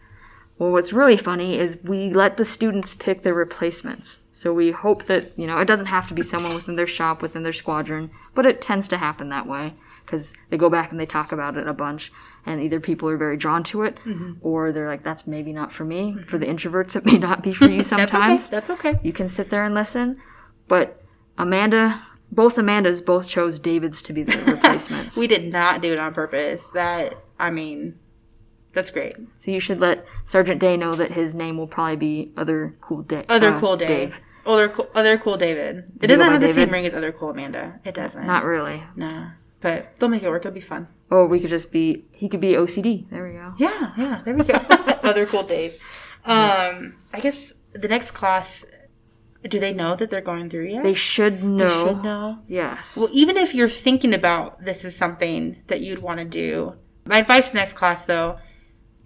Well, 0.58 0.72
what's 0.72 0.92
really 0.92 1.18
funny 1.18 1.58
is 1.58 1.78
we 1.84 2.12
let 2.12 2.38
the 2.38 2.46
students 2.46 2.94
pick 2.94 3.22
their 3.22 3.34
replacements. 3.34 4.20
So 4.38 4.52
we 4.52 4.70
hope 4.70 5.06
that, 5.06 5.32
you 5.38 5.46
know, 5.46 5.58
it 5.58 5.64
doesn't 5.64 5.86
have 5.86 6.08
to 6.08 6.14
be 6.14 6.22
someone 6.22 6.54
within 6.54 6.76
their 6.76 6.86
shop, 6.86 7.22
within 7.22 7.42
their 7.42 7.54
squadron, 7.54 8.10
but 8.34 8.44
it 8.44 8.60
tends 8.60 8.86
to 8.88 8.98
happen 8.98 9.30
that 9.30 9.46
way 9.46 9.72
because 10.04 10.34
they 10.50 10.58
go 10.58 10.68
back 10.68 10.90
and 10.90 11.00
they 11.00 11.06
talk 11.06 11.32
about 11.32 11.56
it 11.56 11.66
a 11.66 11.72
bunch. 11.72 12.12
And 12.44 12.60
either 12.60 12.78
people 12.78 13.08
are 13.08 13.16
very 13.16 13.38
drawn 13.38 13.64
to 13.64 13.82
it 13.82 13.96
mm-hmm. 14.04 14.34
or 14.42 14.72
they're 14.72 14.88
like, 14.88 15.02
that's 15.02 15.26
maybe 15.26 15.54
not 15.54 15.72
for 15.72 15.86
me. 15.86 16.12
Mm-hmm. 16.12 16.24
For 16.24 16.36
the 16.36 16.44
introverts, 16.44 16.94
it 16.94 17.06
may 17.06 17.16
not 17.16 17.42
be 17.42 17.54
for 17.54 17.64
you 17.64 17.82
sometimes 17.82 18.50
That's 18.50 18.68
okay. 18.68 18.90
That's 18.90 18.96
okay. 18.98 19.08
you 19.08 19.14
can 19.14 19.30
sit 19.30 19.48
there 19.48 19.64
and 19.64 19.74
listen. 19.74 20.20
But 20.68 21.02
Amanda, 21.38 22.02
both 22.30 22.56
Amandas 22.56 23.04
both 23.04 23.26
chose 23.26 23.58
David's 23.58 24.02
to 24.02 24.12
be 24.12 24.22
the 24.22 24.36
replacements. 24.46 25.16
We 25.16 25.28
did 25.28 25.50
not 25.50 25.80
do 25.80 25.94
it 25.94 25.98
on 25.98 26.12
purpose. 26.12 26.70
That 26.72 27.14
I 27.38 27.50
mean, 27.50 27.98
that's 28.74 28.90
great. 28.90 29.16
so 29.40 29.50
you 29.50 29.60
should 29.60 29.80
let 29.80 30.04
Sergeant 30.26 30.60
Day 30.60 30.76
know 30.76 30.92
that 30.92 31.12
his 31.12 31.34
name 31.34 31.56
will 31.56 31.66
probably 31.66 31.96
be 31.96 32.32
other 32.36 32.76
cool 32.82 33.00
uh, 33.00 33.04
Dave. 33.04 33.24
Other 33.30 33.58
cool 33.58 33.78
Dave. 33.78 34.20
Other 34.46 34.68
cool, 34.68 34.88
other 34.94 35.18
cool 35.18 35.36
David. 35.36 35.76
It 35.76 35.82
Does 35.82 36.10
it 36.10 36.16
doesn't 36.16 36.32
have 36.32 36.40
the 36.40 36.52
same 36.52 36.70
ring 36.70 36.86
as 36.86 36.94
other 36.94 37.12
cool 37.12 37.30
Amanda. 37.30 37.80
It 37.84 37.94
doesn't. 37.94 38.26
Not 38.26 38.44
really. 38.44 38.82
No. 38.94 39.30
But 39.60 39.94
they'll 39.98 40.08
make 40.08 40.22
it 40.22 40.28
work. 40.28 40.42
It'll 40.42 40.54
be 40.54 40.60
fun. 40.60 40.86
Or 41.10 41.26
we 41.26 41.40
could 41.40 41.50
just 41.50 41.72
be. 41.72 42.04
He 42.12 42.28
could 42.28 42.40
be 42.40 42.52
OCD. 42.52 43.10
There 43.10 43.26
we 43.26 43.32
go. 43.32 43.54
Yeah, 43.58 43.92
yeah. 43.96 44.22
There 44.24 44.34
we 44.34 44.44
go. 44.44 44.54
other 45.02 45.26
cool 45.26 45.42
Dave. 45.42 45.82
Um, 46.24 46.94
I 47.12 47.20
guess 47.20 47.52
the 47.72 47.88
next 47.88 48.12
class. 48.12 48.64
Do 49.42 49.60
they 49.60 49.72
know 49.72 49.94
that 49.94 50.10
they're 50.10 50.20
going 50.20 50.50
through 50.50 50.66
yet? 50.68 50.82
They 50.82 50.94
should 50.94 51.44
know. 51.44 51.68
They 51.68 51.74
should 51.92 52.02
know. 52.02 52.38
Yes. 52.48 52.96
Well, 52.96 53.08
even 53.12 53.36
if 53.36 53.54
you're 53.54 53.68
thinking 53.68 54.12
about 54.12 54.64
this 54.64 54.84
is 54.84 54.96
something 54.96 55.62
that 55.68 55.80
you'd 55.80 56.00
want 56.02 56.18
to 56.18 56.24
do, 56.24 56.74
my 57.04 57.18
advice 57.18 57.46
for 57.46 57.52
the 57.52 57.58
next 57.58 57.74
class, 57.74 58.06
though, 58.06 58.38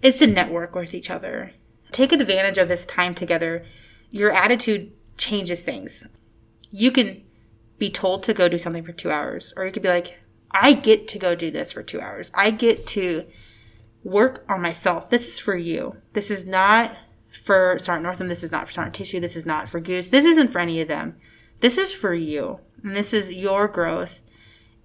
is 0.01 0.17
to 0.17 0.27
network 0.27 0.73
with 0.73 0.95
each 0.95 1.11
other. 1.11 1.51
Take 1.91 2.11
advantage 2.11 2.57
of 2.57 2.69
this 2.69 2.87
time 2.87 3.13
together. 3.13 3.63
Your 4.09 4.31
attitude 4.31 4.93
changes 5.21 5.61
things. 5.61 6.07
You 6.71 6.91
can 6.91 7.23
be 7.77 7.89
told 7.89 8.23
to 8.23 8.33
go 8.33 8.49
do 8.49 8.57
something 8.57 8.83
for 8.83 8.91
two 8.91 9.11
hours, 9.11 9.53
or 9.55 9.65
you 9.65 9.71
could 9.71 9.83
be 9.83 9.89
like, 9.89 10.19
I 10.49 10.73
get 10.73 11.07
to 11.09 11.19
go 11.19 11.35
do 11.35 11.51
this 11.51 11.71
for 11.71 11.83
two 11.83 12.01
hours. 12.01 12.31
I 12.33 12.51
get 12.51 12.85
to 12.87 13.25
work 14.03 14.43
on 14.49 14.61
myself. 14.61 15.09
This 15.09 15.27
is 15.27 15.39
for 15.39 15.55
you. 15.55 15.95
This 16.13 16.29
is 16.31 16.45
not 16.45 16.95
for 17.45 17.77
Sergeant 17.79 18.03
Northam. 18.03 18.27
This 18.27 18.43
is 18.43 18.51
not 18.51 18.67
for 18.67 18.73
Sergeant 18.73 18.95
Tissue. 18.95 19.19
This 19.19 19.35
is 19.35 19.45
not 19.45 19.69
for 19.69 19.79
Goose. 19.79 20.09
This 20.09 20.25
isn't 20.25 20.51
for 20.51 20.59
any 20.59 20.81
of 20.81 20.87
them. 20.87 21.15
This 21.61 21.77
is 21.77 21.93
for 21.93 22.13
you. 22.13 22.59
And 22.83 22.95
this 22.95 23.13
is 23.13 23.31
your 23.31 23.67
growth. 23.67 24.21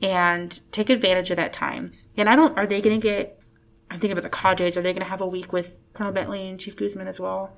And 0.01 0.61
take 0.71 0.91
advantage 0.91 1.31
of 1.31 1.39
that 1.39 1.53
time. 1.53 1.93
And 2.17 2.29
I 2.29 2.37
don't, 2.37 2.57
are 2.57 2.67
they 2.67 2.81
going 2.81 3.01
to 3.01 3.07
get, 3.07 3.41
I'm 3.91 3.99
thinking 3.99 4.13
about 4.17 4.31
the 4.31 4.37
cadres. 4.37 4.77
Are 4.77 4.83
they 4.83 4.93
going 4.93 5.03
to 5.03 5.11
have 5.11 5.23
a 5.23 5.27
week 5.27 5.53
with 5.53 5.75
Colonel 5.95 6.13
Bentley 6.13 6.49
and 6.49 6.61
Chief 6.61 6.77
Guzman 6.77 7.09
as 7.09 7.19
well? 7.19 7.57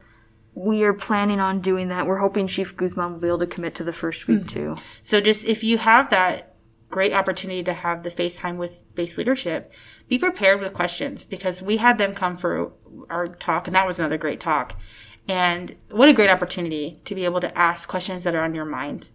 We 0.61 0.83
are 0.83 0.93
planning 0.93 1.39
on 1.41 1.61
doing 1.61 1.89
that. 1.89 2.07
We're 2.07 2.19
hoping 2.19 2.49
Chief 2.49 2.77
Guzman 2.77 3.13
will 3.13 3.21
be 3.21 3.29
able 3.29 3.39
to 3.39 3.47
commit 3.47 3.77
to 3.77 3.85
the 3.85 3.93
first 3.93 4.27
week 4.27 4.41
Hmm. 4.43 4.47
too. 4.49 4.77
So 5.03 5.21
just 5.21 5.47
if 5.47 5.63
you 5.63 5.79
have 5.79 6.11
that 6.11 6.55
great 6.91 7.13
opportunity 7.13 7.63
to 7.63 7.73
have 7.73 8.03
the 8.03 8.11
FaceTime 8.11 8.57
with 8.57 8.81
base 8.95 9.17
leadership, 9.19 9.71
be 10.09 10.19
prepared 10.19 10.61
with 10.61 10.73
questions 10.73 11.27
because 11.27 11.63
we 11.63 11.77
had 11.77 11.99
them 11.99 12.15
come 12.15 12.37
for 12.37 12.73
our 13.09 13.29
talk 13.29 13.67
and 13.69 13.77
that 13.77 13.87
was 13.87 13.99
another 13.99 14.19
great 14.19 14.41
talk. 14.41 14.75
And 15.29 15.77
what 15.91 16.09
a 16.09 16.15
great 16.15 16.31
opportunity 16.31 17.01
to 17.05 17.15
be 17.15 17.25
able 17.25 17.41
to 17.41 17.57
ask 17.57 17.89
questions 17.89 18.25
that 18.25 18.35
are 18.35 18.43
on 18.43 18.55
your 18.55 18.65
mind 18.65 19.11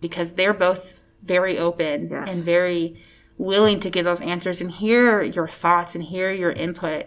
because 0.00 0.34
they're 0.34 0.54
both 0.54 0.94
very 1.22 1.58
open 1.58 2.08
Yes. 2.10 2.32
and 2.32 2.42
very 2.44 3.02
willing 3.36 3.80
to 3.80 3.90
give 3.90 4.04
those 4.06 4.20
answers 4.20 4.60
and 4.62 4.70
hear 4.70 5.22
your 5.22 5.48
thoughts 5.48 5.94
and 5.94 6.04
hear 6.04 6.32
your 6.32 6.52
input. 6.52 7.04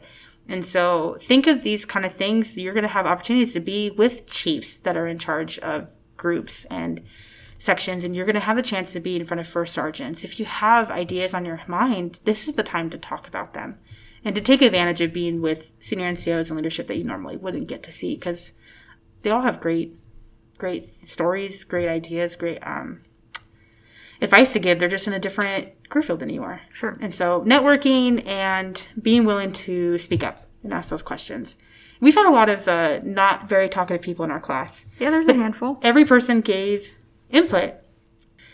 And 0.50 0.66
so 0.66 1.18
think 1.22 1.46
of 1.46 1.62
these 1.62 1.86
kind 1.86 2.06
of 2.06 2.14
things. 2.14 2.58
You're 2.58 2.74
going 2.74 2.82
to 2.82 2.90
have 2.90 3.06
opportunities 3.06 3.54
to 3.54 3.60
be 3.60 3.92
with 3.92 4.26
chiefs 4.26 4.78
that 4.78 4.98
are 4.98 5.08
in 5.08 5.20
charge 5.20 5.60
of 5.60 5.88
groups 6.18 6.66
and 6.66 7.02
sections 7.60 8.04
and 8.04 8.16
you're 8.16 8.26
going 8.26 8.34
to 8.36 8.40
have 8.40 8.58
a 8.58 8.64
chance 8.64 8.94
to 8.94 9.00
be 9.00 9.18
in 9.18 9.26
front 9.26 9.42
of 9.42 9.48
first 9.48 9.74
sergeants. 9.74 10.24
If 10.24 10.40
you 10.40 10.46
have 10.46 10.90
ideas 10.90 11.34
on 11.34 11.46
your 11.46 11.62
mind, 11.68 12.20
this 12.24 12.48
is 12.48 12.56
the 12.56 12.64
time 12.64 12.90
to 12.90 12.98
talk 12.98 13.28
about 13.28 13.54
them 13.54 13.78
and 14.24 14.34
to 14.34 14.42
take 14.42 14.62
advantage 14.62 15.02
of 15.02 15.14
being 15.14 15.42
with 15.42 15.68
senior 15.80 16.12
NCOs 16.12 16.48
and 16.48 16.58
leadership 16.58 16.88
that 16.88 16.98
you 16.98 17.04
normally 17.04 17.38
wouldn't 17.38 17.68
get 17.68 17.84
to 17.84 17.92
see 17.92 18.16
because 18.16 18.54
they 19.22 19.30
all 19.30 19.42
have 19.42 19.62
great, 19.62 19.96
great 20.58 21.06
stories, 21.06 21.64
great 21.64 21.88
ideas, 21.88 22.36
great, 22.36 22.60
um, 22.66 23.02
advice 24.22 24.54
to 24.54 24.60
give. 24.60 24.80
They're 24.80 24.90
just 24.90 25.08
in 25.08 25.14
a 25.14 25.20
different 25.20 25.90
career 25.90 26.04
field 26.04 26.20
than 26.20 26.30
you 26.30 26.44
are. 26.44 26.62
Sure. 26.72 26.98
And 27.02 27.14
so 27.14 27.42
networking 27.42 28.26
and 28.28 28.88
being 29.02 29.26
willing 29.26 29.52
to 29.54 29.98
speak 29.98 30.24
up 30.24 30.48
and 30.64 30.74
ask 30.74 30.90
those 30.90 31.02
questions. 31.02 31.58
We've 32.02 32.16
had 32.16 32.28
a 32.28 32.32
lot 32.32 32.50
of 32.50 32.68
uh, 32.68 33.00
not 33.04 33.50
very 33.50 33.68
talkative 33.68 34.02
people 34.02 34.24
in 34.24 34.32
our 34.32 34.40
class. 34.40 34.86
Yeah, 35.00 35.10
there's 35.10 35.28
a 35.28 35.34
handful. 35.34 35.80
Every 35.82 36.06
person 36.06 36.42
gave 36.42 36.92
input. 37.30 37.74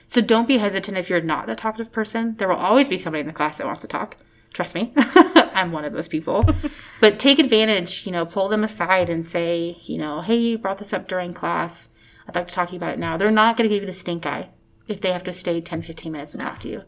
So 0.07 0.21
don't 0.21 0.47
be 0.47 0.57
hesitant 0.57 0.97
if 0.97 1.09
you're 1.09 1.21
not 1.21 1.47
the 1.47 1.55
talkative 1.55 1.91
person. 1.91 2.35
There 2.37 2.47
will 2.47 2.55
always 2.55 2.89
be 2.89 2.97
somebody 2.97 3.21
in 3.21 3.27
the 3.27 3.33
class 3.33 3.57
that 3.57 3.67
wants 3.67 3.81
to 3.81 3.87
talk. 3.87 4.17
Trust 4.53 4.73
me, 4.73 4.93
I'm 4.97 5.71
one 5.71 5.83
of 5.83 5.93
those 5.93 6.07
people. 6.07 6.43
but 7.01 7.19
take 7.19 7.39
advantage, 7.39 8.05
you 8.05 8.11
know, 8.11 8.25
pull 8.25 8.47
them 8.47 8.63
aside 8.63 9.09
and 9.09 9.25
say, 9.25 9.77
you 9.83 9.97
know, 9.97 10.21
hey, 10.21 10.37
you 10.37 10.57
brought 10.57 10.77
this 10.77 10.93
up 10.93 11.07
during 11.07 11.33
class. 11.33 11.89
I'd 12.27 12.35
like 12.35 12.47
to 12.47 12.53
talk 12.53 12.69
to 12.69 12.73
you 12.73 12.77
about 12.77 12.93
it 12.93 12.99
now. 12.99 13.17
They're 13.17 13.31
not 13.31 13.57
going 13.57 13.69
to 13.69 13.75
give 13.75 13.83
you 13.83 13.87
the 13.87 13.93
stink 13.93 14.25
eye 14.25 14.49
if 14.87 15.01
they 15.01 15.11
have 15.11 15.23
to 15.23 15.33
stay 15.33 15.61
10, 15.61 15.83
15 15.83 16.11
minutes 16.11 16.33
and 16.33 16.41
talk 16.41 16.59
to 16.61 16.69
you. 16.69 16.83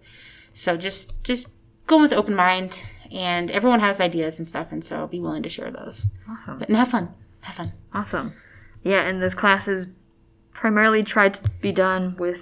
So 0.54 0.78
just 0.78 1.24
just 1.24 1.48
go 1.86 2.02
with 2.02 2.14
open 2.14 2.36
mind 2.36 2.82
and 3.12 3.50
everyone 3.52 3.80
has 3.80 4.00
ideas 4.00 4.38
and 4.38 4.48
stuff 4.48 4.68
and 4.72 4.84
so 4.84 5.08
be 5.08 5.20
willing 5.20 5.43
to 5.43 5.50
share 5.50 5.72
those. 5.72 6.08
Awesome. 6.30 6.60
But 6.60 6.70
and 6.70 6.78
have 6.78 6.89
fun. 6.89 7.14
Have 7.41 7.56
fun. 7.56 7.74
Awesome. 7.93 8.32
Yeah, 8.84 9.08
and 9.08 9.22
this 9.22 9.34
class 9.34 9.68
is 9.68 9.88
primarily 10.54 11.04
tried 11.04 11.36
to 11.36 11.50
be 11.62 11.72
done 11.72 12.16
with 12.18 12.41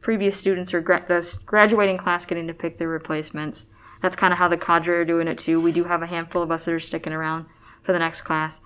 previous 0.00 0.36
students 0.36 0.72
or 0.72 0.80
gra- 0.80 1.04
the 1.06 1.38
graduating 1.46 1.98
class 1.98 2.26
getting 2.26 2.46
to 2.46 2.54
pick 2.54 2.78
their 2.78 2.88
replacements. 2.88 3.66
That's 4.02 4.16
kind 4.16 4.32
of 4.32 4.38
how 4.38 4.48
the 4.48 4.56
cadre 4.56 4.96
are 4.96 5.04
doing 5.04 5.28
it 5.28 5.38
too. 5.38 5.60
We 5.60 5.72
do 5.72 5.84
have 5.84 6.02
a 6.02 6.06
handful 6.06 6.42
of 6.42 6.50
us 6.50 6.64
that 6.64 6.72
are 6.72 6.80
sticking 6.80 7.12
around 7.12 7.46
for 7.82 7.92
the 7.92 7.98
next 7.98 8.22
class. 8.22 8.60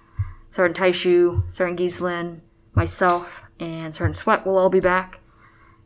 Sergeant 0.53 0.77
Taishu, 0.77 1.43
Sergeant 1.53 1.81
Gieslin, 1.81 2.41
myself, 2.75 3.43
and 3.59 3.95
Sergeant 3.95 4.17
Sweat 4.17 4.47
will 4.47 4.57
all 4.57 4.71
be 4.71 4.81
back. 4.81 5.21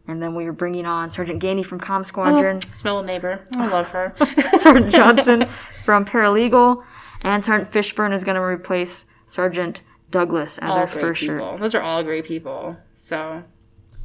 And 0.08 0.22
then 0.22 0.34
we 0.34 0.46
are 0.46 0.52
bringing 0.52 0.86
on 0.86 1.10
Sergeant 1.10 1.40
Gainey 1.42 1.64
from 1.64 1.78
Com 1.78 2.00
oh, 2.00 2.02
Squadron, 2.02 2.60
Oh, 2.64 2.76
smell 2.78 3.02
neighbor. 3.02 3.46
I 3.56 3.66
oh. 3.66 3.70
love 3.70 3.88
her. 3.88 4.14
Sergeant 4.58 4.90
Johnson 4.90 5.48
from 5.84 6.06
Paralegal, 6.06 6.82
and 7.22 7.44
Sergeant 7.44 7.70
Fishburne 7.70 8.16
is 8.16 8.24
going 8.24 8.34
to 8.34 8.42
replace 8.42 9.04
Sergeant 9.26 9.82
Douglas 10.10 10.56
as 10.58 10.70
all 10.70 10.78
our 10.78 10.88
first 10.88 11.20
shirt. 11.20 11.60
Those 11.60 11.74
are 11.74 11.82
all 11.82 12.02
great 12.02 12.24
people. 12.24 12.76
So 12.96 13.44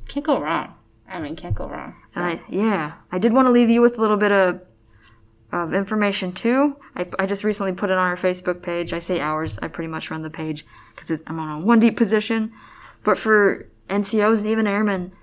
can't 0.08 0.26
go 0.26 0.40
wrong. 0.42 0.76
I 1.08 1.20
mean, 1.20 1.36
can't 1.36 1.56
go 1.56 1.68
wrong. 1.68 1.96
So. 2.10 2.22
And 2.22 2.40
I, 2.40 2.42
yeah, 2.50 2.94
I 3.12 3.20
did 3.20 3.34
want 3.34 3.48
to 3.48 3.52
leave 3.52 3.70
you 3.70 3.82
with 3.82 3.98
a 3.98 4.02
little 4.02 4.18
bit 4.18 4.32
of, 4.32 4.62
of 5.52 5.74
information 5.74 6.34
too. 6.34 6.76
I, 6.96 7.08
I 7.18 7.26
just 7.26 7.44
recently 7.44 7.72
put 7.72 7.90
it 7.90 7.94
on 7.94 8.08
our 8.08 8.18
Facebook 8.18 8.62
page. 8.62 8.92
I 8.92 9.00
say 9.00 9.22
ours. 9.22 9.58
I 9.62 9.68
pretty 9.70 9.88
much 9.88 10.12
run 10.12 10.22
the 10.22 10.30
page 10.30 10.66
because 10.96 11.20
I'm 11.28 11.40
on 11.40 11.62
a 11.62 11.66
one 11.66 11.80
deep 11.80 11.96
position. 11.96 12.52
But 13.04 13.18
for 13.18 13.70
NCOs 13.90 14.40
and 14.40 14.48
even 14.48 14.68
airmen, 14.68 15.14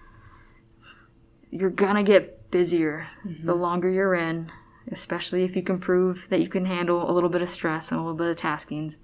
you're 1.51 1.71
gonna 1.71 2.03
get 2.03 2.51
busier 2.51 3.09
mm-hmm. 3.25 3.47
the 3.47 3.55
longer 3.55 3.91
you're 3.91 4.15
in, 4.15 4.51
especially 4.91 5.45
if 5.45 5.57
you 5.57 5.63
can 5.63 5.79
prove 5.79 6.27
that 6.31 6.41
you 6.41 6.49
can 6.49 6.65
handle 6.65 7.11
a 7.11 7.13
little 7.13 7.31
bit 7.31 7.43
of 7.43 7.51
stress 7.51 7.91
and 7.91 7.99
a 7.99 8.03
little 8.03 8.17
bit 8.17 8.29
of 8.29 8.37
taskings. 8.37 8.97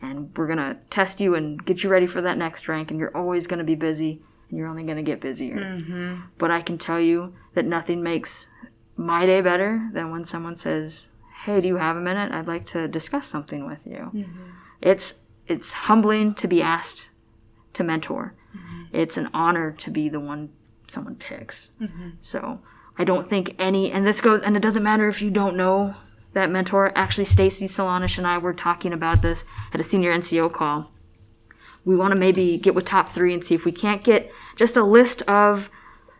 And 0.00 0.36
we're 0.36 0.46
gonna 0.46 0.78
test 0.90 1.20
you 1.20 1.34
and 1.34 1.64
get 1.64 1.82
you 1.82 1.90
ready 1.90 2.06
for 2.06 2.20
that 2.22 2.38
next 2.38 2.68
rank. 2.68 2.90
And 2.90 3.00
you're 3.00 3.16
always 3.16 3.46
gonna 3.46 3.64
be 3.64 3.74
busy, 3.74 4.22
and 4.48 4.58
you're 4.58 4.68
only 4.68 4.84
gonna 4.84 5.02
get 5.02 5.20
busier. 5.20 5.56
Mm-hmm. 5.56 6.20
But 6.38 6.50
I 6.50 6.62
can 6.62 6.78
tell 6.78 7.00
you 7.00 7.34
that 7.54 7.64
nothing 7.64 8.02
makes 8.02 8.46
my 8.96 9.26
day 9.26 9.40
better 9.40 9.90
than 9.92 10.10
when 10.10 10.24
someone 10.24 10.56
says, 10.56 11.08
"Hey, 11.44 11.60
do 11.60 11.68
you 11.68 11.76
have 11.76 11.96
a 11.96 12.00
minute? 12.00 12.32
I'd 12.32 12.46
like 12.46 12.66
to 12.66 12.86
discuss 12.86 13.26
something 13.26 13.66
with 13.66 13.80
you." 13.84 14.10
Mm-hmm. 14.14 14.50
It's 14.80 15.14
it's 15.48 15.72
humbling 15.72 16.34
to 16.34 16.46
be 16.46 16.62
asked 16.62 17.10
to 17.74 17.82
mentor. 17.82 18.34
It's 18.92 19.16
an 19.16 19.28
honor 19.34 19.72
to 19.72 19.90
be 19.90 20.08
the 20.08 20.20
one 20.20 20.50
someone 20.88 21.16
picks. 21.16 21.70
Mm-hmm. 21.80 22.10
So 22.22 22.60
I 22.98 23.04
don't 23.04 23.30
think 23.30 23.54
any, 23.58 23.92
and 23.92 24.06
this 24.06 24.20
goes, 24.20 24.42
and 24.42 24.56
it 24.56 24.62
doesn't 24.62 24.82
matter 24.82 25.08
if 25.08 25.22
you 25.22 25.30
don't 25.30 25.56
know 25.56 25.94
that 26.34 26.50
mentor. 26.50 26.92
Actually, 26.94 27.26
Stacy 27.26 27.66
Solanish 27.66 28.18
and 28.18 28.26
I 28.26 28.38
were 28.38 28.54
talking 28.54 28.92
about 28.92 29.22
this 29.22 29.44
at 29.72 29.80
a 29.80 29.84
senior 29.84 30.12
NCO 30.12 30.52
call. 30.52 30.90
We 31.84 31.96
want 31.96 32.12
to 32.12 32.18
maybe 32.18 32.58
get 32.58 32.74
with 32.74 32.84
top 32.84 33.08
three 33.08 33.32
and 33.32 33.44
see 33.44 33.54
if 33.54 33.64
we 33.64 33.72
can't 33.72 34.04
get 34.04 34.30
just 34.56 34.76
a 34.76 34.82
list 34.82 35.22
of 35.22 35.70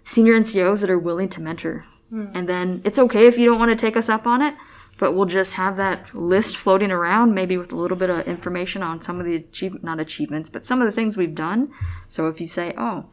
senior 0.05 0.35
NCOs 0.35 0.81
that 0.81 0.91
are 0.91 0.99
willing 0.99 1.29
to 1.31 1.43
mentor. 1.43 1.85
Hmm. 2.11 2.27
And 2.35 2.49
then 2.49 2.81
it's 2.85 2.99
okay 2.99 3.27
if 3.27 3.37
you 3.37 3.47
don't 3.47 3.59
want 3.59 3.71
to 3.71 3.77
take 3.77 3.97
us 3.97 4.09
up 4.09 4.27
on 4.27 4.41
it, 4.41 4.55
but 4.99 5.13
we'll 5.13 5.27
just 5.27 5.55
have 5.55 5.77
that 5.77 6.15
list 6.15 6.57
floating 6.57 6.91
around, 6.91 7.35
maybe 7.35 7.59
with 7.59 7.73
a 7.73 7.77
little 7.77 7.97
bit 7.97 8.09
of 8.09 8.27
information 8.27 8.83
on 8.83 9.03
some 9.03 9.21
of 9.21 9.27
the 9.27 9.37
achieve 9.37 9.83
not 9.83 10.01
achievements, 10.01 10.49
but 10.49 10.65
some 10.65 10.81
of 10.81 10.87
the 10.87 10.93
things 10.93 11.17
we've 11.17 11.35
done. 11.35 11.71
So 12.09 12.29
if 12.29 12.41
you 12.41 12.47
say, 12.47 12.73
oh, 12.79 13.07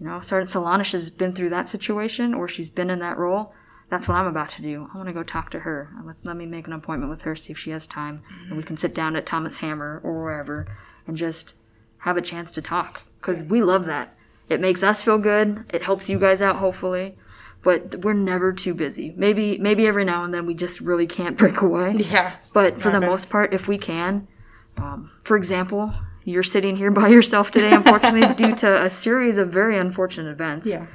you 0.00 0.06
know, 0.06 0.20
Sergeant 0.20 0.50
Solanish 0.50 0.92
has 0.92 1.10
been 1.10 1.32
through 1.32 1.50
that 1.50 1.68
situation 1.68 2.34
or 2.34 2.48
she's 2.48 2.70
been 2.70 2.90
in 2.90 3.00
that 3.00 3.18
role, 3.18 3.52
that's 3.90 4.06
what 4.06 4.16
I'm 4.16 4.26
about 4.26 4.50
to 4.50 4.62
do. 4.62 4.88
I 4.92 4.96
want 4.96 5.08
to 5.08 5.14
go 5.14 5.22
talk 5.22 5.50
to 5.50 5.60
her. 5.60 5.90
Let, 6.04 6.16
let 6.22 6.36
me 6.36 6.46
make 6.46 6.66
an 6.66 6.72
appointment 6.72 7.10
with 7.10 7.22
her, 7.22 7.34
see 7.34 7.52
if 7.52 7.58
she 7.58 7.70
has 7.70 7.86
time, 7.86 8.22
and 8.48 8.56
we 8.56 8.62
can 8.62 8.76
sit 8.76 8.94
down 8.94 9.16
at 9.16 9.26
Thomas 9.26 9.58
Hammer 9.58 10.00
or 10.04 10.22
wherever 10.22 10.66
and 11.06 11.16
just 11.16 11.54
have 11.98 12.16
a 12.16 12.22
chance 12.22 12.52
to 12.52 12.62
talk 12.62 13.02
because 13.20 13.42
we 13.42 13.62
love 13.62 13.86
that. 13.86 14.14
It 14.48 14.60
makes 14.60 14.82
us 14.82 15.02
feel 15.02 15.18
good. 15.18 15.64
It 15.70 15.82
helps 15.82 16.08
you 16.08 16.18
guys 16.18 16.40
out, 16.40 16.56
hopefully. 16.56 17.16
But 17.62 18.04
we're 18.04 18.14
never 18.14 18.52
too 18.52 18.72
busy. 18.72 19.12
Maybe, 19.16 19.58
maybe 19.58 19.86
every 19.86 20.04
now 20.04 20.24
and 20.24 20.32
then 20.32 20.46
we 20.46 20.54
just 20.54 20.80
really 20.80 21.06
can't 21.06 21.36
break 21.38 21.60
away. 21.60 21.96
Yeah. 21.98 22.36
But 22.52 22.80
for 22.80 22.90
the 22.90 23.00
most 23.00 23.30
part, 23.30 23.52
if 23.52 23.68
we 23.68 23.78
can, 23.78 24.28
um, 24.76 25.10
for 25.24 25.36
example, 25.36 25.92
you're 26.28 26.42
sitting 26.42 26.76
here 26.76 26.90
by 26.90 27.08
yourself 27.08 27.50
today, 27.50 27.72
unfortunately, 27.72 28.34
due 28.46 28.54
to 28.56 28.84
a 28.84 28.90
series 28.90 29.36
of 29.36 29.50
very 29.50 29.78
unfortunate 29.78 30.30
events. 30.30 30.66
Yeah. 30.66 30.86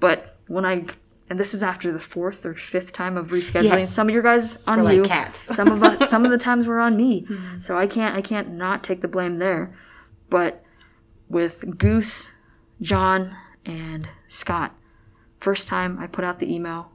But 0.00 0.36
when 0.46 0.64
I, 0.66 0.84
and 1.30 1.40
this 1.40 1.54
is 1.54 1.62
after 1.62 1.90
the 1.92 1.98
fourth 1.98 2.44
or 2.44 2.54
fifth 2.54 2.92
time 2.92 3.16
of 3.16 3.28
rescheduling, 3.28 3.78
Yeah. 3.80 3.86
some 3.86 4.08
of 4.08 4.14
your 4.14 4.22
guys 4.22 4.62
on 4.66 4.82
We're 4.82 5.00
like 5.00 5.04
cats. 5.04 5.38
some 5.56 5.68
of 5.68 5.82
us, 5.82 6.10
some 6.10 6.24
of 6.24 6.30
the 6.30 6.38
times 6.38 6.66
were 6.66 6.80
on 6.80 6.96
me. 6.96 7.22
Mm-hmm. 7.30 7.60
So 7.60 7.78
I 7.78 7.86
can't, 7.86 8.14
I 8.14 8.20
can't 8.20 8.52
not 8.52 8.84
take 8.84 9.00
the 9.00 9.08
blame 9.08 9.38
there. 9.38 9.74
But 10.28 10.62
with 11.28 11.78
Goose, 11.78 12.30
John, 12.82 13.34
and 13.64 14.06
Scott, 14.28 14.74
first 15.40 15.66
time 15.68 15.98
I 15.98 16.06
put 16.06 16.24
out 16.24 16.38
the 16.40 16.52
email, 16.52 16.90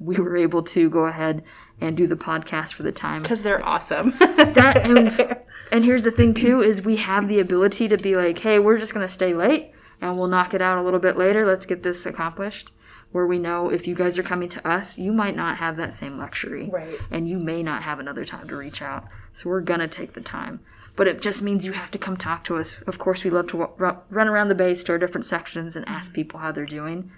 we 0.00 0.16
were 0.16 0.36
able 0.36 0.62
to 0.64 0.90
go 0.90 1.04
ahead 1.04 1.44
and 1.80 1.96
do 1.96 2.06
the 2.08 2.16
podcast 2.16 2.72
for 2.72 2.82
the 2.82 2.92
time 2.92 3.22
Because 3.22 3.42
they're 3.42 3.64
awesome. 3.64 4.10
that 4.18 4.80
and, 4.84 5.36
and 5.72 5.84
here's 5.84 6.04
the 6.04 6.10
thing 6.10 6.34
too 6.34 6.60
is 6.62 6.82
we 6.82 6.96
have 6.96 7.26
the 7.26 7.40
ability 7.40 7.88
to 7.88 7.96
be 7.96 8.14
like 8.14 8.38
hey 8.38 8.58
we're 8.58 8.78
just 8.78 8.94
going 8.94 9.06
to 9.06 9.12
stay 9.12 9.34
late 9.34 9.72
and 10.00 10.16
we'll 10.16 10.28
knock 10.28 10.54
it 10.54 10.62
out 10.62 10.78
a 10.78 10.82
little 10.82 11.00
bit 11.00 11.16
later. 11.16 11.46
Let's 11.46 11.66
get 11.66 11.82
this 11.82 12.06
accomplished. 12.06 12.72
Where 13.12 13.26
we 13.26 13.38
know 13.38 13.68
if 13.68 13.86
you 13.86 13.94
guys 13.94 14.18
are 14.18 14.22
coming 14.22 14.48
to 14.50 14.66
us 14.66 14.98
you 14.98 15.12
might 15.12 15.36
not 15.36 15.58
have 15.58 15.76
that 15.76 15.94
same 15.94 16.18
luxury. 16.18 16.70
Right. 16.72 16.98
and 17.10 17.28
you 17.28 17.38
may 17.38 17.62
not 17.62 17.82
have 17.82 17.98
another 17.98 18.24
time 18.24 18.48
to 18.48 18.56
reach 18.56 18.82
out. 18.82 19.04
So 19.34 19.50
we're 19.50 19.60
going 19.60 19.80
to 19.80 19.88
take 19.88 20.12
the 20.14 20.20
time. 20.20 20.60
But 20.94 21.08
it 21.08 21.22
just 21.22 21.40
means 21.40 21.64
you 21.64 21.72
have 21.72 21.90
to 21.92 21.98
come 21.98 22.18
talk 22.18 22.44
to 22.44 22.56
us. 22.56 22.76
Of 22.86 22.98
course 22.98 23.24
we 23.24 23.30
love 23.30 23.46
to 23.48 23.68
run 23.78 24.28
around 24.28 24.48
the 24.48 24.54
base 24.54 24.84
to 24.84 24.92
our 24.92 24.98
different 24.98 25.26
sections 25.26 25.74
and 25.74 25.88
ask 25.88 26.12
people 26.12 26.40
how 26.40 26.52
they're 26.52 26.66
doing. 26.66 27.10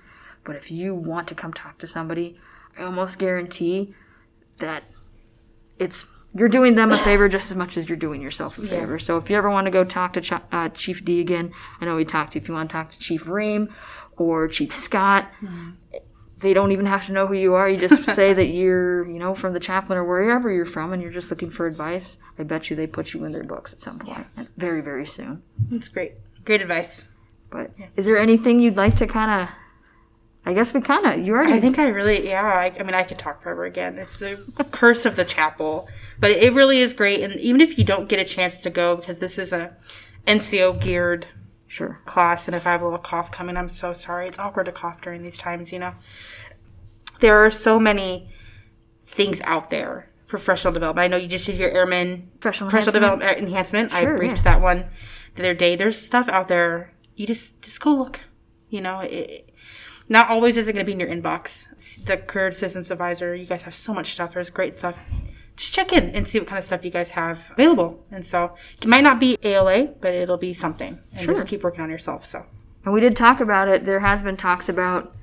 But 0.44 0.56
if 0.56 0.70
you 0.70 0.94
want 0.94 1.26
to 1.28 1.34
come 1.34 1.52
talk 1.52 1.78
to 1.78 1.86
somebody 1.86 2.38
i 2.78 2.82
almost 2.82 3.18
guarantee 3.18 3.94
that 4.58 4.84
it's 5.78 6.06
you're 6.34 6.48
doing 6.48 6.74
them 6.74 6.90
a 6.92 6.98
favor 6.98 7.28
just 7.28 7.50
as 7.50 7.56
much 7.56 7.76
as 7.76 7.88
you're 7.88 7.96
doing 7.98 8.20
yourself 8.20 8.58
a 8.58 8.62
favor. 8.66 8.98
So 8.98 9.16
if 9.18 9.30
you 9.30 9.36
ever 9.36 9.50
want 9.50 9.66
to 9.66 9.70
go 9.70 9.84
talk 9.84 10.14
to 10.14 10.20
Ch- 10.20 10.32
uh, 10.52 10.68
Chief 10.70 11.04
D 11.04 11.20
again, 11.20 11.52
I 11.80 11.84
know 11.84 11.96
we 11.96 12.04
talked 12.04 12.32
to. 12.32 12.38
If 12.38 12.48
you 12.48 12.54
want 12.54 12.68
to 12.70 12.72
talk 12.72 12.90
to 12.90 12.98
Chief 12.98 13.26
Ream 13.26 13.72
or 14.16 14.48
Chief 14.48 14.74
Scott, 14.74 15.28
they 16.40 16.52
don't 16.52 16.72
even 16.72 16.86
have 16.86 17.06
to 17.06 17.12
know 17.12 17.26
who 17.26 17.34
you 17.34 17.54
are. 17.54 17.68
You 17.68 17.76
just 17.88 18.04
say 18.14 18.32
that 18.34 18.46
you're, 18.46 19.08
you 19.08 19.18
know, 19.18 19.34
from 19.34 19.52
the 19.54 19.60
chaplain 19.60 19.96
or 19.98 20.04
wherever 20.04 20.50
you're 20.52 20.66
from, 20.66 20.92
and 20.92 21.00
you're 21.00 21.12
just 21.12 21.30
looking 21.30 21.50
for 21.50 21.66
advice. 21.66 22.18
I 22.38 22.42
bet 22.42 22.68
you 22.68 22.76
they 22.76 22.86
put 22.86 23.14
you 23.14 23.24
in 23.24 23.32
their 23.32 23.44
books 23.44 23.72
at 23.72 23.80
some 23.80 23.98
point, 23.98 24.26
and 24.36 24.48
very 24.56 24.80
very 24.80 25.06
soon. 25.06 25.42
That's 25.70 25.88
great. 25.88 26.14
Great 26.44 26.60
advice. 26.60 27.06
But 27.50 27.70
is 27.96 28.04
there 28.06 28.18
anything 28.18 28.58
you'd 28.60 28.76
like 28.76 28.96
to 28.96 29.06
kind 29.06 29.42
of? 29.42 29.48
I 30.46 30.52
guess 30.52 30.74
we 30.74 30.80
kind 30.80 31.06
of 31.06 31.26
you 31.26 31.34
already 31.34 31.54
I 31.54 31.60
think 31.60 31.78
I 31.78 31.88
really, 31.88 32.28
yeah. 32.28 32.44
I, 32.44 32.74
I 32.78 32.82
mean, 32.82 32.94
I 32.94 33.02
could 33.02 33.18
talk 33.18 33.42
forever 33.42 33.64
again. 33.64 33.98
It's 33.98 34.18
the 34.18 34.36
curse 34.70 35.06
of 35.06 35.16
the 35.16 35.24
chapel, 35.24 35.88
but 36.20 36.30
it 36.30 36.52
really 36.52 36.80
is 36.80 36.92
great. 36.92 37.22
And 37.22 37.34
even 37.40 37.60
if 37.60 37.78
you 37.78 37.84
don't 37.84 38.08
get 38.08 38.18
a 38.18 38.24
chance 38.24 38.60
to 38.62 38.70
go, 38.70 38.96
because 38.96 39.18
this 39.18 39.38
is 39.38 39.52
a 39.52 39.74
NCO 40.26 40.80
geared 40.80 41.26
sure. 41.66 42.00
class, 42.04 42.46
and 42.46 42.54
if 42.54 42.66
I 42.66 42.72
have 42.72 42.82
a 42.82 42.84
little 42.84 42.98
cough 42.98 43.30
coming, 43.30 43.56
I'm 43.56 43.70
so 43.70 43.94
sorry. 43.94 44.28
It's 44.28 44.38
awkward 44.38 44.66
to 44.66 44.72
cough 44.72 45.00
during 45.00 45.22
these 45.22 45.38
times, 45.38 45.72
you 45.72 45.78
know. 45.78 45.94
There 47.20 47.42
are 47.44 47.50
so 47.50 47.78
many 47.78 48.28
things 49.06 49.40
out 49.42 49.70
there. 49.70 50.10
Professional 50.26 50.74
development. 50.74 51.04
I 51.04 51.08
know 51.08 51.16
you 51.16 51.28
just 51.28 51.46
did 51.46 51.58
your 51.58 51.70
airman 51.70 52.30
Professional 52.40 52.68
professional 52.68 52.96
enhancement. 52.96 53.20
development 53.20 53.38
uh, 53.38 53.46
enhancement. 53.46 53.90
Sure, 53.92 54.14
I 54.14 54.18
briefed 54.18 54.36
yeah. 54.38 54.42
that 54.42 54.60
one 54.60 54.84
the 55.36 55.42
other 55.42 55.54
day. 55.54 55.76
There's 55.76 55.98
stuff 55.98 56.28
out 56.28 56.48
there. 56.48 56.92
You 57.14 57.26
just 57.26 57.62
just 57.62 57.80
go 57.80 57.94
look. 57.94 58.20
You 58.68 58.80
know, 58.80 59.00
it, 59.00 59.53
not 60.08 60.30
always 60.30 60.56
is 60.56 60.68
it 60.68 60.72
going 60.72 60.84
to 60.84 60.86
be 60.86 60.92
in 60.92 61.00
your 61.00 61.08
inbox. 61.08 61.66
The 62.04 62.16
career 62.18 62.48
assistance 62.48 62.90
advisor. 62.90 63.34
You 63.34 63.46
guys 63.46 63.62
have 63.62 63.74
so 63.74 63.94
much 63.94 64.12
stuff. 64.12 64.34
There's 64.34 64.50
great 64.50 64.74
stuff. 64.76 64.98
Just 65.56 65.72
check 65.72 65.92
in 65.92 66.10
and 66.10 66.26
see 66.26 66.38
what 66.38 66.48
kind 66.48 66.58
of 66.58 66.64
stuff 66.64 66.84
you 66.84 66.90
guys 66.90 67.10
have 67.12 67.40
available. 67.52 68.04
And 68.10 68.26
so 68.26 68.54
it 68.82 68.86
might 68.88 69.02
not 69.02 69.20
be 69.20 69.38
ALA, 69.42 69.84
but 70.00 70.12
it'll 70.12 70.36
be 70.36 70.52
something. 70.52 70.98
And 71.14 71.24
Sure. 71.24 71.34
just 71.34 71.46
keep 71.46 71.62
working 71.62 71.80
on 71.80 71.90
yourself. 71.90 72.26
So 72.26 72.44
And 72.84 72.92
we 72.92 73.00
did 73.00 73.16
talk 73.16 73.40
about 73.40 73.68
it. 73.68 73.84
There 73.86 74.00
has 74.00 74.22
been 74.22 74.36
talks 74.36 74.68
about 74.68 75.14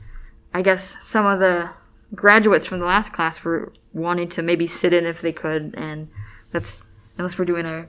I 0.54 0.62
guess 0.62 0.96
some 1.02 1.26
of 1.26 1.40
the 1.40 1.70
graduates 2.14 2.66
from 2.66 2.80
the 2.80 2.86
last 2.86 3.14
class 3.14 3.44
were 3.44 3.72
wanting 3.94 4.28
to 4.30 4.42
maybe 4.42 4.68
sit 4.68 4.94
in 4.94 5.06
if 5.06 5.22
they 5.22 5.32
could, 5.32 5.74
and 5.78 6.10
that's 6.52 6.82
unless 7.18 7.38
we're 7.38 7.46
doing 7.46 7.66
a 7.66 7.86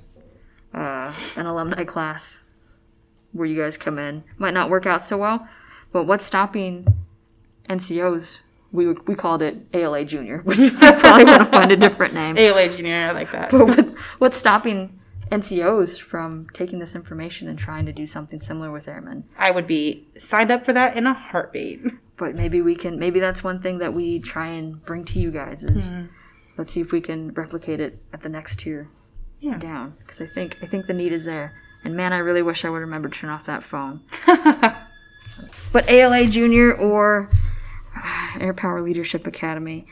uh, 0.73 1.13
an 1.37 1.47
alumni 1.47 1.85
class 1.85 2.41
where 3.33 3.47
you 3.47 3.61
guys 3.61 3.77
come 3.77 3.99
in 3.99 4.23
might 4.39 4.55
not 4.55 4.71
work 4.71 4.87
out 4.87 5.05
so 5.05 5.17
well. 5.19 5.49
But 5.93 6.05
what's 6.05 6.25
stopping 6.25 6.87
NCOs? 7.69 8.39
We 8.73 8.87
we 8.89 9.15
called 9.15 9.43
it 9.43 9.59
ALA 9.75 10.05
Junior, 10.05 10.39
which 10.45 10.59
I 10.59 10.93
probably 10.93 11.25
want 11.25 11.45
to 11.45 11.51
find 11.51 11.73
a 11.73 11.77
different 11.77 12.15
name. 12.15 12.39
ALA 12.39 12.69
Junior, 12.71 12.97
I 13.09 13.11
like 13.13 13.33
that. 13.33 13.51
But 13.51 13.67
what- 13.69 13.95
what's 14.19 14.39
stopping 14.39 14.99
NCOs 15.31 15.99
from 16.01 16.47
taking 16.55 16.79
this 16.79 16.95
information 16.95 17.49
and 17.49 17.59
trying 17.59 17.87
to 17.87 17.93
do 17.93 18.07
something 18.07 18.41
similar 18.41 18.71
with 18.71 18.89
airmen? 18.89 19.25
I 19.39 19.51
would 19.51 19.67
be 19.67 20.07
signed 20.19 20.51
up 20.51 20.65
for 20.65 20.73
that 20.73 20.97
in 20.97 21.07
a 21.07 21.15
heartbeat. 21.15 21.81
But 22.19 22.35
maybe 22.35 22.61
we 22.63 22.75
can. 22.77 22.99
Maybe 22.99 23.19
that's 23.21 23.43
one 23.43 23.61
thing 23.61 23.79
that 23.79 23.93
we 23.95 24.21
try 24.21 24.47
and 24.47 24.83
bring 24.85 25.05
to 25.07 25.19
you 25.19 25.31
guys 25.31 25.65
is 25.65 25.89
hmm. 25.89 26.05
let's 26.57 26.73
see 26.73 26.81
if 26.81 26.93
we 26.93 27.01
can 27.01 27.33
replicate 27.33 27.81
it 27.81 27.99
at 28.13 28.23
the 28.23 28.29
next 28.29 28.61
tier 28.61 28.89
Yeah. 29.41 29.59
down 29.59 29.95
because 29.99 30.21
I 30.21 30.27
think 30.27 30.57
I 30.63 30.67
think 30.67 30.87
the 30.87 30.95
need 30.95 31.13
is 31.13 31.25
there. 31.25 31.53
And 31.85 31.97
man, 31.97 32.13
I 32.13 32.19
really 32.19 32.43
wish 32.43 32.65
I 32.65 32.71
would 32.71 32.79
remember 32.79 33.09
to 33.09 33.19
turn 33.19 33.31
off 33.31 33.45
that 33.47 33.65
phone. 33.65 34.03
But 35.73 35.89
ALA 35.89 36.27
Junior 36.27 36.75
or 36.75 37.31
uh, 37.97 38.39
Air 38.41 38.55
Power 38.55 38.83
Leadership 38.83 39.27
Academy, 39.27 39.87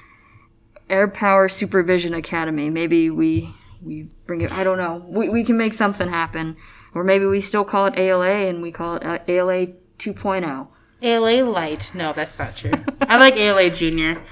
Air 0.89 1.09
Power 1.09 1.49
Supervision 1.49 2.15
Academy. 2.15 2.71
Maybe 2.71 3.11
we 3.11 3.55
we 3.83 4.09
bring 4.27 4.43
it. 4.43 4.53
I 4.53 4.65
don't 4.65 4.79
know. 4.79 5.05
We 5.07 5.29
we 5.29 5.45
can 5.45 5.57
make 5.57 5.73
something 5.73 6.09
happen, 6.09 6.57
or 6.95 7.05
maybe 7.05 7.27
we 7.27 7.41
still 7.41 7.65
call 7.65 7.87
it 7.87 7.95
ALA 7.97 8.49
and 8.49 8.63
we 8.63 8.73
call 8.73 8.97
it 8.97 9.05
uh, 9.05 9.19
ALA 9.29 9.69
2.0. 9.99 10.69
ALA 11.03 11.45
Light. 11.45 11.91
No, 11.95 12.13
that's 12.13 12.39
not 12.39 12.57
true. 12.57 12.73
I 13.01 13.19
like 13.19 13.37
ALA 13.37 13.71
Junior. 13.71 14.23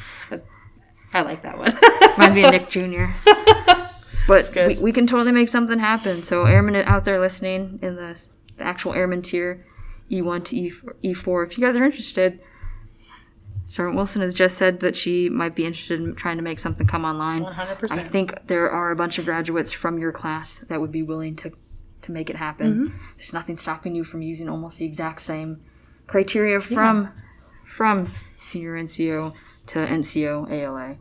I 1.15 1.23
like 1.23 1.43
that 1.43 1.57
one. 1.57 1.73
Might 2.19 2.35
be 2.35 2.43
Nick 2.43 2.69
Jr. 2.69 3.07
But 4.29 4.55
we, 4.55 4.77
we 4.77 4.93
can 4.93 5.07
totally 5.07 5.33
make 5.33 5.49
something 5.49 5.79
happen. 5.79 6.23
So 6.23 6.45
airmen 6.45 6.77
out 6.77 7.07
there 7.07 7.19
listening 7.19 7.79
in 7.81 7.97
the, 7.97 8.21
the 8.59 8.63
actual 8.63 8.93
airman 8.93 9.23
tier, 9.23 9.65
E1 10.11 10.45
to 10.47 10.57
E- 10.57 10.73
E4, 11.05 11.47
if 11.47 11.59
you 11.59 11.65
guys 11.65 11.77
are 11.77 11.85
interested, 11.85 12.41
Sergeant 13.67 13.97
Wilson 13.97 14.23
has 14.23 14.33
just 14.33 14.57
said 14.57 14.81
that 14.81 14.97
she 14.97 15.29
might 15.29 15.55
be 15.55 15.67
interested 15.67 16.01
in 16.01 16.15
trying 16.15 16.39
to 16.39 16.43
make 16.43 16.59
something 16.59 16.87
come 16.87 17.05
online. 17.05 17.45
100%. 17.45 17.91
I 17.93 18.09
think 18.09 18.35
there 18.47 18.71
are 18.71 18.91
a 18.91 18.97
bunch 18.97 19.19
of 19.19 19.27
graduates 19.27 19.73
from 19.73 19.99
your 19.99 20.11
class 20.13 20.61
that 20.69 20.81
would 20.81 20.93
be 20.93 21.03
willing 21.03 21.37
to 21.37 21.53
to 22.01 22.13
make 22.13 22.31
it 22.31 22.37
happen. 22.37 22.95
There's 23.17 23.33
nothing 23.33 23.59
stopping 23.59 23.95
you 23.95 24.05
from 24.05 24.23
using 24.23 24.49
almost 24.49 24.79
the 24.79 24.85
exact 24.87 25.21
same 25.21 25.61
criteria 26.07 26.61
from 26.61 27.11
from 27.67 28.11
senior 28.43 28.75
NCO 28.83 29.35
to 29.67 29.79
NCO 29.87 30.49
ALA. 30.51 30.97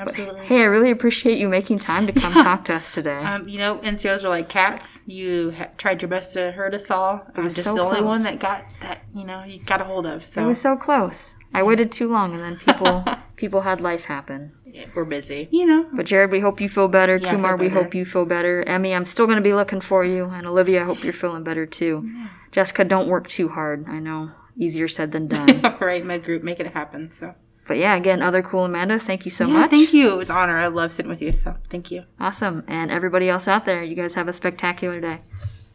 Absolutely. 0.00 0.46
Hey, 0.46 0.60
I 0.60 0.64
really 0.64 0.90
appreciate 0.90 1.38
you 1.38 1.48
making 1.48 1.78
time 1.78 2.06
to 2.06 2.12
come 2.12 2.32
talk 2.44 2.64
to 2.66 2.74
us 2.74 2.90
today. 2.90 3.18
Um, 3.18 3.48
you 3.48 3.58
know, 3.58 3.78
NCOs 3.78 4.24
are 4.24 4.28
like 4.28 4.48
cats. 4.48 5.02
You 5.06 5.52
ha- 5.52 5.68
tried 5.76 6.00
your 6.02 6.08
best 6.08 6.32
to 6.34 6.52
hurt 6.52 6.74
us 6.74 6.90
all. 6.90 7.26
I'm 7.34 7.44
was 7.44 7.54
just 7.54 7.66
so 7.66 7.74
the 7.74 7.82
only 7.82 8.00
one 8.02 8.22
that 8.22 8.38
got 8.40 8.64
that. 8.80 9.04
You 9.14 9.24
know, 9.24 9.44
you 9.44 9.60
got 9.60 9.80
a 9.80 9.84
hold 9.84 10.06
of. 10.06 10.24
So 10.24 10.42
it 10.42 10.46
was 10.46 10.60
so 10.60 10.76
close. 10.76 11.34
I 11.52 11.62
waited 11.62 11.90
too 11.92 12.10
long, 12.10 12.34
and 12.34 12.42
then 12.42 12.56
people 12.56 13.04
people 13.36 13.60
had 13.62 13.80
life 13.80 14.04
happen. 14.04 14.52
we're 14.94 15.04
busy. 15.04 15.48
You 15.50 15.66
know. 15.66 15.88
But 15.92 16.06
Jared, 16.06 16.30
we 16.30 16.40
hope 16.40 16.60
you 16.60 16.68
feel 16.68 16.88
better. 16.88 17.16
Yeah, 17.16 17.32
Kumar, 17.32 17.58
feel 17.58 17.66
we 17.66 17.72
hope 17.72 17.94
you 17.94 18.06
feel 18.06 18.24
better. 18.24 18.62
Emmy, 18.62 18.94
I'm 18.94 19.06
still 19.06 19.26
going 19.26 19.36
to 19.36 19.42
be 19.42 19.54
looking 19.54 19.80
for 19.80 20.04
you. 20.04 20.24
And 20.26 20.46
Olivia, 20.46 20.82
I 20.82 20.84
hope 20.84 21.02
you're 21.04 21.12
feeling 21.12 21.44
better 21.44 21.66
too. 21.66 22.08
Jessica, 22.52 22.84
don't 22.84 23.08
work 23.08 23.28
too 23.28 23.48
hard. 23.48 23.86
I 23.88 23.98
know, 23.98 24.30
easier 24.56 24.88
said 24.88 25.12
than 25.12 25.26
done. 25.28 25.64
All 25.64 25.78
right, 25.80 26.04
med 26.04 26.24
group, 26.24 26.42
make 26.42 26.60
it 26.60 26.72
happen. 26.72 27.10
So. 27.10 27.34
But 27.70 27.78
yeah, 27.78 27.94
again, 27.94 28.20
other 28.20 28.42
cool 28.42 28.64
Amanda, 28.64 28.98
thank 28.98 29.24
you 29.24 29.30
so 29.30 29.46
yeah, 29.46 29.52
much. 29.52 29.70
thank 29.70 29.92
you. 29.92 30.10
It 30.10 30.16
was 30.16 30.28
an 30.28 30.34
honor. 30.34 30.58
I 30.58 30.66
love 30.66 30.92
sitting 30.92 31.08
with 31.08 31.22
you. 31.22 31.30
So 31.30 31.54
thank 31.68 31.92
you. 31.92 32.02
Awesome. 32.18 32.64
And 32.66 32.90
everybody 32.90 33.28
else 33.28 33.46
out 33.46 33.64
there, 33.64 33.84
you 33.84 33.94
guys 33.94 34.12
have 34.14 34.26
a 34.26 34.32
spectacular 34.32 35.00
day. 35.00 35.20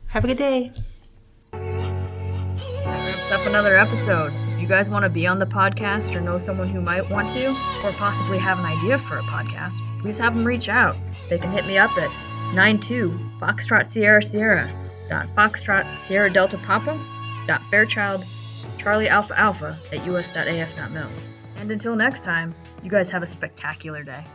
Have 0.07 0.25
a 0.25 0.27
good 0.27 0.37
day. 0.37 0.73
That 1.53 1.61
wraps 2.83 3.31
up 3.31 3.47
another 3.47 3.77
episode. 3.77 4.33
If 4.55 4.59
you 4.59 4.67
guys 4.67 4.89
want 4.89 5.03
to 5.03 5.09
be 5.09 5.25
on 5.25 5.39
the 5.39 5.45
podcast 5.45 6.13
or 6.13 6.19
know 6.19 6.37
someone 6.37 6.67
who 6.67 6.81
might 6.81 7.09
want 7.09 7.29
to, 7.29 7.47
or 7.81 7.93
possibly 7.93 8.39
have 8.39 8.59
an 8.59 8.65
idea 8.65 8.99
for 8.99 9.17
a 9.17 9.23
podcast, 9.23 9.75
please 10.01 10.17
have 10.17 10.35
them 10.35 10.43
reach 10.43 10.67
out. 10.67 10.97
They 11.29 11.37
can 11.37 11.53
hit 11.53 11.65
me 11.65 11.77
up 11.77 11.97
at 11.97 12.11
92 12.53 13.17
Foxtrot 13.39 13.87
Sierra 13.87 14.21
Sierra 14.21 14.69
dot 15.07 15.27
Foxtrot 15.33 15.87
Sierra 16.07 16.29
Delta 16.29 16.57
Papa 16.57 16.99
dot 17.47 17.61
Fairchild 17.71 18.25
Charlie 18.77 19.07
Alpha 19.07 19.39
Alpha 19.39 19.77
at 19.93 19.99
us.af.mil. 19.99 21.34
And 21.55 21.71
until 21.71 21.95
next 21.95 22.23
time, 22.23 22.53
you 22.83 22.89
guys 22.89 23.09
have 23.09 23.23
a 23.23 23.27
spectacular 23.27 24.03
day. 24.03 24.25